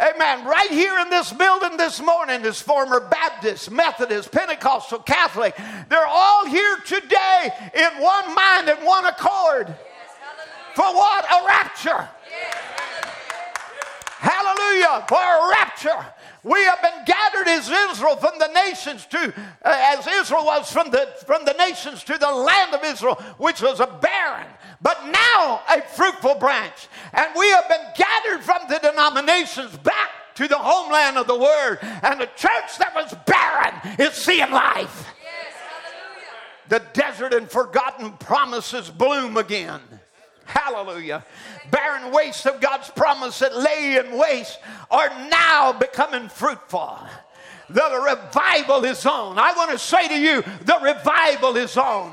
[0.00, 0.44] Amen.
[0.46, 5.56] Right here in this building this morning is former Baptist, Methodist, Pentecostal, Catholic.
[5.88, 9.74] They're all here today in one mind and one accord.
[10.74, 11.24] For what?
[11.24, 12.08] A rapture.
[14.18, 15.04] Hallelujah.
[15.08, 16.06] For a rapture.
[16.44, 19.32] We have been gathered as Israel from the nations to,
[19.64, 23.62] uh, as Israel was from the, from the nations to the land of Israel, which
[23.62, 24.48] was a barren,
[24.80, 26.88] but now a fruitful branch.
[27.12, 31.78] And we have been gathered from the denominations back to the homeland of the word.
[31.82, 35.06] And the church that was barren is seeing life.
[35.22, 35.54] Yes,
[36.68, 39.80] the desert and forgotten promises bloom again.
[40.44, 41.24] Hallelujah.
[41.70, 44.58] Barren wastes of God's promise that lay in waste
[44.90, 46.98] are now becoming fruitful.
[47.70, 49.38] The revival is on.
[49.38, 52.12] I want to say to you, the revival is on.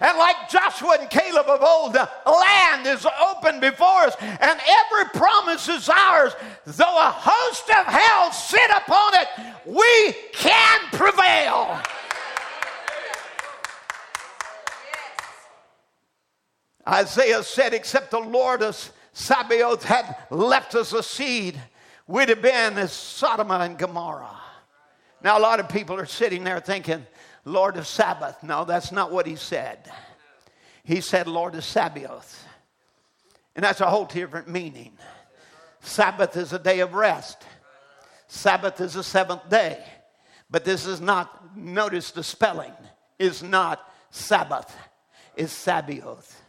[0.00, 5.10] And like Joshua and Caleb of old, the land is open before us, and every
[5.12, 6.34] promise is ours.
[6.64, 9.28] Though a host of hell sit upon it,
[9.66, 11.80] we can prevail.
[16.88, 21.60] Isaiah said, except the Lord of Sabaoth had left us a seed,
[22.06, 24.40] we'd have been as Sodom and Gomorrah.
[25.22, 27.04] Now, a lot of people are sitting there thinking,
[27.44, 28.42] Lord of Sabbath.
[28.42, 29.90] No, that's not what he said.
[30.84, 32.46] He said, Lord of Sabaoth.
[33.54, 34.96] And that's a whole different meaning.
[35.80, 37.42] Sabbath is a day of rest,
[38.28, 39.82] Sabbath is a seventh day.
[40.50, 42.72] But this is not, notice the spelling,
[43.18, 44.74] is not Sabbath,
[45.36, 46.42] is Sabaoth.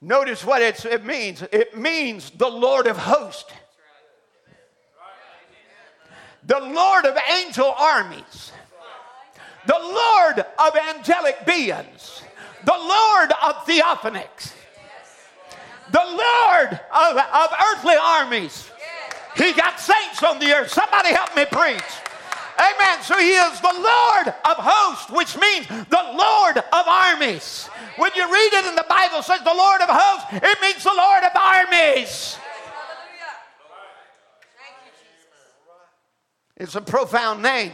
[0.00, 1.42] Notice what it means.
[1.50, 3.52] It means the Lord of hosts,
[6.46, 8.52] the Lord of angel armies,
[9.66, 12.22] the Lord of angelic beings,
[12.64, 14.52] the Lord of theophanics,
[15.90, 18.70] the Lord of, of earthly armies.
[19.36, 20.70] He got saints on the earth.
[20.70, 21.82] Somebody help me preach.
[22.58, 23.02] Amen.
[23.02, 27.68] So he is the Lord of hosts, which means the Lord of armies.
[27.96, 30.94] When you read it in the Bible, says the Lord of hosts, it means the
[30.94, 32.36] Lord of armies.
[36.56, 37.72] It's a profound name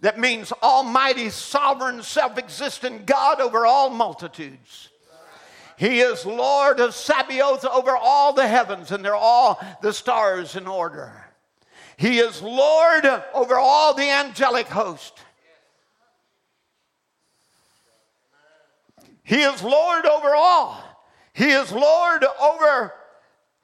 [0.00, 4.90] that means Almighty, sovereign, self existent God over all multitudes.
[5.78, 10.66] He is Lord of Sabaoth over all the heavens, and they're all the stars in
[10.66, 11.29] order.
[12.00, 13.04] He is Lord
[13.34, 15.18] over all the angelic host.
[19.22, 20.82] He is Lord over all.
[21.34, 22.94] He is Lord over.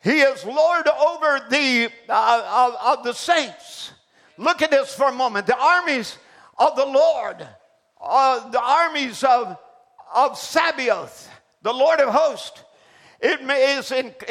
[0.02, 3.92] He is Lord over the uh, of, of the saints.
[4.36, 5.46] Look at this for a moment.
[5.46, 6.18] The armies
[6.58, 7.48] of the Lord,
[7.98, 9.56] uh, the armies of
[10.14, 11.30] of Sabaoth,
[11.62, 12.62] the Lord of hosts.
[13.20, 14.24] It, is, it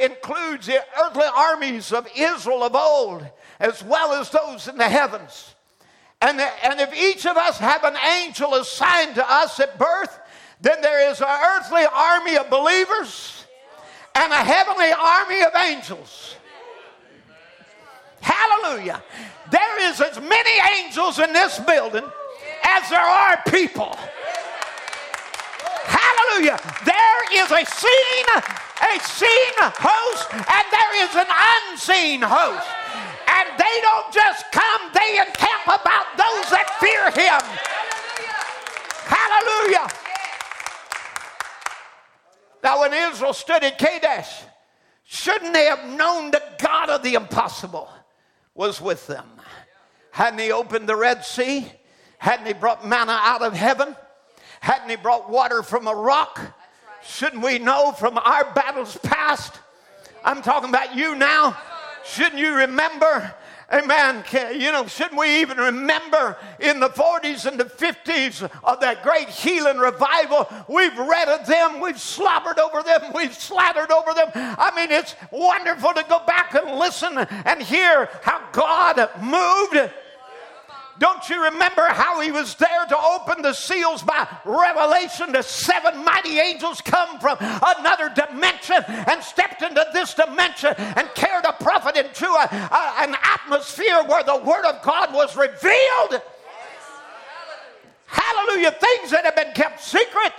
[0.00, 3.26] includes the earthly armies of Israel of old,
[3.58, 5.54] as well as those in the heavens.
[6.20, 10.20] And, and if each of us have an angel assigned to us at birth,
[10.60, 13.44] then there is an earthly army of believers
[14.14, 16.36] and a heavenly army of angels.
[18.20, 19.02] Hallelujah.
[19.50, 22.04] There is as many angels in this building
[22.62, 23.96] as there are people.
[26.32, 26.60] Hallelujah.
[26.84, 32.66] There is a seen, a seen host, and there is an unseen host.
[33.28, 37.40] And they don't just come, they encamp about those that fear him.
[39.04, 39.88] Hallelujah.
[42.62, 44.42] Now, when Israel stood at Kadesh,
[45.04, 47.90] shouldn't they have known the God of the impossible
[48.54, 49.26] was with them?
[50.12, 51.70] Hadn't he opened the Red Sea?
[52.16, 53.96] Hadn't he brought manna out of heaven?
[54.62, 56.40] Hadn't he brought water from a rock?
[57.04, 59.58] Shouldn't we know from our battles past?
[60.24, 61.58] I'm talking about you now.
[62.04, 63.34] Shouldn't you remember?
[63.72, 64.22] Amen.
[64.56, 69.30] You know, shouldn't we even remember in the 40s and the 50s of that great
[69.30, 70.46] healing revival?
[70.68, 74.30] We've read of them, we've slobbered over them, we've slathered over them.
[74.34, 79.92] I mean, it's wonderful to go back and listen and hear how God moved
[80.98, 85.32] don't you remember how he was there to open the seals by revelation?
[85.32, 91.46] The seven mighty angels come from another dimension and stepped into this dimension and carried
[91.46, 96.22] a prophet into a, a, an atmosphere where the Word of God was revealed.
[98.06, 98.72] Hallelujah.
[98.72, 100.32] Things that have been kept secret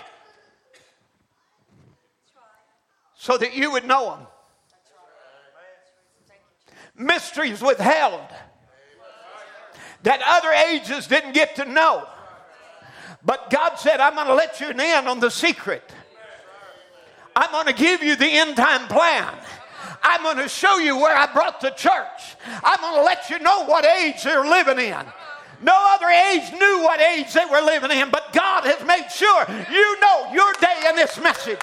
[3.16, 4.28] so that you would know them.
[6.96, 8.22] Mysteries withheld
[10.04, 12.08] that other ages didn't get to know.
[13.26, 15.84] But God said, I'm going to let you in on the secret.
[17.36, 19.34] I'm going to give you the end time plan.
[20.04, 22.36] I'm going to show you where I brought the church.
[22.64, 25.06] I'm going to let you know what age they're living in.
[25.62, 29.46] No other age knew what age they were living in, but God has made sure
[29.72, 31.62] you know your day in this message.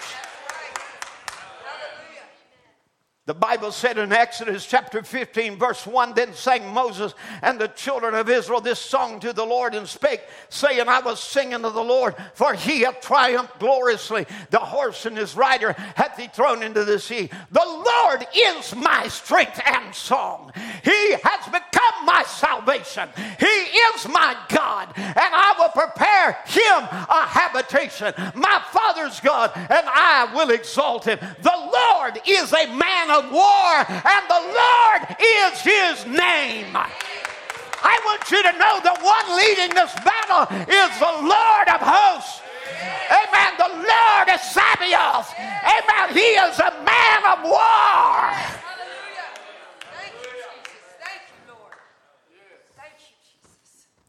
[3.26, 8.14] The Bible said in Exodus chapter 15, verse 1 Then sang Moses and the children
[8.14, 11.82] of Israel this song to the Lord and spake, saying, I was singing to the
[11.82, 14.26] Lord, for he hath triumphed gloriously.
[14.48, 17.28] The horse and his rider hath he thrown into the sea.
[17.52, 20.50] The Lord is my strength and song.
[20.82, 23.10] He has become my salvation.
[23.38, 28.14] He is my God, and I will prepare him a habitation.
[28.34, 31.18] My Father's God, and I will exalt him.
[31.42, 36.76] The Lord is a man of of war, and the Lord is his name.
[37.82, 42.40] I want you to know the one leading this battle is the Lord of hosts.
[43.10, 43.52] Amen.
[43.58, 45.34] the Lord is Sabaoth.
[45.36, 46.14] Amen.
[46.14, 48.60] He is a man of war.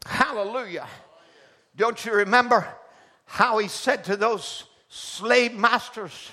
[0.04, 0.86] Hallelujah.
[1.76, 2.66] Don't you remember
[3.24, 6.30] how he said to those slave masters,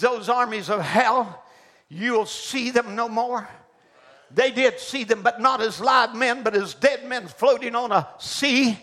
[0.00, 1.41] those armies of hell,
[1.92, 3.48] you'll see them no more?
[4.34, 7.92] They did see them, but not as live men, but as dead men floating on
[7.92, 8.78] a sea.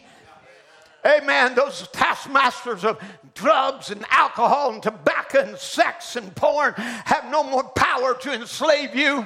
[1.05, 1.55] Amen.
[1.55, 3.01] Those taskmasters of
[3.33, 8.93] drugs and alcohol and tobacco and sex and porn have no more power to enslave
[8.93, 9.25] you.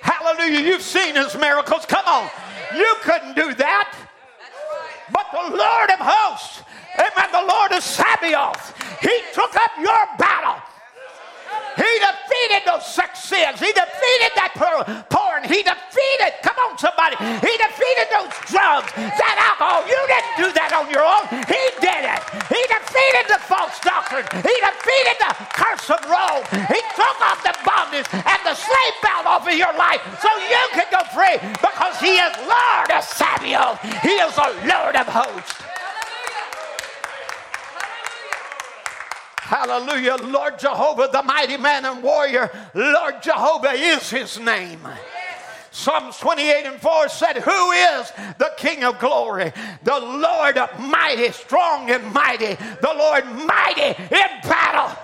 [0.00, 0.60] Hallelujah.
[0.60, 1.86] You've seen his miracles.
[1.86, 2.28] Come on.
[2.76, 3.96] You couldn't do that.
[5.10, 6.62] But the Lord of hosts,
[6.94, 10.60] amen, the Lord of Sabaoth, he took up your battle.
[11.76, 13.60] He defeated those sex sins.
[13.60, 15.44] He defeated that porn.
[15.44, 17.16] He defeated, come on, somebody.
[17.18, 19.84] He defeated those drugs, that alcohol.
[19.86, 21.24] You didn't do that on your own.
[21.46, 22.20] He did it.
[22.48, 24.26] He defeated the false doctrine.
[24.42, 26.44] He defeated the curse of Rome.
[26.70, 30.62] He took off the bondage and the slave belt off of your life so you
[30.74, 33.78] can go free because he is Lord of Sabaoth.
[34.02, 35.67] He is the Lord of hosts.
[39.48, 40.16] Hallelujah.
[40.24, 42.50] Lord Jehovah, the mighty man and warrior.
[42.74, 44.78] Lord Jehovah is his name.
[45.70, 49.50] Psalms 28 and 4 said, Who is the King of glory?
[49.84, 52.56] The Lord mighty, strong and mighty.
[52.56, 54.94] The Lord mighty in battle.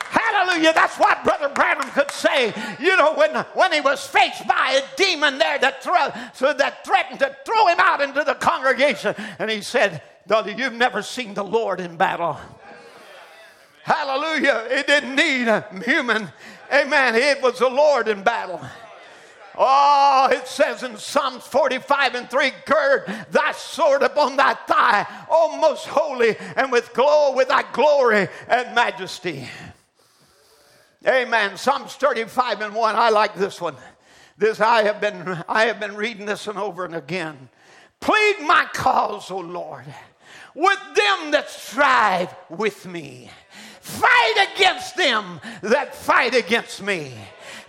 [0.00, 0.72] Hallelujah.
[0.72, 2.52] That's what Brother Branham could say.
[2.80, 6.84] You know, when, when he was faced by a demon there that, thro- so that
[6.84, 9.14] threatened to throw him out into the congregation.
[9.38, 12.36] And he said, you've never seen the Lord in battle.
[13.82, 14.66] Hallelujah.
[14.70, 16.28] It didn't need a human.
[16.72, 17.14] Amen.
[17.14, 18.60] It was the Lord in battle.
[19.56, 25.58] Oh, it says in Psalms 45 and 3 Gird thy sword upon thy thigh, O
[25.60, 29.48] most holy, and with glow with thy glory and majesty.
[31.06, 31.56] Amen.
[31.56, 32.94] Psalms 35 and 1.
[32.94, 33.76] I like this one.
[34.38, 37.50] This I have been I have been reading this one over and again.
[38.00, 39.84] Plead my cause, O Lord,
[40.54, 43.30] with them that strive with me.
[43.98, 47.14] Fight against them that fight against me.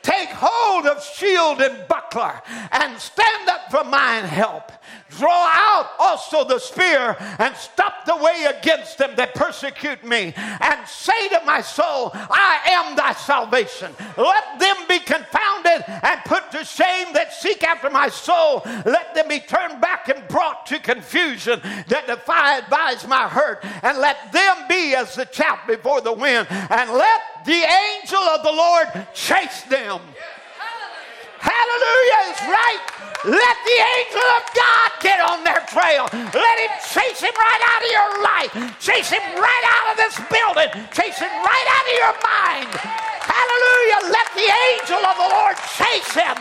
[0.01, 2.41] Take hold of shield and buckler
[2.71, 4.71] and stand up for mine help.
[5.09, 10.33] Draw out also the spear and stop the way against them that persecute me.
[10.35, 13.93] And say to my soul, I am thy salvation.
[14.17, 15.40] Let them be confounded
[16.01, 18.61] and put to shame that seek after my soul.
[18.65, 23.63] Let them be turned back and brought to confusion that defy advise my hurt.
[23.83, 26.47] And let them be as the chaff before the wind.
[26.49, 30.01] And let the angel of the Lord chase them.
[31.41, 32.85] Hallelujah is right.
[33.25, 36.05] Let the angel of God get on their trail.
[36.13, 38.51] Let him chase him right out of your life.
[38.79, 40.69] Chase him right out of this building.
[40.93, 42.69] Chase him right out of your mind.
[43.25, 43.70] Hallelujah.
[44.11, 46.37] Let the angel of the Lord chase him.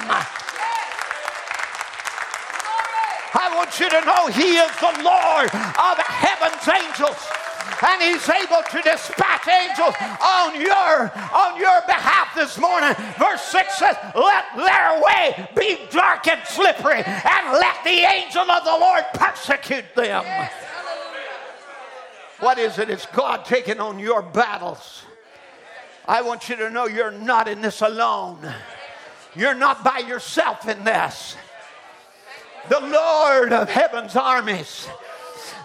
[3.32, 7.16] I want you to know he is the Lord of heaven's angels
[7.82, 12.94] and he's able to dispatch angels on your on your behalf this morning.
[13.18, 18.64] Verse 6 says, Let their way be dark and slippery, and let the angel of
[18.64, 20.24] the Lord persecute them.
[22.40, 22.88] What is it?
[22.90, 25.04] It's God taking on your battles.
[26.06, 28.38] I want you to know you're not in this alone.
[29.34, 31.36] You're not by yourself in this.
[32.68, 34.88] The Lord of heaven's armies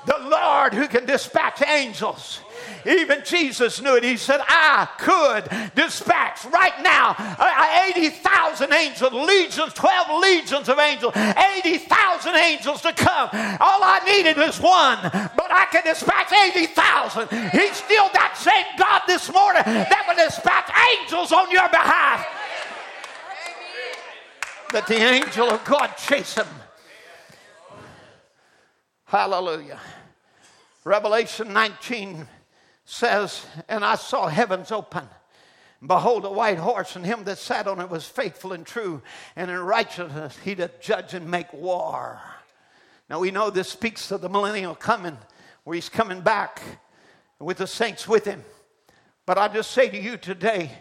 [0.05, 2.39] the Lord who can dispatch angels.
[2.85, 4.03] Even Jesus knew it.
[4.03, 11.13] He said, I could dispatch right now uh, 80,000 angels, legions, 12 legions of angels,
[11.15, 13.29] 80,000 angels to come.
[13.59, 17.29] All I needed was one, but I can dispatch 80,000.
[17.51, 22.25] He's still that same God this morning that will dispatch angels on your behalf.
[24.71, 26.47] That the angel of God chase him.
[29.05, 29.79] Hallelujah.
[30.83, 32.27] Revelation 19
[32.85, 35.07] says, And I saw heavens open.
[35.85, 39.01] Behold, a white horse, and him that sat on it was faithful and true,
[39.35, 42.19] and in righteousness he doth judge and make war.
[43.09, 45.17] Now we know this speaks of the millennial coming,
[45.63, 46.61] where he's coming back
[47.39, 48.43] with the saints with him.
[49.25, 50.71] But I just say to you today,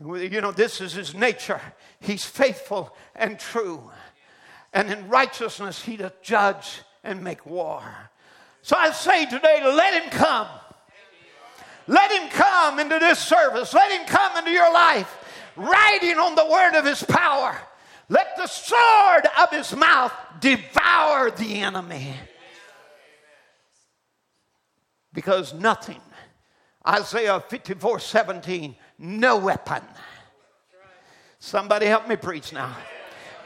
[0.00, 1.60] you know, this is his nature.
[2.00, 3.90] He's faithful and true.
[4.72, 7.82] And in righteousness he doth judge and make war.
[8.62, 10.48] So I say today, let him come.
[11.90, 13.74] Let him come into this service.
[13.74, 15.12] Let him come into your life,
[15.56, 17.60] riding on the word of his power.
[18.08, 22.14] Let the sword of his mouth devour the enemy.
[25.12, 26.00] Because nothing,
[26.86, 29.82] Isaiah 54 17, no weapon.
[31.40, 32.76] Somebody help me preach now.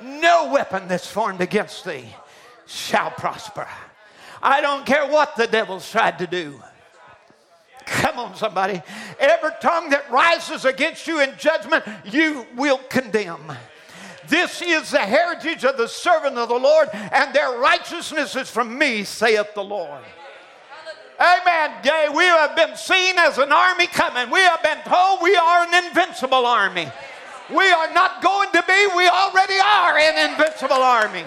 [0.03, 2.15] No weapon that's formed against thee
[2.67, 3.67] shall prosper.
[4.43, 6.61] I don't care what the devil's tried to do.
[7.87, 8.83] Come on, somebody.
[9.19, 13.53] Every tongue that rises against you in judgment, you will condemn.
[14.29, 18.79] This is the heritage of the servant of the Lord, and their righteousness is from
[18.79, 20.03] me, saith the Lord.
[21.21, 21.71] Amen.
[21.85, 24.31] Yea, we have been seen as an army coming.
[24.31, 26.89] We have been told we are an invincible army.
[27.51, 31.25] We are not going to be, we already are an invincible army.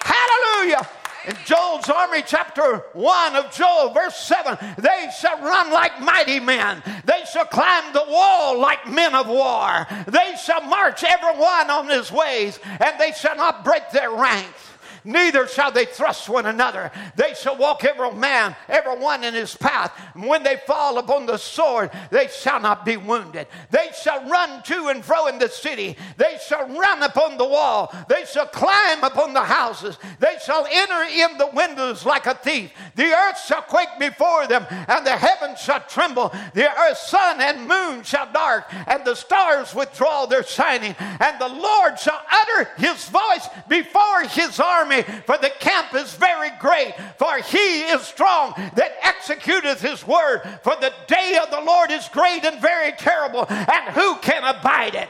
[0.00, 0.86] Hallelujah.
[1.26, 6.82] In Joel's army, chapter 1 of Joel, verse 7, they shall run like mighty men.
[7.04, 9.86] They shall climb the wall like men of war.
[10.06, 14.73] They shall march every one on his ways, and they shall not break their ranks
[15.04, 16.90] neither shall they thrust one another.
[17.16, 19.92] They shall walk every man, every one in his path.
[20.14, 23.46] And when they fall upon the sword, they shall not be wounded.
[23.70, 25.96] They shall run to and fro in the city.
[26.16, 27.94] They shall run upon the wall.
[28.08, 29.98] They shall climb upon the houses.
[30.18, 32.72] They shall enter in the windows like a thief.
[32.94, 36.32] The earth shall quake before them, and the heavens shall tremble.
[36.54, 40.94] The earth, sun and moon shall dark, and the stars withdraw their shining.
[40.98, 46.50] And the Lord shall utter his voice before his army for the camp is very
[46.60, 50.42] great, for he is strong that executeth his word.
[50.62, 54.94] For the day of the Lord is great and very terrible, and who can abide
[54.94, 55.08] it?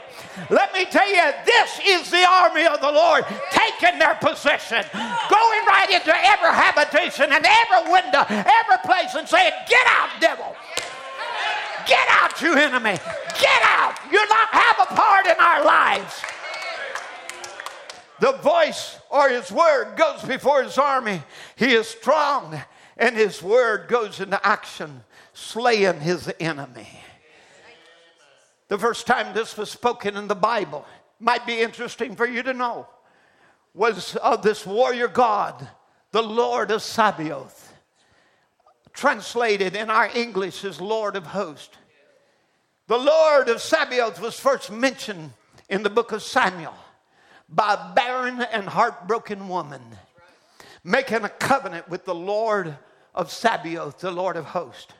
[0.49, 5.61] Let me tell you, this is the army of the Lord taking their possession, going
[5.67, 10.55] right into every habitation and every window, every place, and saying, Get out, devil!
[11.87, 12.97] Get out, you enemy!
[13.39, 13.95] Get out!
[14.11, 16.21] You not have a part in our lives.
[18.19, 21.23] The voice or his word goes before his army.
[21.55, 22.61] He is strong,
[22.97, 25.03] and his word goes into action,
[25.33, 26.99] slaying his enemy.
[28.67, 30.85] The first time this was spoken in the Bible
[31.19, 32.87] might be interesting for you to know
[33.73, 35.65] was of this warrior God,
[36.11, 37.73] the Lord of Sabaoth,
[38.93, 41.77] translated in our English as Lord of Hosts.
[42.87, 45.31] The Lord of Sabaoth was first mentioned
[45.69, 46.75] in the book of Samuel
[47.49, 49.81] by a barren and heartbroken woman
[50.83, 52.77] making a covenant with the Lord
[53.13, 54.93] of Sabaoth, the Lord of hosts.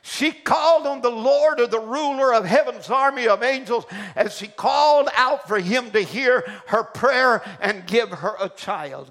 [0.00, 4.46] She called on the Lord or the ruler of heaven's army of angels as she
[4.48, 9.10] called out for him to hear her prayer and give her a child.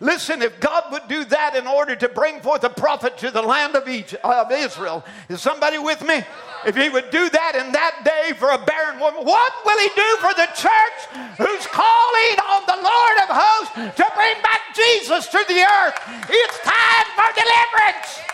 [0.00, 3.42] Listen, if God would do that in order to bring forth a prophet to the
[3.42, 6.24] land of, Egypt, of Israel, is somebody with me?
[6.64, 9.92] If he would do that in that day for a barren woman, what will he
[9.92, 10.98] do for the church
[11.36, 15.96] who's calling on the Lord of hosts to bring back Jesus to the earth?
[16.32, 18.24] It's time for deliverance.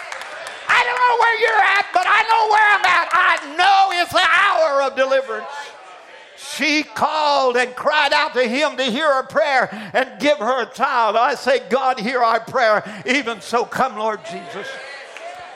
[0.71, 3.07] I don't know where you're at, but I know where I'm at.
[3.11, 5.51] I know it's the hour of deliverance
[6.37, 10.75] she called and cried out to him to hear her prayer and give her a
[10.75, 11.17] child.
[11.17, 13.03] I say, God, hear our prayer.
[13.07, 14.69] Even so, come, Lord Jesus.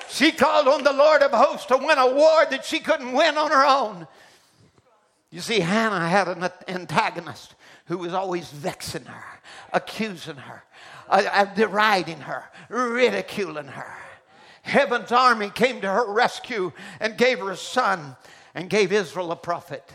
[0.09, 3.37] She called on the Lord of hosts to win a war that she couldn't win
[3.37, 4.07] on her own.
[5.31, 7.55] You see, Hannah had an antagonist
[7.87, 9.41] who was always vexing her,
[9.73, 10.65] accusing her,
[11.09, 13.95] uh, uh, deriding her, ridiculing her.
[14.63, 18.17] Heaven's army came to her rescue and gave her a son
[18.55, 19.93] and gave Israel a prophet.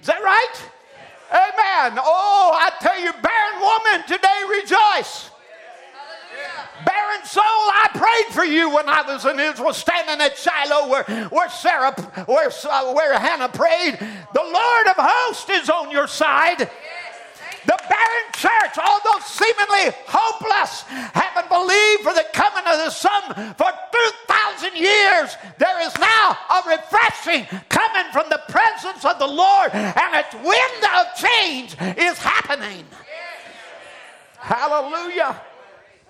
[0.00, 0.56] Is that right?
[1.30, 2.00] Amen.
[2.02, 5.30] Oh, I tell you, barren woman, today rejoice.
[6.84, 11.04] Barren soul, I prayed for you when I was in Israel, standing at Shiloh where,
[11.28, 11.92] where Sarah,
[12.24, 13.98] where, uh, where Hannah prayed.
[14.32, 16.70] The Lord of hosts is on your side.
[17.66, 20.82] The barren church, although seemingly hopeless,
[21.12, 26.62] having believed for the coming of the Son for 2,000 years, there is now a
[26.68, 32.86] refreshing coming from the presence of the Lord, and its wind of change is happening.
[34.38, 35.40] Hallelujah.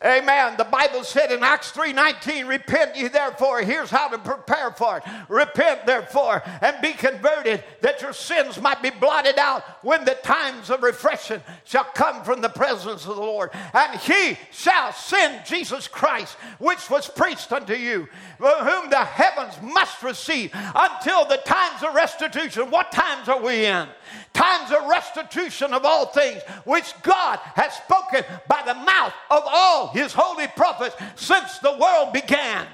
[0.02, 0.54] Amen.
[0.56, 3.60] The Bible said in Acts 3:19, repent ye therefore.
[3.60, 5.02] Here's how to prepare for it.
[5.28, 10.70] Repent therefore and be converted that your sins might be blotted out when the times
[10.70, 13.50] of refreshing shall come from the presence of the Lord.
[13.74, 20.02] And he shall send Jesus Christ, which was preached unto you, whom the heavens must
[20.02, 22.70] receive until the times of restitution.
[22.70, 23.86] What times are we in?
[24.32, 29.88] Times of restitution of all things, which God has spoken by the mouth of all
[29.88, 32.66] his holy prophets since the world began.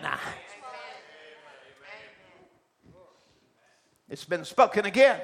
[4.09, 5.21] It's been spoken again.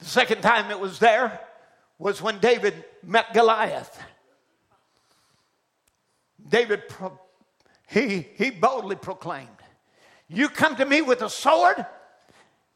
[0.00, 1.40] The second time it was there
[1.98, 4.00] was when David met Goliath.
[6.48, 6.82] David,
[7.88, 9.48] he, he boldly proclaimed,
[10.28, 11.84] You come to me with a sword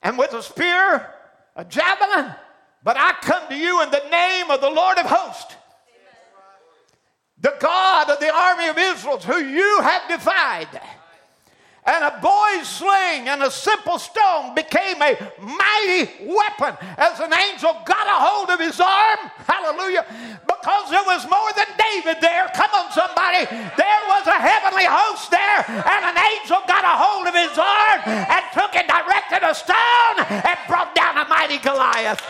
[0.02, 1.08] and with a spear,
[1.56, 2.34] a javelin,
[2.82, 5.54] but I come to you in the name of the Lord of hosts,
[7.40, 10.68] the God of the army of Israel, who you have defied
[11.84, 17.74] and a boy's sling and a simple stone became a mighty weapon as an angel
[17.84, 19.18] got a hold of his arm.
[19.50, 20.06] Hallelujah.
[20.46, 22.46] Because there was more than David there.
[22.54, 23.50] Come on, somebody.
[23.50, 28.00] There was a heavenly host there, and an angel got a hold of his arm
[28.06, 32.22] and took and directed a stone and brought down a mighty Goliath.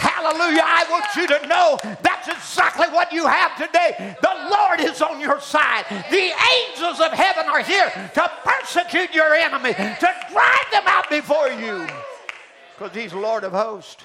[0.00, 0.62] Hallelujah.
[0.64, 4.16] I want you to know that's exactly what you have today.
[4.22, 5.84] The Lord is on your side.
[6.10, 11.48] The angels of heaven are here to persecute your enemy, to drive them out before
[11.48, 11.86] you.
[12.78, 14.02] Because He's Lord of hosts.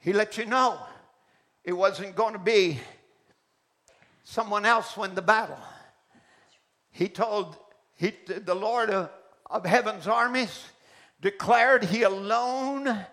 [0.00, 0.78] He let you know
[1.64, 2.78] it wasn't going to be
[4.22, 5.58] someone else win the battle.
[6.90, 7.56] He told
[7.94, 9.08] he, the Lord of,
[9.50, 10.64] of heaven's armies
[11.22, 13.06] declared he alone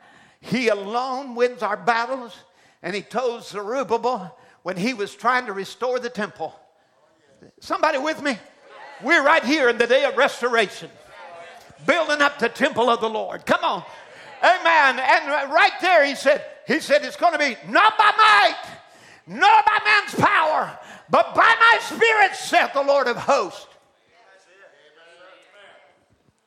[0.43, 2.35] he alone wins our battles.
[2.81, 6.53] And he told Zerubbabel when he was trying to restore the temple.
[7.61, 8.37] Somebody with me?
[9.01, 10.89] We're right here in the day of restoration,
[11.85, 13.45] building up the temple of the Lord.
[13.45, 13.83] Come on.
[14.43, 14.99] Amen.
[14.99, 18.59] And right there he said, he said it's going to be not by might,
[19.27, 20.77] nor by man's power,
[21.09, 23.67] but by my spirit, saith the Lord of hosts.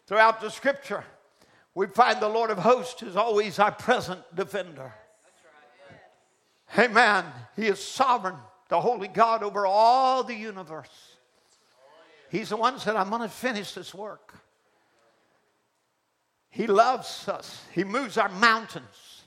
[0.06, 1.02] Throughout the scripture,
[1.76, 4.94] we find the Lord of hosts is always our present defender.
[6.76, 7.26] Amen.
[7.54, 8.36] He is sovereign,
[8.70, 10.88] the holy God over all the universe.
[12.30, 14.32] He's the one that said, I'm going to finish this work.
[16.48, 17.62] He loves us.
[17.72, 19.24] He moves our mountains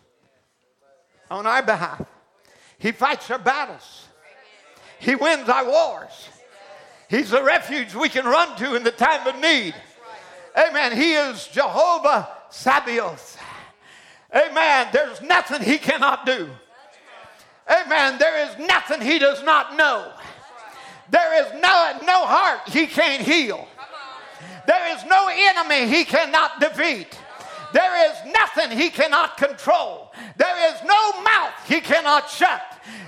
[1.30, 2.02] on our behalf.
[2.80, 4.08] He fights our battles.
[4.98, 6.30] He wins our wars.
[7.12, 9.76] He's the refuge we can run to in the time of need.
[10.56, 10.96] Amen.
[10.96, 13.38] He is Jehovah Sabaoth.
[14.34, 14.88] Amen.
[14.92, 16.50] There's nothing he cannot do.
[17.70, 18.18] Amen.
[18.20, 20.12] There is nothing he does not know.
[21.10, 23.68] There is no, no heart he can't heal.
[24.68, 27.18] There is no enemy he cannot defeat.
[27.74, 30.12] There is nothing he cannot control.
[30.38, 32.62] There is no mouth he cannot shut.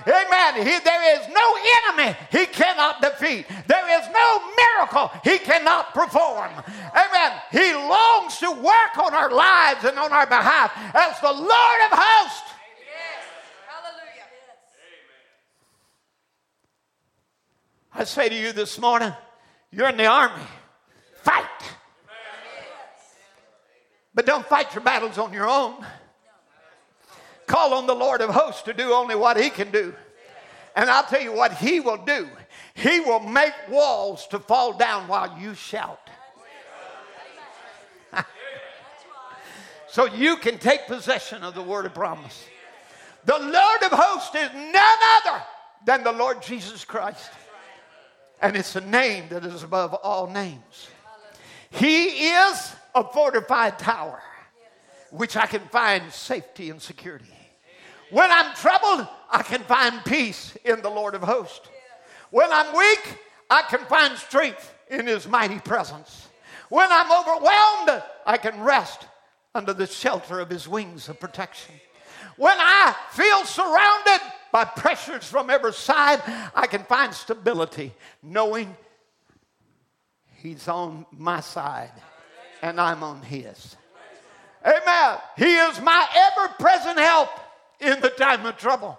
[0.06, 0.54] Amen.
[0.56, 3.46] He, there is no enemy he cannot defeat.
[3.66, 6.50] There is no miracle he cannot perform.
[6.94, 7.32] Amen.
[7.50, 11.98] He longs to work on our lives and on our behalf as the Lord of
[11.98, 12.52] hosts.
[13.66, 14.24] Hallelujah.
[17.94, 19.12] I say to you this morning,
[19.70, 20.42] you're in the army.
[21.22, 21.46] Fight.
[24.14, 25.84] But don't fight your battles on your own.
[27.52, 29.92] Call on the Lord of hosts to do only what he can do.
[30.74, 32.26] And I'll tell you what he will do.
[32.72, 36.00] He will make walls to fall down while you shout.
[39.86, 42.42] so you can take possession of the word of promise.
[43.26, 45.42] The Lord of hosts is none other
[45.84, 47.30] than the Lord Jesus Christ.
[48.40, 50.88] And it's a name that is above all names.
[51.68, 54.22] He is a fortified tower,
[55.10, 57.26] which I can find safety and security.
[58.12, 61.66] When I'm troubled, I can find peace in the Lord of hosts.
[62.30, 63.18] When I'm weak,
[63.48, 66.28] I can find strength in his mighty presence.
[66.68, 69.06] When I'm overwhelmed, I can rest
[69.54, 71.74] under the shelter of his wings of protection.
[72.36, 74.20] When I feel surrounded
[74.52, 76.20] by pressures from every side,
[76.54, 78.76] I can find stability knowing
[80.42, 81.92] he's on my side
[82.60, 83.74] and I'm on his.
[84.66, 85.18] Amen.
[85.38, 87.30] He is my ever present help
[87.82, 88.98] in the time of trouble.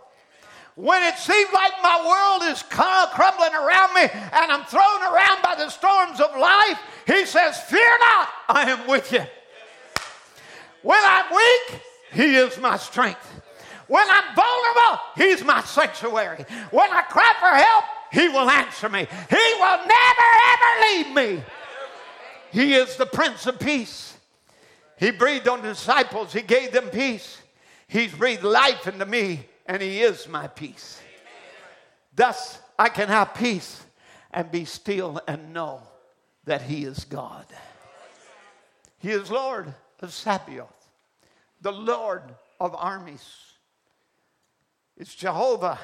[0.75, 5.55] When it seems like my world is crumbling around me and I'm thrown around by
[5.55, 9.23] the storms of life, he says, Fear not, I am with you.
[10.81, 11.81] When I'm weak,
[12.13, 13.41] he is my strength.
[13.87, 16.45] When I'm vulnerable, he's my sanctuary.
[16.71, 19.07] When I cry for help, he will answer me.
[19.29, 21.43] He will never, ever leave me.
[22.51, 24.17] He is the Prince of Peace.
[24.97, 27.42] He breathed on the disciples, he gave them peace.
[27.93, 30.99] He's breathed life into me, and He is my peace.
[32.15, 33.83] Thus, I can have peace
[34.31, 35.79] and be still and know
[36.45, 37.45] that He is God.
[38.97, 40.89] He is Lord of Sabaoth,
[41.61, 42.23] the Lord
[42.59, 43.23] of armies.
[44.97, 45.77] It's Jehovah.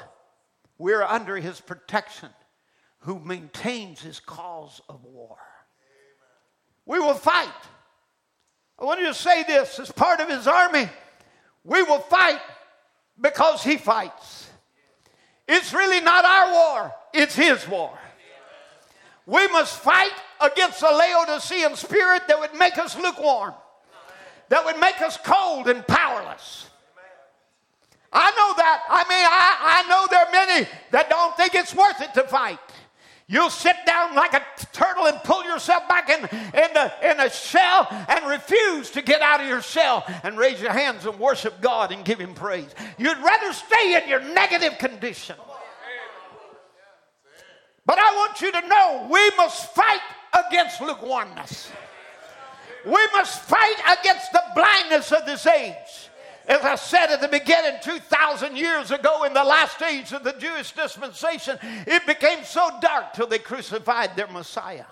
[0.78, 2.30] We're under His protection,
[3.02, 5.36] who maintains His cause of war.
[6.86, 7.48] We will fight.
[8.80, 10.88] I want you to say this as part of His army.
[11.64, 12.40] We will fight
[13.20, 14.48] because he fights.
[15.46, 17.98] It's really not our war, it's his war.
[19.26, 23.54] We must fight against the Laodicean spirit that would make us lukewarm,
[24.48, 26.68] that would make us cold and powerless.
[28.12, 28.82] I know that.
[28.88, 32.24] I mean, I, I know there are many that don't think it's worth it to
[32.24, 32.58] fight.
[33.30, 34.42] You'll sit down like a
[34.72, 39.22] turtle and pull yourself back in, in, the, in a shell and refuse to get
[39.22, 42.74] out of your shell and raise your hands and worship God and give Him praise.
[42.98, 45.36] You'd rather stay in your negative condition.
[47.86, 50.00] But I want you to know we must fight
[50.48, 51.70] against lukewarmness.
[52.84, 56.09] We must fight against the blindness of this age.
[56.50, 60.32] As I said at the beginning, 2,000 years ago, in the last age of the
[60.32, 64.86] Jewish dispensation, it became so dark till they crucified their Messiah.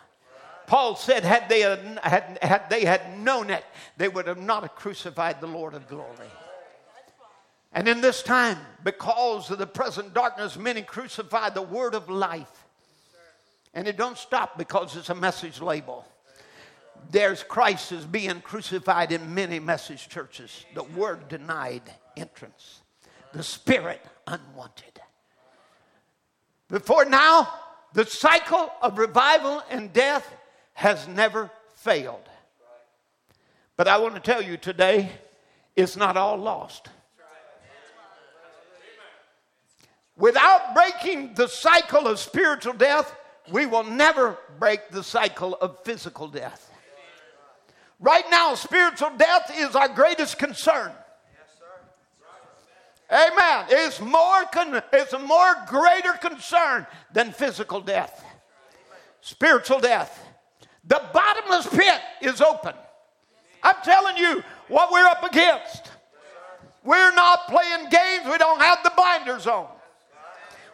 [0.69, 3.65] Paul said, had they had, had, they had known it,
[3.97, 6.31] they would have not crucified the Lord of glory.
[7.73, 12.67] And in this time, because of the present darkness, many crucify the word of life.
[13.75, 16.07] And it don't stop because it's a message label
[17.11, 20.65] there's Christ is being crucified in many message churches.
[20.75, 21.83] The word denied
[22.17, 22.83] entrance,
[23.33, 25.01] the spirit unwanted.
[26.69, 27.53] Before now,
[27.95, 30.35] the cycle of revival and death
[30.75, 32.29] has never failed.
[33.77, 35.11] But I want to tell you today,
[35.77, 36.89] it's not all lost.
[40.17, 43.15] Without breaking the cycle of spiritual death,
[43.51, 46.71] we will never break the cycle of physical death.
[48.01, 50.93] Right now, spiritual death is our greatest concern.
[53.11, 53.67] Amen.
[53.71, 58.25] It's more, con- it's a more greater concern than physical death.
[59.21, 60.25] Spiritual death.
[60.85, 62.75] The bottomless pit is open.
[63.63, 65.91] I'm telling you what we're up against.
[66.85, 68.27] We're not playing games.
[68.31, 69.69] We don't have the blinders on.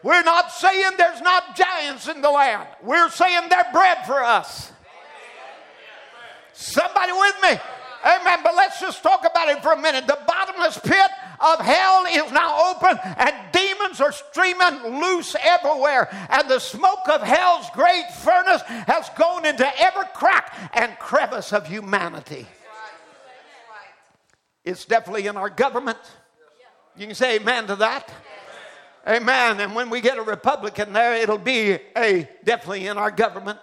[0.03, 2.69] We're not saying there's not giants in the land.
[2.83, 4.71] We're saying they're bread for us.
[6.55, 7.61] Somebody with me?
[8.05, 8.39] Amen.
[8.43, 10.07] But let's just talk about it for a minute.
[10.07, 11.11] The bottomless pit
[11.41, 16.09] of hell is now open, and demons are streaming loose everywhere.
[16.31, 21.67] And the smoke of hell's great furnace has gone into every crack and crevice of
[21.67, 22.47] humanity.
[24.65, 25.99] It's definitely in our government.
[26.97, 28.11] You can say amen to that.
[29.07, 29.61] Amen.
[29.61, 33.59] And when we get a Republican there, it'll be a definitely in our government.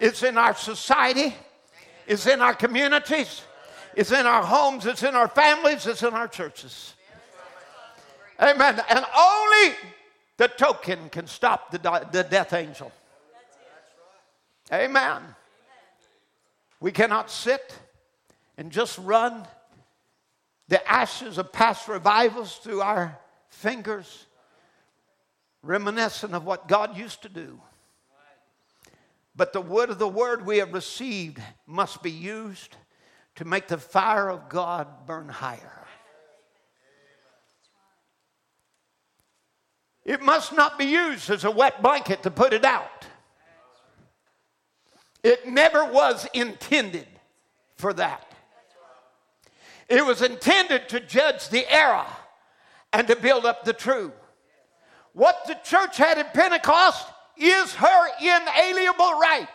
[0.00, 1.34] It's in our society.
[2.10, 3.42] It's in our communities,
[3.94, 6.94] it's in our homes, it's in our families, it's in our churches.
[8.42, 8.82] Amen.
[8.90, 9.76] And only
[10.36, 11.78] the token can stop the,
[12.10, 12.90] the death angel.
[14.72, 15.22] Amen.
[16.80, 17.78] We cannot sit
[18.58, 19.46] and just run
[20.66, 23.16] the ashes of past revivals through our
[23.50, 24.26] fingers,
[25.62, 27.60] reminiscent of what God used to do.
[29.40, 32.76] But the wood of the word we have received must be used
[33.36, 35.86] to make the fire of God burn higher.
[40.04, 43.06] It must not be used as a wet blanket to put it out.
[45.22, 47.08] It never was intended
[47.76, 48.34] for that.
[49.88, 52.04] It was intended to judge the error
[52.92, 54.12] and to build up the true.
[55.14, 57.06] What the church had at Pentecost
[57.40, 59.48] is her inalienable right.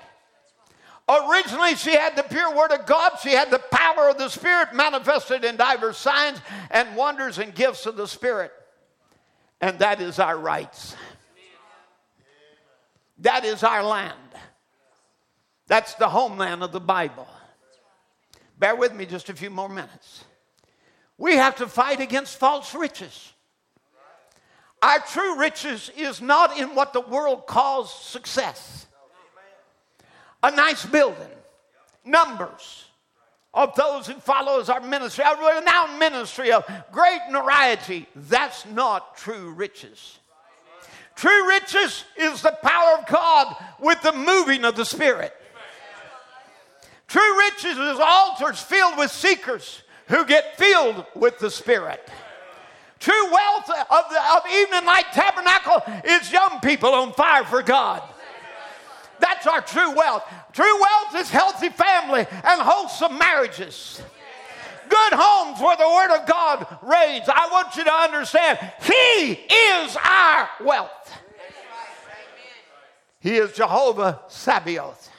[1.07, 3.13] Originally, she had the pure word of God.
[3.21, 6.39] She had the power of the Spirit manifested in diverse signs
[6.71, 8.51] and wonders and gifts of the Spirit.
[9.61, 10.95] And that is our rights.
[13.19, 14.17] That is our land.
[15.67, 17.27] That's the homeland of the Bible.
[18.57, 20.25] Bear with me just a few more minutes.
[21.17, 23.31] We have to fight against false riches.
[24.85, 28.85] Our true riches is not in what the world calls success.
[30.43, 31.27] A nice building,
[32.05, 32.85] numbers
[33.51, 38.05] of those who follows our ministry, our renowned ministry of great notoriety.
[38.15, 40.19] That's not true riches.
[41.15, 45.33] True riches is the power of God with the moving of the Spirit.
[47.07, 52.07] True riches is altars filled with seekers who get filled with the Spirit.
[53.05, 58.01] True wealth of, the, of Evening Light Tabernacle is young people on fire for God.
[59.19, 60.23] That's our true wealth.
[60.53, 64.01] True wealth is healthy family and wholesome marriages.
[64.89, 67.25] Good homes where the Word of God reigns.
[67.27, 71.13] I want you to understand He is our wealth.
[73.19, 75.11] He is Jehovah Sabaoth.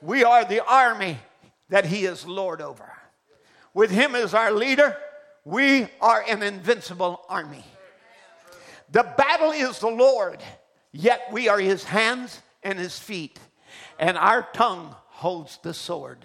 [0.00, 1.18] We are the army
[1.68, 2.90] that He is Lord over.
[3.74, 4.96] With Him as our leader,
[5.44, 7.64] we are an invincible army.
[8.90, 10.42] The battle is the Lord,
[10.92, 13.38] yet we are his hands and his feet,
[13.98, 16.24] and our tongue holds the sword.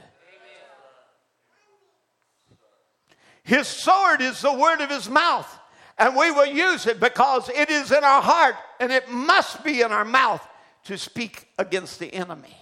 [3.43, 5.59] His sword is the word of his mouth,
[5.97, 9.81] and we will use it because it is in our heart and it must be
[9.81, 10.45] in our mouth
[10.85, 12.55] to speak against the enemy.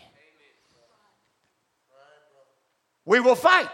[3.06, 3.70] We will fight.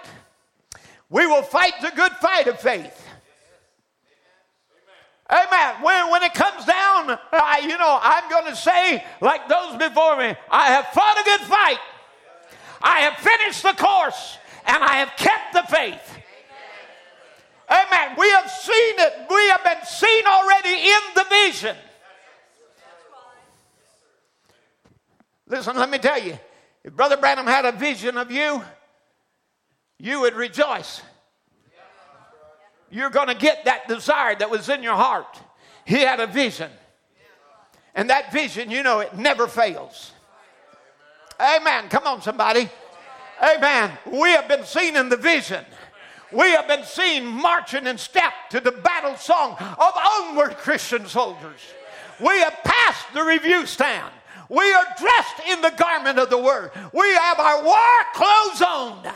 [1.09, 3.03] We will fight the good fight of faith.
[5.29, 5.75] Amen.
[5.81, 10.15] When, when it comes down, I, you know, I'm going to say, like those before
[10.17, 11.79] me, I have fought a good fight.
[12.81, 16.17] I have finished the course, and I have kept the faith.
[17.69, 18.15] Amen.
[18.17, 19.13] We have seen it.
[19.29, 21.75] We have been seen already in the vision.
[25.49, 26.37] Listen, let me tell you
[26.83, 28.61] if Brother Branham had a vision of you,
[29.99, 31.01] you would rejoice.
[32.89, 35.39] You're going to get that desire that was in your heart.
[35.85, 36.71] He had a vision.
[37.95, 40.11] And that vision, you know, it never fails.
[41.39, 41.89] Amen.
[41.89, 42.69] Come on, somebody.
[43.41, 43.91] Amen.
[44.05, 45.65] We have been seen in the vision.
[46.31, 51.61] We have been seen marching in step to the battle song of onward Christian soldiers.
[52.19, 54.11] We have passed the review stand.
[54.49, 56.71] We are dressed in the garment of the word.
[56.93, 57.77] We have our war
[58.13, 59.13] clothes on.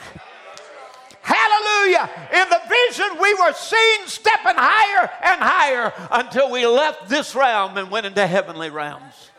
[1.22, 2.10] Hallelujah.
[2.34, 7.78] In the vision, we were seen stepping higher and higher until we left this realm
[7.78, 9.30] and went into heavenly realms.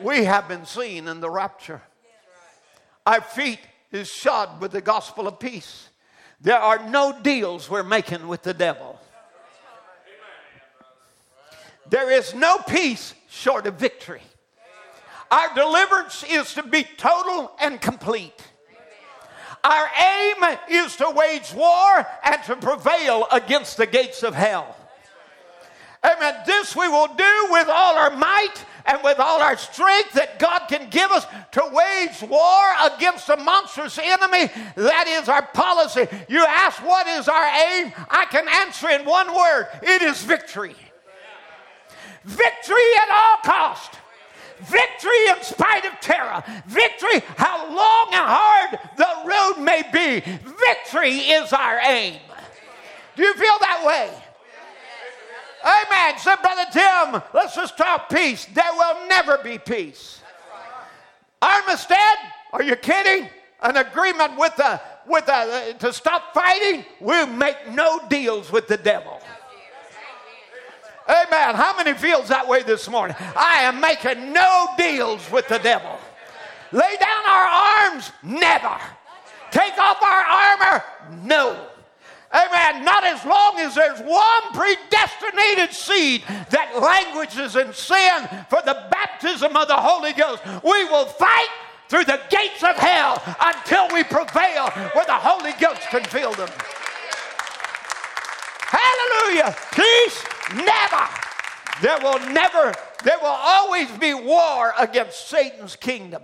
[0.00, 1.80] We have been seen in the rapture.
[3.06, 3.60] Our feet
[3.90, 5.88] is shod with the gospel of peace.
[6.40, 8.98] There are no deals we're making with the devil.
[11.88, 14.22] There is no peace short of victory.
[15.30, 18.51] Our deliverance is to be total and complete.
[19.64, 24.76] Our aim is to wage war and to prevail against the gates of hell.
[26.04, 26.34] Amen.
[26.46, 30.66] This we will do with all our might and with all our strength that God
[30.66, 34.50] can give us to wage war against the monstrous enemy.
[34.74, 36.08] That is our policy.
[36.28, 37.92] You ask, what is our aim?
[38.10, 40.74] I can answer in one word it is victory.
[42.24, 43.98] Victory at all cost.
[44.64, 46.42] Victory in spite of terror.
[46.66, 50.20] Victory, how long and hard the road may be.
[50.20, 52.20] Victory is our aim.
[53.16, 54.10] Do you feel that way?
[55.64, 56.18] Amen.
[56.18, 58.46] Said Brother Tim, let's just talk peace.
[58.46, 60.20] There will never be peace.
[61.40, 61.96] Armistice,
[62.52, 63.28] are you kidding?
[63.62, 66.84] An agreement with the with the to stop fighting.
[67.00, 69.21] We'll make no deals with the devil.
[71.08, 71.54] Amen.
[71.54, 73.16] How many feels that way this morning?
[73.36, 75.98] I am making no deals with the devil.
[76.70, 77.46] Lay down our
[77.90, 78.12] arms?
[78.22, 78.78] Never.
[79.50, 80.84] Take off our armor?
[81.24, 81.66] No.
[82.32, 82.84] Amen.
[82.84, 89.54] Not as long as there's one predestinated seed that languishes in sin for the baptism
[89.54, 90.42] of the Holy Ghost.
[90.64, 91.48] We will fight
[91.88, 96.48] through the gates of hell until we prevail where the Holy Ghost can fill them.
[98.72, 99.54] Hallelujah.
[99.72, 101.08] Peace, never.
[101.80, 102.72] There will never,
[103.02, 106.22] there will always be war against Satan's kingdom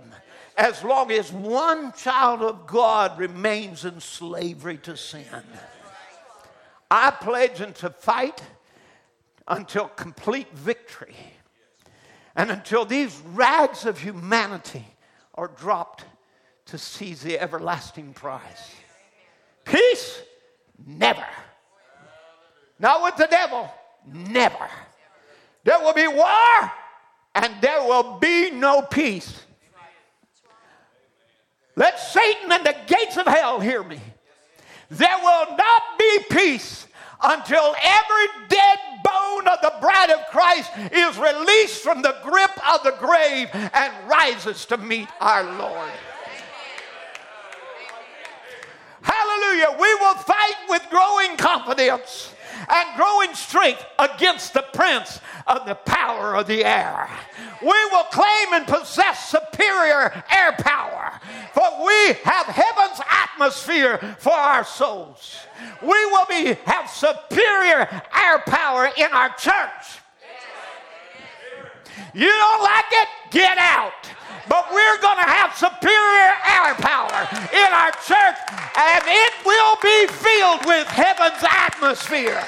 [0.57, 5.43] as long as one child of God remains in slavery to sin.
[6.91, 8.41] I pledge and to fight
[9.47, 11.15] until complete victory
[12.35, 14.85] and until these rags of humanity
[15.35, 16.05] are dropped
[16.65, 18.71] to seize the everlasting prize.
[19.65, 20.21] Peace,
[20.85, 21.25] never.
[22.79, 23.69] Not with the devil,
[24.05, 24.69] never.
[25.63, 26.71] There will be war
[27.35, 29.43] and there will be no peace.
[31.75, 33.99] Let Satan and the gates of hell hear me.
[34.89, 36.87] There will not be peace
[37.21, 42.83] until every dead bone of the bride of Christ is released from the grip of
[42.83, 45.89] the grave and rises to meet our Lord.
[49.01, 49.77] Hallelujah.
[49.79, 52.33] We will fight with growing confidence
[52.67, 57.09] and growing strength against the prince of the power of the air.
[57.61, 61.19] We will claim and possess superior air power,
[61.53, 65.37] for we have heaven's atmosphere for our souls.
[65.81, 69.99] We will be, have superior air power in our church.
[72.13, 73.07] You don't like it?
[73.31, 73.93] Get out
[74.49, 77.21] but we're going to have superior air power
[77.53, 78.39] in our church,
[78.75, 82.43] and it will be filled with heaven's atmosphere.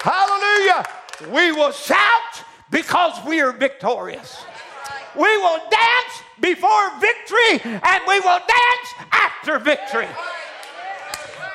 [0.00, 0.84] Hallelujah.
[1.32, 4.44] We will shout because we are victorious.
[5.16, 10.08] We will dance before victory, and we will dance after victory.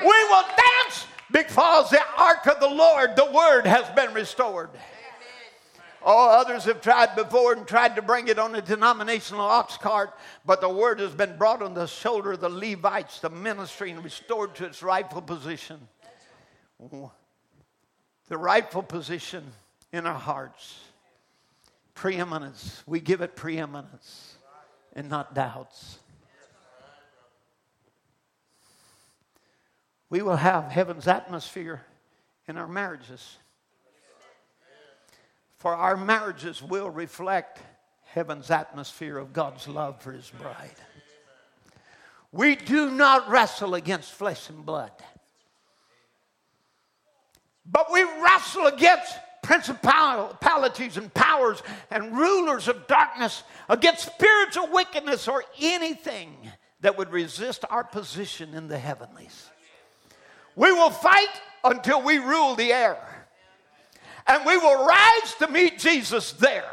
[0.01, 4.69] We will dance Because the ark of the Lord, the word, has been restored.
[6.01, 10.13] Oh, others have tried before and tried to bring it on a denominational ox cart,
[10.45, 14.03] but the word has been brought on the shoulder of the Levites, the ministry, and
[14.03, 15.79] restored to its rightful position.
[16.79, 19.43] The rightful position
[19.91, 20.79] in our hearts.
[21.95, 22.81] Preeminence.
[22.87, 24.35] We give it preeminence
[24.95, 25.99] and not doubts.
[30.09, 31.81] We will have heaven's atmosphere
[32.47, 33.37] in our marriages.
[35.59, 37.59] For our marriages will reflect
[38.05, 40.75] heaven's atmosphere of God's love for his bride.
[42.31, 44.91] We do not wrestle against flesh and blood,
[47.65, 55.43] but we wrestle against principalities and powers and rulers of darkness, against spiritual wickedness or
[55.59, 56.35] anything
[56.81, 59.49] that would resist our position in the heavenlies.
[60.55, 63.18] We will fight until we rule the air.
[64.27, 66.71] And we will rise to meet Jesus there.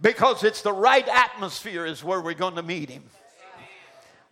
[0.00, 3.04] Because it's the right atmosphere, is where we're going to meet him.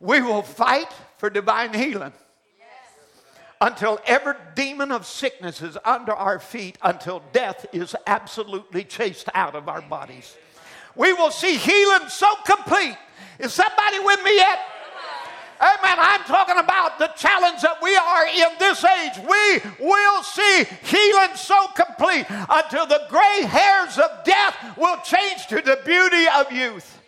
[0.00, 2.12] We will fight for divine healing
[3.60, 9.54] until every demon of sickness is under our feet, until death is absolutely chased out
[9.54, 10.36] of our bodies.
[10.96, 12.98] We will see healing so complete.
[13.38, 14.58] Is somebody with me yet?
[15.62, 15.96] Amen.
[16.00, 19.12] I'm talking about the challenge that we are in this age.
[19.18, 25.62] We will see healing so complete until the gray hairs of death will change to
[25.62, 26.98] the beauty of youth.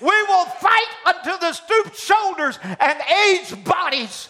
[0.00, 4.28] We will fight until the stooped shoulders and aged bodies,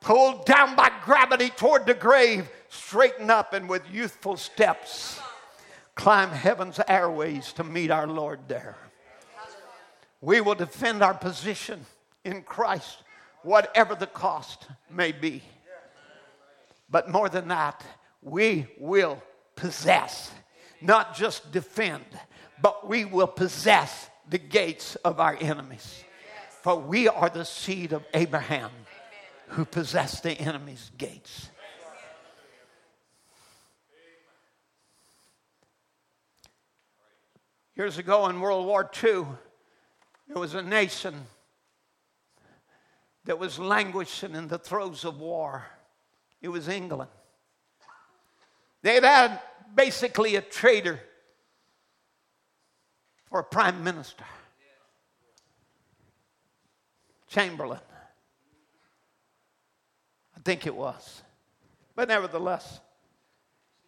[0.00, 5.20] pulled down by gravity toward the grave, straighten up and with youthful steps
[5.94, 8.76] climb heaven's airways to meet our Lord there.
[10.20, 11.84] We will defend our position
[12.24, 12.98] in Christ,
[13.42, 15.42] whatever the cost may be.
[16.88, 17.84] But more than that,
[18.20, 19.22] we will
[19.56, 20.30] possess,
[20.80, 22.04] not just defend,
[22.60, 26.04] but we will possess the gates of our enemies.
[26.62, 28.70] For we are the seed of Abraham
[29.48, 31.50] who possess the enemy's gates.
[37.74, 39.24] Years ago in World War II,
[40.28, 41.26] there was a nation
[43.24, 45.64] that was languishing in the throes of war.
[46.40, 47.10] It was England.
[48.82, 49.40] They had
[49.74, 51.00] basically a traitor
[53.28, 54.24] for a prime minister.
[57.28, 57.80] Chamberlain.
[60.36, 61.22] I think it was.
[61.94, 62.80] But nevertheless,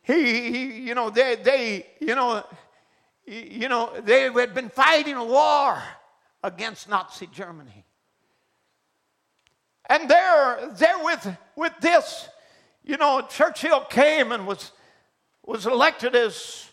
[0.02, 2.44] he, he you know, they, they, you know,
[3.26, 5.82] you know, they had been fighting a war
[6.42, 7.84] against Nazi Germany.
[9.86, 12.28] And there, there with, with this,
[12.82, 14.72] you know, Churchill came and was,
[15.44, 16.70] was elected as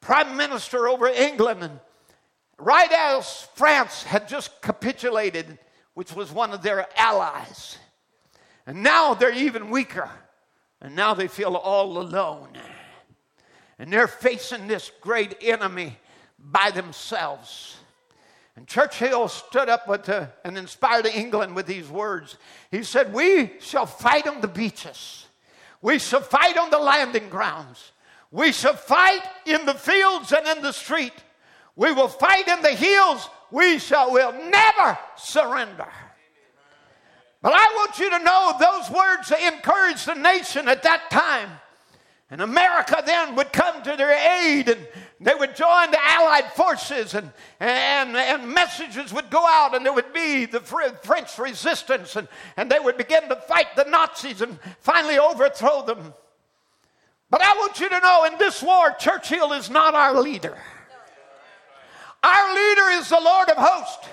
[0.00, 1.62] prime minister over England.
[1.62, 1.80] And
[2.58, 5.58] right as France had just capitulated,
[5.94, 7.78] which was one of their allies.
[8.66, 10.10] And now they're even weaker.
[10.80, 12.50] And now they feel all alone.
[13.78, 15.96] And they're facing this great enemy
[16.38, 17.76] by themselves.
[18.58, 22.36] And Churchill stood up with, uh, and inspired England with these words.
[22.72, 25.28] He said, We shall fight on the beaches.
[25.80, 27.92] We shall fight on the landing grounds.
[28.32, 31.12] We shall fight in the fields and in the street.
[31.76, 33.30] We will fight in the hills.
[33.52, 35.86] We shall will never surrender.
[37.40, 41.48] But I want you to know those words encouraged the nation at that time.
[42.28, 44.10] And America then would come to their
[44.42, 44.88] aid and
[45.20, 49.92] they would join the Allied forces and, and, and messages would go out and there
[49.92, 54.58] would be the French resistance and, and they would begin to fight the Nazis and
[54.78, 56.14] finally overthrow them.
[57.30, 60.56] But I want you to know in this war, Churchill is not our leader.
[62.22, 64.08] Our leader is the Lord of hosts.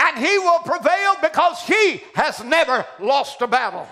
[0.00, 3.86] And he will prevail because he has never lost a battle.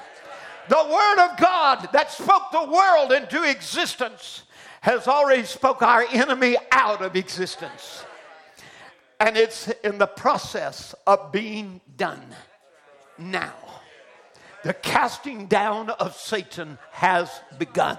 [0.69, 4.43] The Word of God that spoke the world into existence
[4.86, 8.05] has already spoke our enemy out of existence.
[9.18, 12.23] And it's in the process of being done
[13.18, 13.52] now.
[14.62, 17.98] The casting down of Satan has begun.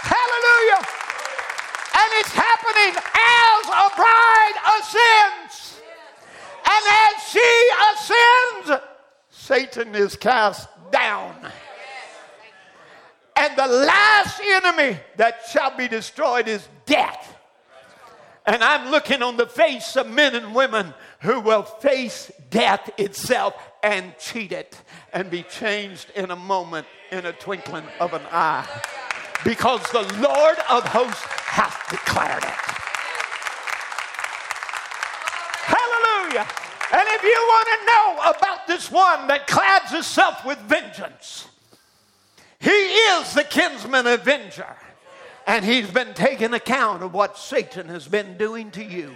[0.00, 0.86] Hallelujah.
[2.00, 5.82] And it's happening as a bride ascends.
[6.64, 8.93] And as she ascends,
[9.44, 11.36] Satan is cast down.
[13.36, 17.36] And the last enemy that shall be destroyed is death.
[18.46, 23.54] And I'm looking on the face of men and women who will face death itself
[23.82, 24.80] and cheat it
[25.12, 28.66] and be changed in a moment, in a twinkling of an eye.
[29.44, 32.64] Because the Lord of hosts hath declared it.
[35.68, 36.63] Hallelujah.
[36.94, 41.48] And if you want to know about this one that clads himself with vengeance,
[42.60, 44.76] he is the kinsman avenger.
[45.44, 49.10] And he's been taking account of what Satan has been doing to you.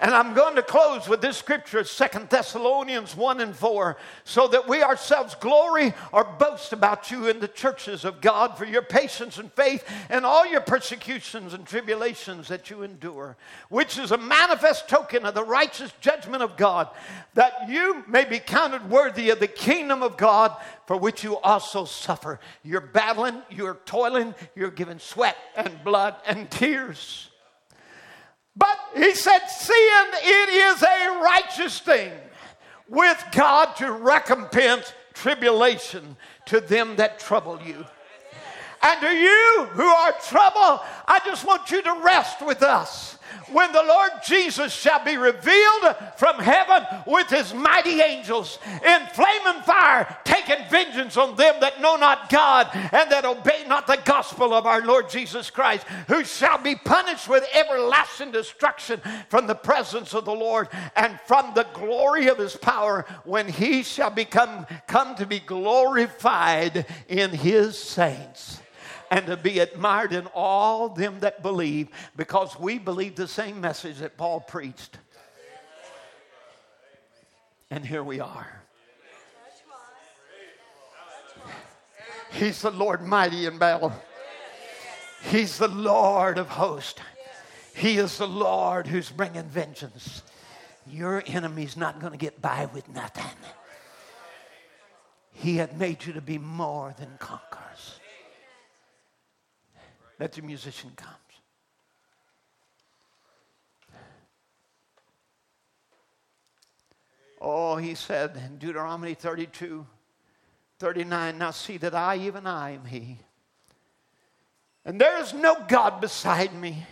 [0.00, 4.68] And I'm going to close with this scripture, Second Thessalonians 1 and 4, so that
[4.68, 9.38] we ourselves glory or boast about you in the churches of God for your patience
[9.38, 13.36] and faith and all your persecutions and tribulations that you endure,
[13.68, 16.88] which is a manifest token of the righteous judgment of God,
[17.34, 21.84] that you may be counted worthy of the kingdom of God for which you also
[21.84, 22.40] suffer.
[22.64, 27.29] You're battling, you're toiling, you're giving sweat and blood and tears.
[28.56, 32.12] But he said, Seeing it is a righteous thing
[32.88, 37.84] with God to recompense tribulation to them that trouble you.
[38.82, 43.18] And to you who are troubled, I just want you to rest with us
[43.52, 49.62] when the Lord Jesus shall be revealed from heaven with his mighty angels in flaming
[49.62, 54.54] fire, taking vengeance on them that know not God and that obey not the gospel
[54.54, 60.14] of our Lord Jesus Christ, who shall be punished with everlasting destruction from the presence
[60.14, 65.14] of the Lord and from the glory of his power when he shall become come
[65.16, 68.60] to be glorified in his saints
[69.10, 73.98] and to be admired in all them that believe because we believe the same message
[73.98, 74.98] that Paul preached.
[77.70, 78.62] And here we are.
[82.32, 83.92] He's the Lord mighty in battle.
[85.22, 87.00] He's the Lord of hosts.
[87.74, 90.22] He is the Lord who's bringing vengeance.
[90.86, 93.24] Your enemy's not going to get by with nothing.
[95.32, 97.99] He had made you to be more than conquerors
[100.20, 101.16] that the musician comes.
[107.40, 109.86] Oh, he said in Deuteronomy 32,
[110.78, 113.16] 39, now see that I, even I, am he.
[114.84, 116.84] And there is no God beside me.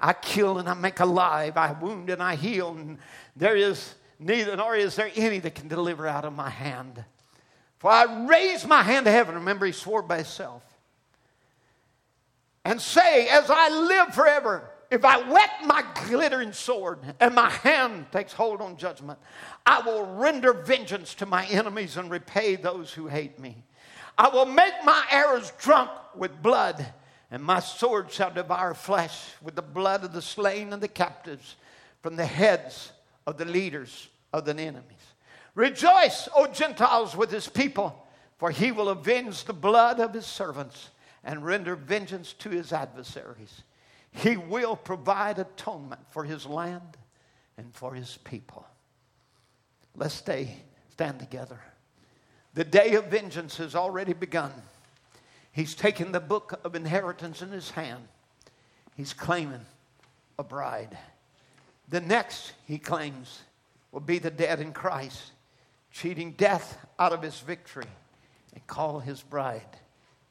[0.00, 1.58] I kill and I make alive.
[1.58, 2.70] I wound and I heal.
[2.70, 2.96] And
[3.36, 7.04] there is neither, nor is there any that can deliver out of my hand.
[7.78, 9.34] For I raise my hand to heaven.
[9.34, 10.62] Remember, he swore by himself
[12.64, 18.06] and say, As I live forever, if I wet my glittering sword and my hand
[18.12, 19.18] takes hold on judgment,
[19.66, 23.64] I will render vengeance to my enemies and repay those who hate me.
[24.16, 26.86] I will make my arrows drunk with blood,
[27.30, 31.56] and my sword shall devour flesh with the blood of the slain and the captives
[32.02, 32.92] from the heads
[33.26, 34.84] of the leaders of the enemies.
[35.54, 38.06] Rejoice, O Gentiles, with his people,
[38.38, 40.90] for he will avenge the blood of his servants
[41.24, 43.62] and render vengeance to his adversaries.
[44.12, 46.96] He will provide atonement for his land
[47.56, 48.66] and for his people.
[49.96, 50.56] Let's stay,
[50.92, 51.58] stand together.
[52.52, 54.52] The day of vengeance has already begun.
[55.50, 58.06] He's taken the book of inheritance in his hand.
[58.96, 59.64] He's claiming
[60.38, 60.96] a bride.
[61.88, 63.42] The next, he claims,
[63.90, 65.32] will be the dead in Christ,
[65.92, 67.86] cheating death out of his victory
[68.52, 69.62] and call his bride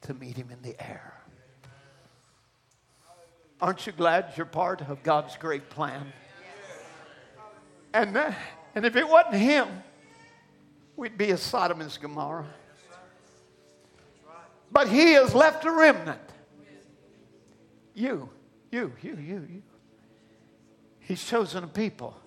[0.04, 1.14] to meet him in the air.
[3.60, 6.12] Aren't you glad you're part of God's great plan?
[7.94, 8.32] And, uh,
[8.76, 9.68] and if it wasn't him,
[10.96, 12.48] we'd be as Sodom and Gomorrah.
[14.72, 16.20] But he has left a remnant.
[17.94, 18.30] You,
[18.72, 19.64] you, you, you, you.
[21.00, 22.18] He's chosen a people.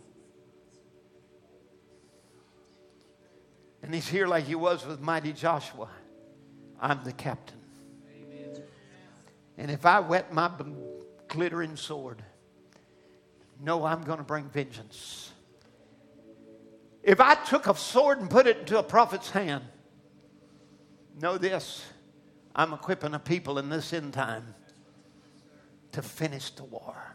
[3.83, 5.89] And he's here like he was with mighty Joshua.
[6.81, 7.56] I'm the captain.
[9.59, 10.51] And if I wet my
[11.29, 12.23] glittering sword,
[13.61, 15.33] no, I'm going to bring vengeance.
[17.03, 19.65] If I took a sword and put it into a prophet's hand,
[21.19, 21.85] know this
[22.55, 24.55] I'm equipping a people in this end time
[25.93, 27.15] to finish the war.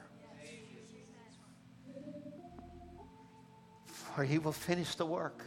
[3.86, 5.44] For he will finish the work,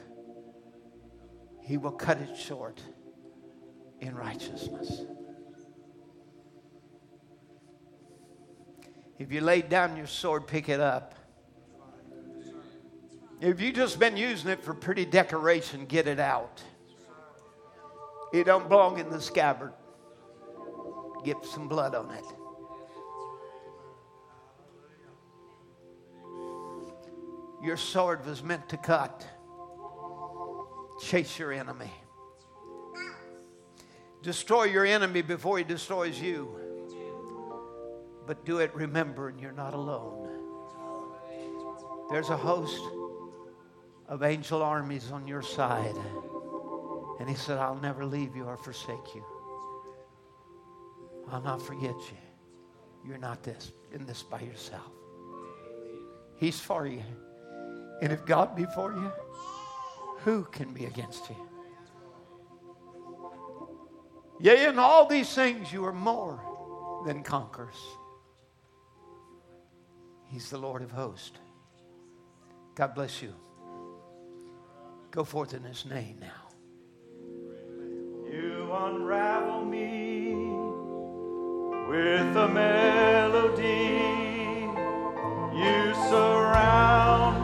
[1.62, 2.80] he will cut it short
[4.00, 5.02] in righteousness.
[9.18, 11.14] If you laid down your sword, pick it up.
[13.40, 16.62] If you just been using it for pretty decoration, get it out.
[18.32, 19.72] It don't belong in the scabbard.
[21.24, 22.24] Get some blood on it.
[27.64, 29.26] Your sword was meant to cut.
[31.00, 31.90] Chase your enemy.
[34.22, 36.63] Destroy your enemy before he destroys you.
[38.26, 40.28] But do it remembering you're not alone.
[42.10, 42.80] There's a host
[44.08, 45.96] of angel armies on your side.
[47.20, 49.24] And he said, I'll never leave you or forsake you.
[51.30, 52.18] I'll not forget you.
[53.06, 54.90] You're not this in this by yourself.
[56.36, 57.02] He's for you.
[58.02, 59.12] And if God be for you,
[60.24, 61.36] who can be against you?
[64.40, 66.40] Yea, in all these things you are more
[67.06, 67.76] than conquerors.
[70.34, 71.38] He's the Lord of hosts.
[72.74, 73.32] God bless you.
[75.12, 76.48] Go forth in his name now.
[78.28, 80.34] You unravel me
[81.88, 84.00] with a melody.
[85.56, 87.43] You surround